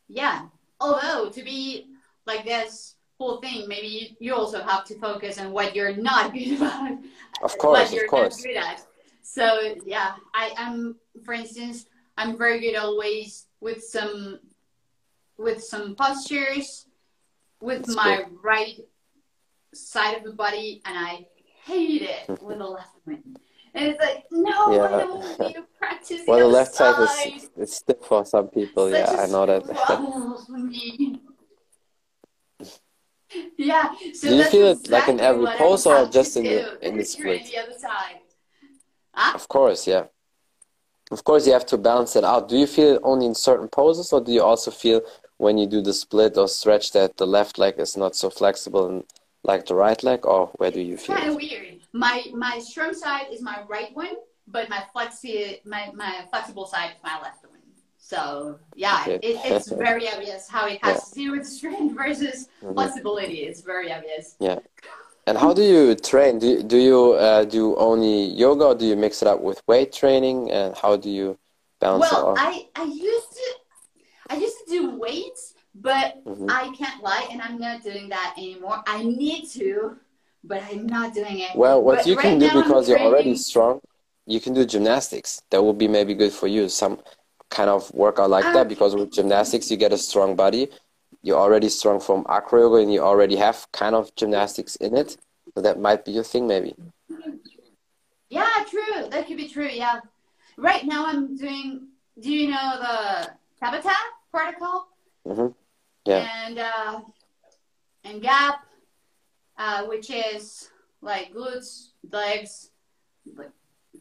yeah 0.08 0.46
although 0.80 1.28
to 1.28 1.42
be 1.42 1.86
like 2.26 2.44
this 2.44 2.96
whole 3.18 3.40
thing 3.40 3.66
maybe 3.66 4.16
you, 4.20 4.34
also 4.34 4.62
have 4.62 4.84
to 4.84 4.94
focus 4.98 5.38
on 5.38 5.52
what 5.52 5.74
you're 5.74 5.96
not 5.96 6.32
good 6.34 6.56
about 6.56 6.98
of 7.42 7.58
course 7.58 7.92
of 7.92 8.06
course 8.08 8.42
Good 8.42 8.56
at. 8.56 8.82
so 9.22 9.74
yeah 9.84 10.12
i 10.34 10.52
am 10.56 10.96
for 11.24 11.34
instance 11.34 11.86
i'm 12.16 12.38
very 12.38 12.60
good 12.60 12.76
always 12.76 13.46
with 13.60 13.82
some 13.82 14.38
with 15.36 15.62
some 15.62 15.96
postures 15.96 16.86
with 17.60 17.86
That's 17.86 17.96
my 17.96 18.16
good. 18.18 18.38
right 18.42 18.78
side 19.74 20.16
of 20.16 20.24
the 20.24 20.32
body 20.32 20.80
and 20.84 20.96
i 20.96 21.26
hate 21.64 22.02
it 22.02 22.28
with 22.42 22.58
the 22.58 22.66
left 22.66 22.94
one 23.04 23.22
and 23.74 23.88
it's 23.88 24.00
like, 24.02 24.24
no, 24.32 24.74
yeah. 24.74 24.84
I 24.84 24.88
don't 25.02 25.40
need 25.40 25.54
to 25.54 25.62
practice. 25.78 26.22
well, 26.26 26.38
the, 26.38 26.44
the 26.44 26.50
left 26.50 26.74
side, 26.74 27.08
side 27.08 27.32
is 27.34 27.50
it's 27.56 27.76
stiff 27.76 27.98
for 28.02 28.24
some 28.24 28.48
people. 28.48 28.90
Such 28.90 28.98
yeah, 28.98 29.20
I 29.20 29.26
know 29.26 29.46
that. 29.46 31.27
yeah. 33.56 33.94
So 34.12 34.28
Do 34.28 34.36
you 34.36 34.44
feel 34.44 34.66
it 34.68 34.88
like 34.88 35.08
in 35.08 35.20
every 35.20 35.46
pose 35.48 35.86
or 35.86 36.06
just 36.06 36.36
in 36.36 36.48
the 36.48 36.66
in 36.82 36.96
the 36.96 37.04
split? 37.04 37.44
The 37.44 37.58
other 37.58 37.78
side. 37.78 38.20
Huh? 39.12 39.32
Of 39.34 39.48
course, 39.48 39.86
yeah. 39.86 40.04
Of 41.10 41.24
course, 41.24 41.46
you 41.46 41.52
have 41.54 41.66
to 41.66 41.78
balance 41.78 42.16
it 42.16 42.24
out. 42.24 42.48
Do 42.48 42.56
you 42.56 42.66
feel 42.66 42.96
it 42.96 43.00
only 43.02 43.26
in 43.26 43.34
certain 43.34 43.68
poses, 43.68 44.12
or 44.12 44.20
do 44.20 44.30
you 44.32 44.42
also 44.42 44.70
feel 44.70 45.00
when 45.38 45.56
you 45.56 45.66
do 45.66 45.80
the 45.80 45.94
split 45.94 46.36
or 46.36 46.48
stretch 46.48 46.92
that 46.92 47.16
the 47.16 47.26
left 47.26 47.58
leg 47.58 47.74
is 47.78 47.96
not 47.96 48.14
so 48.14 48.28
flexible 48.28 48.86
and 48.88 49.04
like 49.44 49.66
the 49.66 49.74
right 49.74 50.02
leg, 50.02 50.26
or 50.26 50.48
where 50.58 50.70
do 50.70 50.80
you 50.80 50.96
feel? 50.96 51.16
Kind 51.16 51.30
of 51.30 51.36
weird 51.36 51.68
my 51.92 52.24
my 52.34 52.58
strong 52.58 52.94
side 52.94 53.26
is 53.32 53.40
my 53.42 53.62
right 53.68 53.94
one, 53.94 54.16
but 54.46 54.68
my 54.68 54.82
flexi 54.94 55.64
my, 55.64 55.90
my 55.94 56.26
flexible 56.30 56.66
side 56.66 56.90
is 56.90 57.02
my 57.02 57.20
left 57.20 57.44
one. 57.44 57.57
So 58.08 58.58
yeah, 58.74 59.04
okay. 59.06 59.16
it, 59.16 59.36
it's 59.44 59.70
very 59.86 60.08
obvious 60.08 60.48
how 60.48 60.66
it 60.66 60.82
has 60.82 60.96
yeah. 60.96 61.00
to 61.08 61.14
do 61.14 61.30
with 61.32 61.46
strength 61.46 61.94
versus 61.94 62.48
mm-hmm. 62.62 62.72
flexibility. 62.72 63.40
It's 63.40 63.60
very 63.60 63.92
obvious. 63.92 64.34
Yeah. 64.40 64.60
And 65.26 65.36
how 65.36 65.52
do 65.52 65.62
you 65.62 65.94
train? 65.94 66.38
Do 66.38 66.62
do 66.62 66.78
you 66.78 67.12
uh, 67.12 67.44
do 67.44 67.76
only 67.76 68.32
yoga, 68.32 68.64
or 68.68 68.74
do 68.74 68.86
you 68.86 68.96
mix 68.96 69.20
it 69.20 69.28
up 69.28 69.42
with 69.42 69.60
weight 69.66 69.92
training? 69.92 70.50
And 70.50 70.74
how 70.74 70.96
do 70.96 71.10
you 71.10 71.38
balance 71.80 72.10
well, 72.10 72.30
it? 72.30 72.32
Well, 72.32 72.34
I 72.38 72.68
I 72.76 72.84
used 72.84 73.32
to 73.32 73.46
I 74.30 74.36
used 74.36 74.56
to 74.64 74.70
do 74.70 74.96
weights, 74.96 75.52
but 75.74 76.24
mm-hmm. 76.24 76.48
I 76.48 76.72
can't 76.78 77.02
lie, 77.02 77.28
and 77.30 77.42
I'm 77.42 77.58
not 77.58 77.82
doing 77.82 78.08
that 78.08 78.36
anymore. 78.38 78.82
I 78.86 79.02
need 79.02 79.48
to 79.58 79.98
but 80.44 80.62
I'm 80.70 80.86
not 80.86 81.12
doing 81.12 81.40
it. 81.40 81.50
Well, 81.54 81.82
what 81.82 81.98
but 81.98 82.06
you 82.06 82.16
can 82.16 82.38
do 82.38 82.48
because 82.62 82.88
you're 82.88 83.00
already 83.00 83.36
strong, 83.36 83.80
you 84.24 84.40
can 84.40 84.54
do 84.54 84.64
gymnastics. 84.64 85.42
That 85.50 85.62
would 85.62 85.76
be 85.76 85.88
maybe 85.88 86.14
good 86.14 86.32
for 86.32 86.46
you. 86.46 86.70
Some 86.70 87.00
kind 87.50 87.70
of 87.70 87.92
workout 87.94 88.30
like 88.30 88.44
that 88.44 88.68
because 88.68 88.94
with 88.94 89.12
gymnastics 89.12 89.70
you 89.70 89.76
get 89.76 89.92
a 89.92 89.98
strong 89.98 90.36
body. 90.36 90.68
You're 91.22 91.38
already 91.38 91.68
strong 91.68 92.00
from 92.00 92.24
acro 92.28 92.60
yoga 92.60 92.76
and 92.76 92.92
you 92.92 93.00
already 93.00 93.36
have 93.36 93.66
kind 93.72 93.94
of 93.94 94.14
gymnastics 94.14 94.76
in 94.76 94.96
it. 94.96 95.16
So 95.54 95.62
that 95.62 95.80
might 95.80 96.04
be 96.04 96.12
your 96.12 96.24
thing 96.24 96.46
maybe. 96.46 96.74
Yeah, 98.28 98.48
true. 98.70 99.08
That 99.10 99.26
could 99.26 99.36
be 99.36 99.48
true. 99.48 99.68
Yeah. 99.68 100.00
Right 100.56 100.84
now 100.84 101.06
I'm 101.06 101.36
doing. 101.36 101.88
Do 102.20 102.32
you 102.32 102.50
know 102.50 102.78
the 102.78 103.30
Tabata 103.60 103.94
protocol? 104.30 104.88
Mm-hmm. 105.26 105.48
Yeah. 106.04 106.28
And 106.46 106.58
uh, 106.58 107.00
and 108.04 108.22
gap 108.22 108.64
uh, 109.58 109.84
which 109.84 110.10
is 110.10 110.70
like 111.02 111.34
glutes, 111.34 111.88
legs, 112.10 112.70
like 113.36 113.50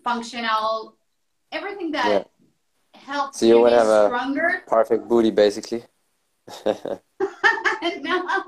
functional, 0.03 0.95
everything 1.51 1.91
that 1.91 2.07
yeah. 2.07 2.23
Helps 2.97 3.39
so 3.39 3.45
you, 3.45 3.59
you 3.59 3.65
be 3.65 3.71
have 3.71 4.07
stronger. 4.07 4.61
A 4.65 4.69
perfect 4.69 5.07
booty, 5.07 5.31
basically. 5.31 5.83
no. 6.65 8.43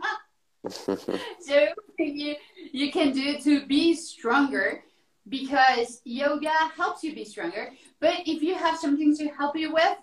so 0.70 1.68
you 1.98 2.36
you 2.72 2.92
can 2.92 3.12
do 3.12 3.40
to 3.40 3.66
be 3.66 3.94
stronger 3.94 4.84
because 5.28 6.02
yoga 6.04 6.52
helps 6.76 7.04
you 7.04 7.14
be 7.16 7.26
stronger. 7.26 7.72
But 8.00 8.16
if 8.26 8.42
you 8.42 8.56
have 8.56 8.78
something 8.78 9.16
to 9.18 9.30
help 9.30 9.56
you 9.56 9.74
with, 9.74 9.98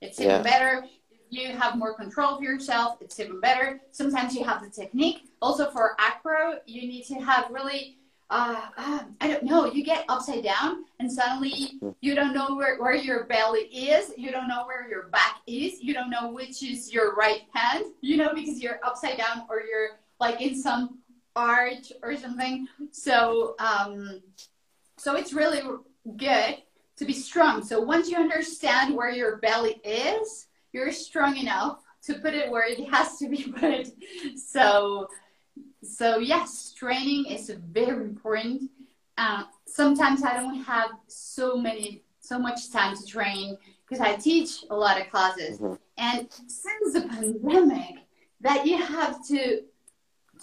it's 0.00 0.20
even 0.20 0.36
yeah. 0.36 0.42
better 0.42 0.84
you 1.32 1.48
have 1.48 1.76
more 1.76 1.94
control 1.94 2.36
of 2.36 2.42
yourself, 2.42 2.98
it's 3.00 3.18
even 3.18 3.40
better. 3.40 3.80
Sometimes 3.90 4.34
you 4.34 4.44
have 4.44 4.62
the 4.62 4.68
technique. 4.68 5.30
Also 5.40 5.70
for 5.70 5.96
acro, 5.98 6.58
you 6.66 6.82
need 6.82 7.04
to 7.04 7.14
have 7.14 7.50
really 7.50 7.96
uh, 8.32 8.62
uh, 8.78 9.00
I 9.20 9.28
don't 9.28 9.44
know, 9.44 9.66
you 9.66 9.84
get 9.84 10.06
upside 10.08 10.42
down 10.42 10.84
and 10.98 11.12
suddenly 11.12 11.78
you 12.00 12.14
don't 12.14 12.32
know 12.32 12.56
where, 12.56 12.78
where 12.78 12.94
your 12.94 13.24
belly 13.24 13.60
is, 13.60 14.12
you 14.16 14.30
don't 14.30 14.48
know 14.48 14.64
where 14.64 14.88
your 14.88 15.08
back 15.08 15.42
is, 15.46 15.82
you 15.82 15.92
don't 15.92 16.08
know 16.08 16.32
which 16.32 16.62
is 16.62 16.90
your 16.90 17.14
right 17.14 17.42
hand, 17.52 17.84
you 18.00 18.16
know, 18.16 18.32
because 18.34 18.62
you're 18.62 18.80
upside 18.84 19.18
down 19.18 19.44
or 19.50 19.60
you're 19.60 19.98
like 20.18 20.40
in 20.40 20.56
some 20.56 20.98
arch 21.36 21.92
or 22.02 22.16
something. 22.16 22.66
So, 22.90 23.54
um, 23.58 24.22
so 24.96 25.16
it's 25.16 25.34
really 25.34 25.60
good 26.16 26.56
to 26.96 27.04
be 27.04 27.12
strong. 27.12 27.62
So 27.62 27.80
once 27.80 28.08
you 28.08 28.16
understand 28.16 28.96
where 28.96 29.10
your 29.10 29.36
belly 29.36 29.78
is, 29.84 30.46
you're 30.72 30.90
strong 30.90 31.36
enough 31.36 31.82
to 32.04 32.14
put 32.14 32.32
it 32.32 32.50
where 32.50 32.66
it 32.66 32.80
has 32.88 33.18
to 33.18 33.28
be 33.28 33.52
put. 33.58 33.88
So 34.38 35.08
so 35.82 36.18
yes, 36.18 36.72
training 36.72 37.26
is 37.26 37.50
very 37.50 38.04
important. 38.04 38.70
Uh, 39.18 39.44
sometimes 39.66 40.22
I 40.22 40.36
don't 40.36 40.62
have 40.62 40.90
so 41.06 41.56
many, 41.56 42.02
so 42.20 42.38
much 42.38 42.70
time 42.70 42.96
to 42.96 43.04
train 43.04 43.58
because 43.88 44.00
I 44.00 44.16
teach 44.16 44.64
a 44.70 44.76
lot 44.76 45.00
of 45.00 45.10
classes. 45.10 45.58
Mm-hmm. 45.58 45.74
And 45.98 46.28
since 46.46 46.94
the 46.94 47.02
pandemic, 47.02 47.96
that 48.40 48.66
you 48.66 48.78
have 48.78 49.26
to 49.28 49.62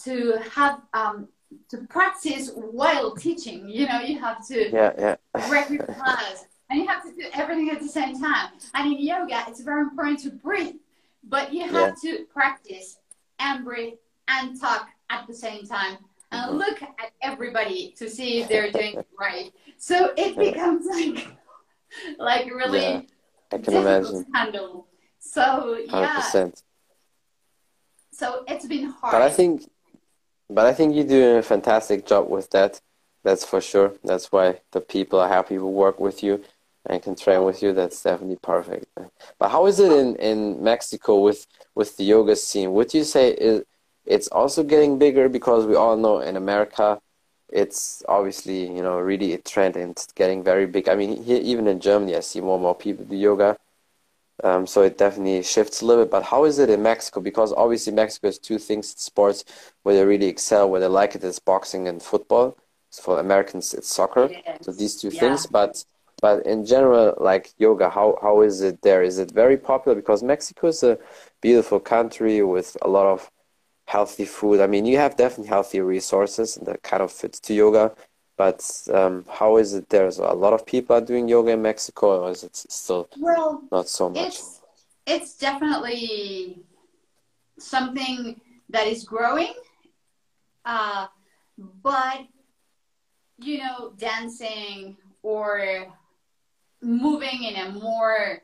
to 0.04 0.38
have 0.52 0.82
um, 0.94 1.28
to 1.70 1.78
practice 1.90 2.52
while 2.54 3.16
teaching. 3.16 3.68
You 3.68 3.88
know, 3.88 4.00
you 4.00 4.20
have 4.20 4.46
to 4.48 4.70
yeah, 4.70 4.94
yeah. 4.98 5.48
break 5.48 5.70
your 5.70 5.84
class, 6.00 6.46
and 6.70 6.80
you 6.80 6.88
have 6.88 7.04
to 7.04 7.12
do 7.12 7.28
everything 7.34 7.70
at 7.70 7.82
the 7.82 7.88
same 7.88 8.20
time. 8.20 8.52
And 8.74 8.94
in 8.94 9.00
yoga, 9.00 9.44
it's 9.48 9.62
very 9.62 9.82
important 9.82 10.20
to 10.20 10.32
breathe, 10.32 10.76
but 11.24 11.54
you 11.54 11.64
have 11.64 11.98
yeah. 12.04 12.18
to 12.18 12.26
practice 12.26 12.98
and 13.40 13.66
breathe 13.66 13.96
and 14.28 14.60
talk 14.60 14.90
at 15.10 15.28
the 15.28 15.34
same 15.34 15.66
time 15.66 15.98
and 16.32 16.58
look 16.58 16.82
at 16.82 17.12
everybody 17.22 17.94
to 17.98 18.10
see 18.10 18.42
if 18.42 18.50
they're 18.50 18.72
doing 18.72 19.04
right. 19.20 19.52
So 19.78 20.14
it 20.16 20.38
becomes 20.38 20.86
like 20.86 21.28
like 22.18 22.46
really 22.46 22.82
yeah, 22.82 23.02
I 23.52 23.58
can 23.58 23.74
imagine. 23.74 24.26
to 24.26 24.32
handle. 24.34 24.88
So 25.20 25.78
yeah. 25.86 26.22
100%. 26.22 26.64
So 28.12 28.44
it's 28.48 28.66
been 28.66 28.86
hard. 28.86 29.12
But 29.14 29.22
I 29.22 29.30
think 29.30 29.70
but 30.50 30.66
I 30.66 30.74
think 30.74 30.96
you're 30.96 31.06
doing 31.06 31.38
a 31.38 31.44
fantastic 31.44 32.06
job 32.06 32.30
with 32.30 32.50
that. 32.52 32.82
That's 33.24 33.44
for 33.44 33.62
sure. 33.62 33.94
That's 34.04 34.32
why 34.32 34.62
the 34.72 34.82
people 34.82 35.20
are 35.20 35.28
happy 35.28 35.56
to 35.56 35.66
work 35.66 36.00
with 36.00 36.24
you 36.24 36.44
and 36.86 37.04
can 37.04 37.16
train 37.16 37.44
with 37.44 37.62
you. 37.62 37.74
That's 37.74 38.02
definitely 38.02 38.40
perfect. 38.42 38.86
But 39.38 39.50
how 39.50 39.66
is 39.66 39.80
it 39.80 39.92
in, 39.92 40.16
in 40.16 40.64
Mexico 40.64 41.20
with, 41.20 41.46
with 41.76 41.98
the 41.98 42.06
yoga 42.06 42.36
scene? 42.36 42.72
Would 42.72 42.94
you 42.94 43.04
say 43.04 43.32
is 43.32 43.64
it's 44.10 44.28
also 44.30 44.64
getting 44.64 44.98
bigger 44.98 45.30
because 45.30 45.66
we 45.66 45.76
all 45.76 45.96
know 45.96 46.20
in 46.20 46.36
America, 46.36 47.00
it's 47.48 48.04
obviously 48.08 48.62
you 48.76 48.82
know 48.82 49.00
really 49.00 49.34
a 49.34 49.38
trend 49.38 49.76
and 49.76 49.92
it's 49.92 50.08
getting 50.14 50.44
very 50.44 50.66
big. 50.66 50.90
I 50.90 50.96
mean, 50.96 51.24
here 51.24 51.42
even 51.42 51.68
in 51.68 51.80
Germany, 51.80 52.16
I 52.16 52.20
see 52.22 52.42
more 52.42 52.56
and 52.56 52.64
more 52.64 52.76
people 52.76 53.06
do 53.06 53.16
yoga. 53.16 53.58
Um, 54.44 54.66
so 54.66 54.84
it 54.84 54.98
definitely 54.98 55.44
shifts 55.44 55.82
a 55.82 55.86
little 55.86 56.06
bit. 56.06 56.12
But 56.12 56.24
how 56.24 56.46
is 56.46 56.60
it 56.60 56.70
in 56.70 56.82
Mexico? 56.82 57.20
Because 57.22 57.54
obviously 57.54 57.94
Mexico 57.94 58.28
has 58.28 58.40
two 58.40 58.58
things: 58.58 58.90
sports 59.00 59.46
where 59.84 59.96
they 59.96 60.06
really 60.06 60.28
excel, 60.28 60.70
where 60.70 60.82
they 60.82 60.88
like 60.88 61.16
it 61.16 61.24
is 61.24 61.40
boxing 61.40 61.88
and 61.88 62.02
football. 62.02 62.58
So 62.90 63.04
for 63.04 63.20
Americans, 63.20 63.74
it's 63.76 63.94
soccer. 63.94 64.30
Yes. 64.32 64.66
So 64.66 64.72
these 64.72 64.96
two 65.00 65.10
yeah. 65.10 65.20
things. 65.20 65.46
But 65.46 65.86
but 66.22 66.46
in 66.48 66.66
general, 66.66 67.16
like 67.20 67.54
yoga, 67.60 67.90
how 67.90 68.18
how 68.22 68.42
is 68.42 68.62
it 68.62 68.82
there? 68.82 69.04
Is 69.04 69.20
it 69.20 69.32
very 69.32 69.58
popular? 69.58 69.96
Because 69.96 70.24
Mexico 70.24 70.68
is 70.68 70.82
a 70.84 70.98
beautiful 71.42 71.80
country 71.80 72.42
with 72.42 72.76
a 72.82 72.88
lot 72.88 73.06
of 73.06 73.30
healthy 73.90 74.26
food. 74.26 74.62
I 74.62 74.68
mean, 74.68 74.86
you 74.86 74.98
have 74.98 75.16
definitely 75.16 75.48
healthy 75.48 75.82
resources 75.82 76.56
that 76.62 76.84
kind 76.84 77.02
of 77.02 77.12
fits 77.12 77.40
to 77.40 77.56
yoga. 77.56 77.96
But 78.38 78.62
um, 78.94 79.26
how 79.28 79.58
is 79.58 79.74
it 79.74 79.90
there? 79.90 80.12
So 80.12 80.32
a 80.32 80.38
lot 80.46 80.54
of 80.54 80.64
people 80.64 80.96
are 80.96 81.02
doing 81.02 81.28
yoga 81.28 81.52
in 81.52 81.62
Mexico, 81.64 82.24
or 82.24 82.32
is 82.32 82.44
it 82.44 82.56
still 82.56 83.10
well, 83.18 83.64
not 83.72 83.90
so 83.90 84.10
much? 84.10 84.28
It's, 84.28 84.62
it's 85.08 85.38
definitely 85.38 86.62
something 87.58 88.40
that 88.70 88.86
is 88.86 89.04
growing. 89.04 89.54
Uh, 90.64 91.08
but, 91.84 92.20
you 93.40 93.58
know, 93.58 93.94
dancing 93.98 94.98
or 95.24 95.88
moving 96.82 97.44
in 97.44 97.56
a 97.56 97.72
more 97.72 98.44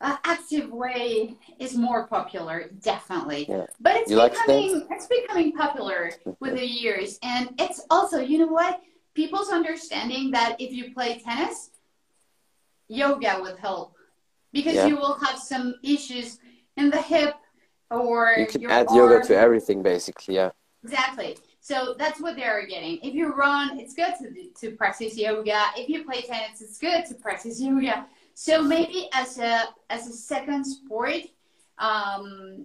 uh, 0.00 0.16
active 0.24 0.70
way 0.70 1.36
is 1.58 1.76
more 1.76 2.06
popular, 2.06 2.70
definitely. 2.80 3.46
Yeah. 3.48 3.66
But 3.80 3.96
it's 3.96 4.10
you 4.10 4.20
becoming 4.20 4.80
like 4.80 4.86
it's 4.90 5.06
becoming 5.06 5.52
popular 5.52 6.10
with 6.40 6.54
the 6.54 6.66
years, 6.66 7.18
and 7.22 7.50
it's 7.58 7.82
also 7.90 8.20
you 8.20 8.38
know 8.38 8.46
what 8.46 8.80
people's 9.14 9.50
understanding 9.50 10.30
that 10.30 10.56
if 10.58 10.72
you 10.72 10.94
play 10.94 11.18
tennis, 11.18 11.70
yoga 12.88 13.38
would 13.40 13.58
help 13.58 13.94
because 14.52 14.74
yeah. 14.74 14.86
you 14.86 14.96
will 14.96 15.14
have 15.14 15.38
some 15.38 15.74
issues 15.82 16.38
in 16.76 16.90
the 16.90 17.00
hip 17.00 17.34
or 17.90 18.34
you 18.38 18.46
can 18.46 18.70
add 18.70 18.86
arm. 18.88 18.96
yoga 18.96 19.26
to 19.26 19.36
everything 19.36 19.82
basically. 19.82 20.34
Yeah. 20.34 20.50
Exactly. 20.82 21.36
So 21.60 21.94
that's 21.98 22.20
what 22.20 22.36
they're 22.36 22.66
getting. 22.66 22.98
If 23.02 23.14
you 23.14 23.34
run, 23.34 23.78
it's 23.78 23.94
good 23.94 24.14
to, 24.20 24.50
to 24.60 24.76
practice 24.76 25.16
yoga. 25.16 25.66
If 25.76 25.90
you 25.90 26.04
play 26.04 26.22
tennis, 26.22 26.62
it's 26.62 26.78
good 26.78 27.04
to 27.06 27.14
practice 27.14 27.60
yoga. 27.60 28.06
So 28.40 28.62
maybe 28.62 29.06
as 29.12 29.36
a 29.36 29.68
as 29.90 30.06
a 30.06 30.14
second 30.14 30.64
sport, 30.64 31.24
um, 31.76 32.64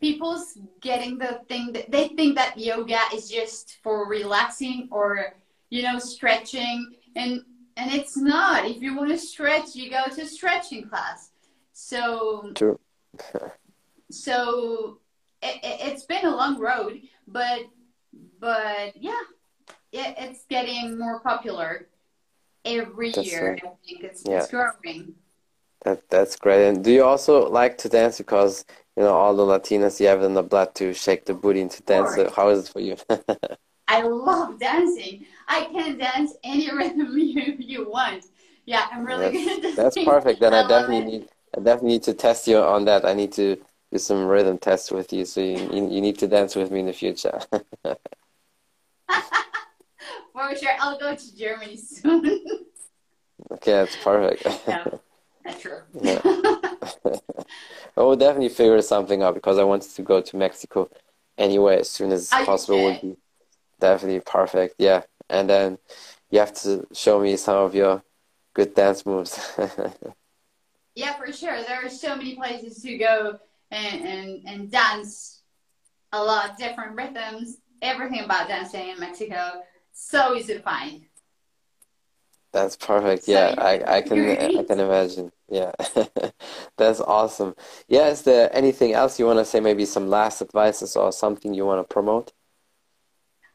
people's 0.00 0.58
getting 0.80 1.16
the 1.16 1.42
thing 1.46 1.70
that 1.74 1.92
they 1.92 2.08
think 2.08 2.34
that 2.34 2.58
yoga 2.58 2.98
is 3.14 3.30
just 3.30 3.78
for 3.84 4.08
relaxing 4.08 4.88
or 4.90 5.36
you 5.70 5.84
know 5.84 6.00
stretching 6.00 6.96
and 7.14 7.44
and 7.76 7.92
it's 7.92 8.16
not. 8.16 8.64
If 8.64 8.82
you 8.82 8.96
want 8.96 9.10
to 9.10 9.18
stretch, 9.18 9.76
you 9.76 9.90
go 9.90 10.06
to 10.12 10.26
stretching 10.26 10.88
class. 10.88 11.30
So 11.72 12.50
True. 12.56 12.80
so 14.10 14.98
it, 15.40 15.60
it's 15.62 16.02
been 16.02 16.26
a 16.26 16.34
long 16.34 16.58
road, 16.58 17.00
but 17.28 17.60
but 18.40 18.96
yeah, 18.96 19.22
it, 19.92 20.16
it's 20.18 20.46
getting 20.46 20.98
more 20.98 21.20
popular 21.20 21.86
every 22.64 23.10
that's 23.10 23.26
year. 23.26 23.52
Right. 23.52 23.64
I 23.64 23.70
think 23.84 24.04
it's, 24.04 24.22
yeah. 24.26 24.38
it's 24.38 24.50
growing. 24.50 25.14
That 25.84 26.08
that's 26.08 26.36
great. 26.36 26.68
And 26.68 26.84
do 26.84 26.92
you 26.92 27.04
also 27.04 27.48
like 27.48 27.76
to 27.78 27.88
dance 27.88 28.18
because 28.18 28.64
you 28.96 29.02
know 29.02 29.14
all 29.14 29.34
the 29.34 29.42
Latinas 29.42 29.98
you 29.98 30.06
have 30.06 30.22
in 30.22 30.34
the 30.34 30.42
blood 30.42 30.74
to 30.76 30.94
shake 30.94 31.24
the 31.24 31.34
booty 31.34 31.60
and 31.60 31.70
to 31.70 31.82
dance? 31.82 32.14
So 32.14 32.30
how 32.30 32.48
is 32.50 32.66
it 32.66 32.72
for 32.72 32.80
you? 32.80 32.96
I 33.88 34.02
love 34.02 34.58
dancing. 34.58 35.26
I 35.48 35.64
can 35.64 35.98
dance 35.98 36.34
any 36.44 36.70
rhythm 36.74 37.18
you, 37.18 37.56
you 37.58 37.90
want. 37.90 38.24
Yeah, 38.64 38.86
I'm 38.92 39.04
really 39.04 39.32
that's, 39.32 39.60
good. 39.60 39.76
That's 39.76 40.04
perfect. 40.04 40.40
Then 40.40 40.54
I, 40.54 40.62
I 40.62 40.68
definitely 40.68 41.10
need 41.10 41.28
I 41.56 41.60
definitely 41.60 41.90
need 41.90 42.02
to 42.04 42.14
test 42.14 42.46
you 42.46 42.58
on 42.58 42.84
that. 42.84 43.04
I 43.04 43.12
need 43.12 43.32
to 43.32 43.56
do 43.90 43.98
some 43.98 44.26
rhythm 44.26 44.58
tests 44.58 44.90
with 44.90 45.12
you. 45.12 45.24
So 45.24 45.40
you, 45.40 45.58
you, 45.72 45.90
you 45.90 46.00
need 46.00 46.18
to 46.20 46.28
dance 46.28 46.54
with 46.54 46.70
me 46.70 46.80
in 46.80 46.86
the 46.86 46.92
future. 46.92 47.40
For 50.32 50.56
sure, 50.56 50.70
I'll 50.80 50.98
go 50.98 51.14
to 51.14 51.36
Germany 51.36 51.76
soon. 51.76 52.24
okay, 53.52 53.72
that's 53.72 53.96
perfect. 53.96 54.46
yeah, 54.66 54.84
that's 55.44 55.60
true. 55.60 55.80
yeah. 56.00 56.20
I 57.96 58.00
will 58.00 58.16
definitely 58.16 58.48
figure 58.48 58.80
something 58.80 59.22
out 59.22 59.34
because 59.34 59.58
I 59.58 59.64
wanted 59.64 59.90
to 59.90 60.02
go 60.02 60.22
to 60.22 60.36
Mexico 60.36 60.88
anyway 61.36 61.80
as 61.80 61.90
soon 61.90 62.12
as 62.12 62.30
oh, 62.32 62.40
Are 62.40 62.46
possible 62.46 62.82
would 62.84 63.00
be 63.02 63.16
definitely 63.80 64.20
perfect. 64.20 64.76
Yeah, 64.78 65.02
and 65.28 65.48
then 65.48 65.78
you 66.30 66.38
have 66.38 66.54
to 66.62 66.86
show 66.92 67.20
me 67.20 67.36
some 67.36 67.56
of 67.56 67.74
your 67.74 68.02
good 68.54 68.74
dance 68.74 69.04
moves. 69.04 69.38
yeah, 70.94 71.12
for 71.14 71.30
sure. 71.30 71.62
There 71.62 71.84
are 71.84 71.90
so 71.90 72.16
many 72.16 72.34
places 72.36 72.80
to 72.82 72.96
go 72.96 73.38
and, 73.70 74.06
and, 74.06 74.42
and 74.46 74.70
dance 74.70 75.40
a 76.12 76.22
lot 76.22 76.58
different 76.58 76.96
rhythms 76.96 77.58
everything 77.82 78.20
about 78.20 78.48
dancing 78.48 78.88
in 78.88 79.00
Mexico. 79.00 79.62
So 79.92 80.34
easy 80.34 80.54
to 80.54 80.60
find. 80.60 81.06
That's 82.52 82.76
perfect. 82.76 83.24
So 83.24 83.32
yeah, 83.32 83.54
I, 83.56 83.96
I 83.96 84.02
can 84.02 84.18
I 84.28 84.62
can 84.62 84.78
imagine. 84.78 85.32
Yeah, 85.48 85.72
that's 86.76 87.00
awesome. 87.00 87.54
Yeah, 87.88 88.08
is 88.08 88.22
there 88.22 88.54
anything 88.54 88.92
else 88.92 89.18
you 89.18 89.26
want 89.26 89.38
to 89.38 89.44
say? 89.44 89.60
Maybe 89.60 89.86
some 89.86 90.08
last 90.08 90.42
advices 90.42 90.94
or 90.94 91.12
something 91.12 91.54
you 91.54 91.64
want 91.64 91.86
to 91.86 91.92
promote? 91.92 92.32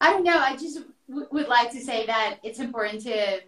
I 0.02 0.12
don't 0.12 0.24
know. 0.24 0.38
I 0.38 0.56
just 0.56 0.80
would 1.08 1.48
like 1.48 1.72
to 1.72 1.80
say 1.80 2.08
that 2.08 2.40
it's 2.44 2.60
important 2.60 3.04
to 3.04 3.42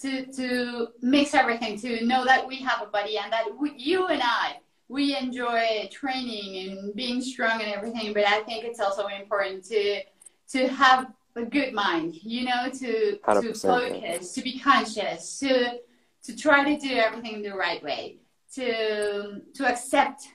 to 0.00 0.26
to 0.32 0.88
mix 1.00 1.34
everything. 1.34 1.78
To 1.80 2.04
know 2.04 2.24
that 2.24 2.46
we 2.46 2.56
have 2.56 2.82
a 2.82 2.86
body 2.86 3.16
and 3.18 3.32
that 3.32 3.46
we, 3.56 3.74
you 3.76 4.08
and 4.08 4.22
I 4.22 4.58
we 4.88 5.16
enjoy 5.16 5.88
training 5.90 6.70
and 6.70 6.94
being 6.94 7.22
strong 7.22 7.62
and 7.62 7.72
everything, 7.72 8.12
but 8.12 8.26
I 8.26 8.42
think 8.42 8.64
it's 8.64 8.80
also 8.80 9.06
important 9.06 9.64
to 9.66 10.02
to 10.50 10.68
have 10.68 11.12
a 11.36 11.44
good 11.44 11.72
mind, 11.72 12.14
you 12.22 12.44
know, 12.44 12.68
to 12.70 13.18
to 13.18 13.54
focus, 13.54 14.32
to 14.32 14.42
be 14.42 14.58
conscious, 14.58 15.38
to 15.40 15.78
to 16.24 16.36
try 16.36 16.64
to 16.64 16.88
do 16.88 16.94
everything 16.94 17.42
the 17.42 17.54
right 17.54 17.82
way, 17.82 18.18
to 18.54 19.40
to 19.54 19.66
accept 19.66 20.28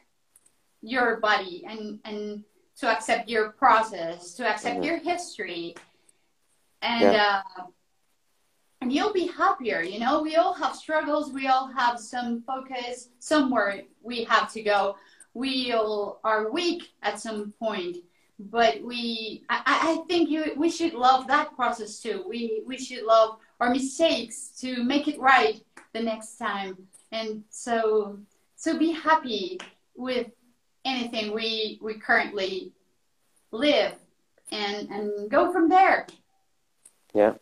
your 0.81 1.17
body 1.17 1.63
and 1.67 1.99
and 2.05 2.43
to 2.77 2.87
accept 2.87 3.29
your 3.29 3.49
process, 3.51 4.33
to 4.35 4.47
accept 4.47 4.75
mm-hmm. 4.75 4.83
your 4.83 4.97
history, 4.99 5.75
and 6.81 7.13
Yeah. 7.13 7.41
uh, 7.57 7.63
and 8.81 8.93
you'll 8.93 9.13
be 9.13 9.27
happier. 9.27 9.81
You 9.81 9.99
know, 9.99 10.21
we 10.21 10.37
all 10.37 10.53
have 10.53 10.75
struggles. 10.75 11.33
We 11.33 11.47
all 11.47 11.67
have 11.67 11.99
some 11.99 12.41
focus 12.43 13.09
somewhere 13.19 13.83
we 14.01 14.23
have 14.23 14.51
to 14.53 14.61
go. 14.61 14.95
We 15.33 15.73
all 15.73 16.19
are 16.23 16.51
weak 16.51 16.83
at 17.03 17.19
some 17.19 17.53
point, 17.59 17.97
but 18.39 18.81
we 18.81 19.43
I, 19.49 19.61
I 19.65 20.03
think 20.07 20.29
you, 20.29 20.53
we 20.55 20.69
should 20.69 20.93
love 20.93 21.27
that 21.27 21.55
process 21.55 21.99
too. 21.99 22.23
We 22.27 22.63
we 22.65 22.77
should 22.77 23.03
love 23.03 23.37
our 23.59 23.69
mistakes 23.69 24.51
to 24.61 24.83
make 24.83 25.07
it 25.07 25.19
right 25.19 25.61
the 25.93 26.01
next 26.01 26.37
time. 26.37 26.77
And 27.11 27.43
so 27.49 28.17
so 28.55 28.77
be 28.79 28.91
happy 28.91 29.59
with 29.95 30.27
anything 30.85 31.33
we 31.33 31.79
we 31.81 31.95
currently 31.95 32.71
live 33.51 33.95
and 34.51 34.89
and 34.89 35.29
go 35.29 35.51
from 35.51 35.67
there. 35.67 36.07
Yeah. 37.13 37.33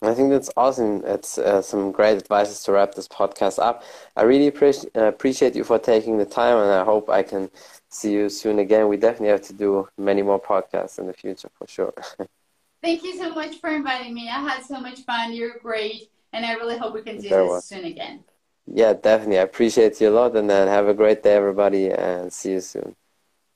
I 0.00 0.14
think 0.14 0.30
that's 0.30 0.48
awesome. 0.56 1.02
It's 1.04 1.38
uh, 1.38 1.60
some 1.60 1.90
great 1.90 2.16
advices 2.16 2.62
to 2.62 2.72
wrap 2.72 2.94
this 2.94 3.08
podcast 3.08 3.58
up. 3.58 3.82
I 4.16 4.22
really 4.22 4.48
appreci- 4.48 4.96
uh, 4.96 5.06
appreciate 5.06 5.56
you 5.56 5.64
for 5.64 5.76
taking 5.76 6.18
the 6.18 6.24
time, 6.24 6.56
and 6.56 6.70
I 6.70 6.84
hope 6.84 7.10
I 7.10 7.24
can 7.24 7.50
see 7.90 8.12
you 8.12 8.28
soon 8.28 8.58
again. 8.58 8.88
We 8.88 8.96
definitely 8.96 9.28
have 9.28 9.42
to 9.42 9.52
do 9.52 9.88
many 9.98 10.22
more 10.22 10.40
podcasts 10.40 10.98
in 10.98 11.06
the 11.06 11.12
future 11.12 11.48
for 11.58 11.66
sure. 11.66 11.94
Thank 12.82 13.02
you 13.02 13.16
so 13.16 13.34
much 13.34 13.60
for 13.60 13.70
inviting 13.70 14.14
me. 14.14 14.28
I 14.28 14.40
had 14.40 14.62
so 14.62 14.80
much 14.80 15.00
fun. 15.00 15.32
You're 15.32 15.58
great. 15.58 16.10
And 16.32 16.44
I 16.46 16.52
really 16.54 16.78
hope 16.78 16.94
we 16.94 17.02
can 17.02 17.16
do 17.20 17.28
Very 17.28 17.42
this 17.42 17.50
well. 17.50 17.60
soon 17.60 17.84
again. 17.86 18.22
yeah, 18.66 18.92
definitely. 18.92 19.38
I 19.38 19.42
appreciate 19.42 20.00
you 20.00 20.10
a 20.10 20.14
lot, 20.20 20.36
and 20.36 20.48
then 20.48 20.68
have 20.68 20.86
a 20.86 20.94
great 20.94 21.22
day, 21.22 21.34
everybody, 21.34 21.90
and 21.90 22.32
see 22.32 22.52
you 22.52 22.60
soon. 22.60 22.94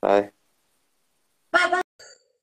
Bye. 0.01 0.31
Bye 1.51 1.69
bye. 1.69 1.81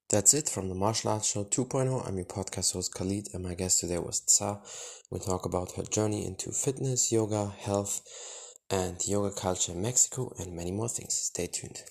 That's 0.09 0.32
it 0.34 0.49
from 0.49 0.68
the 0.68 0.74
Martial 0.74 1.11
Arts 1.11 1.28
Show 1.30 1.45
2.0. 1.45 2.07
I'm 2.07 2.16
your 2.16 2.26
podcast 2.26 2.72
host 2.74 2.95
Khalid, 2.95 3.28
and 3.34 3.43
my 3.45 3.55
guest 3.55 3.80
today 3.80 3.99
was 3.99 4.20
Tza. 4.20 4.59
We 5.11 5.18
talk 5.18 5.45
about 5.45 5.72
her 5.72 5.82
journey 5.82 6.24
into 6.26 6.51
fitness, 6.53 7.11
yoga, 7.12 7.53
health, 7.59 8.01
and 8.71 8.97
yoga 9.07 9.35
culture 9.35 9.73
in 9.73 9.83
Mexico, 9.83 10.33
and 10.39 10.55
many 10.55 10.71
more 10.71 10.89
things. 10.89 11.14
Stay 11.14 11.47
tuned. 11.47 11.83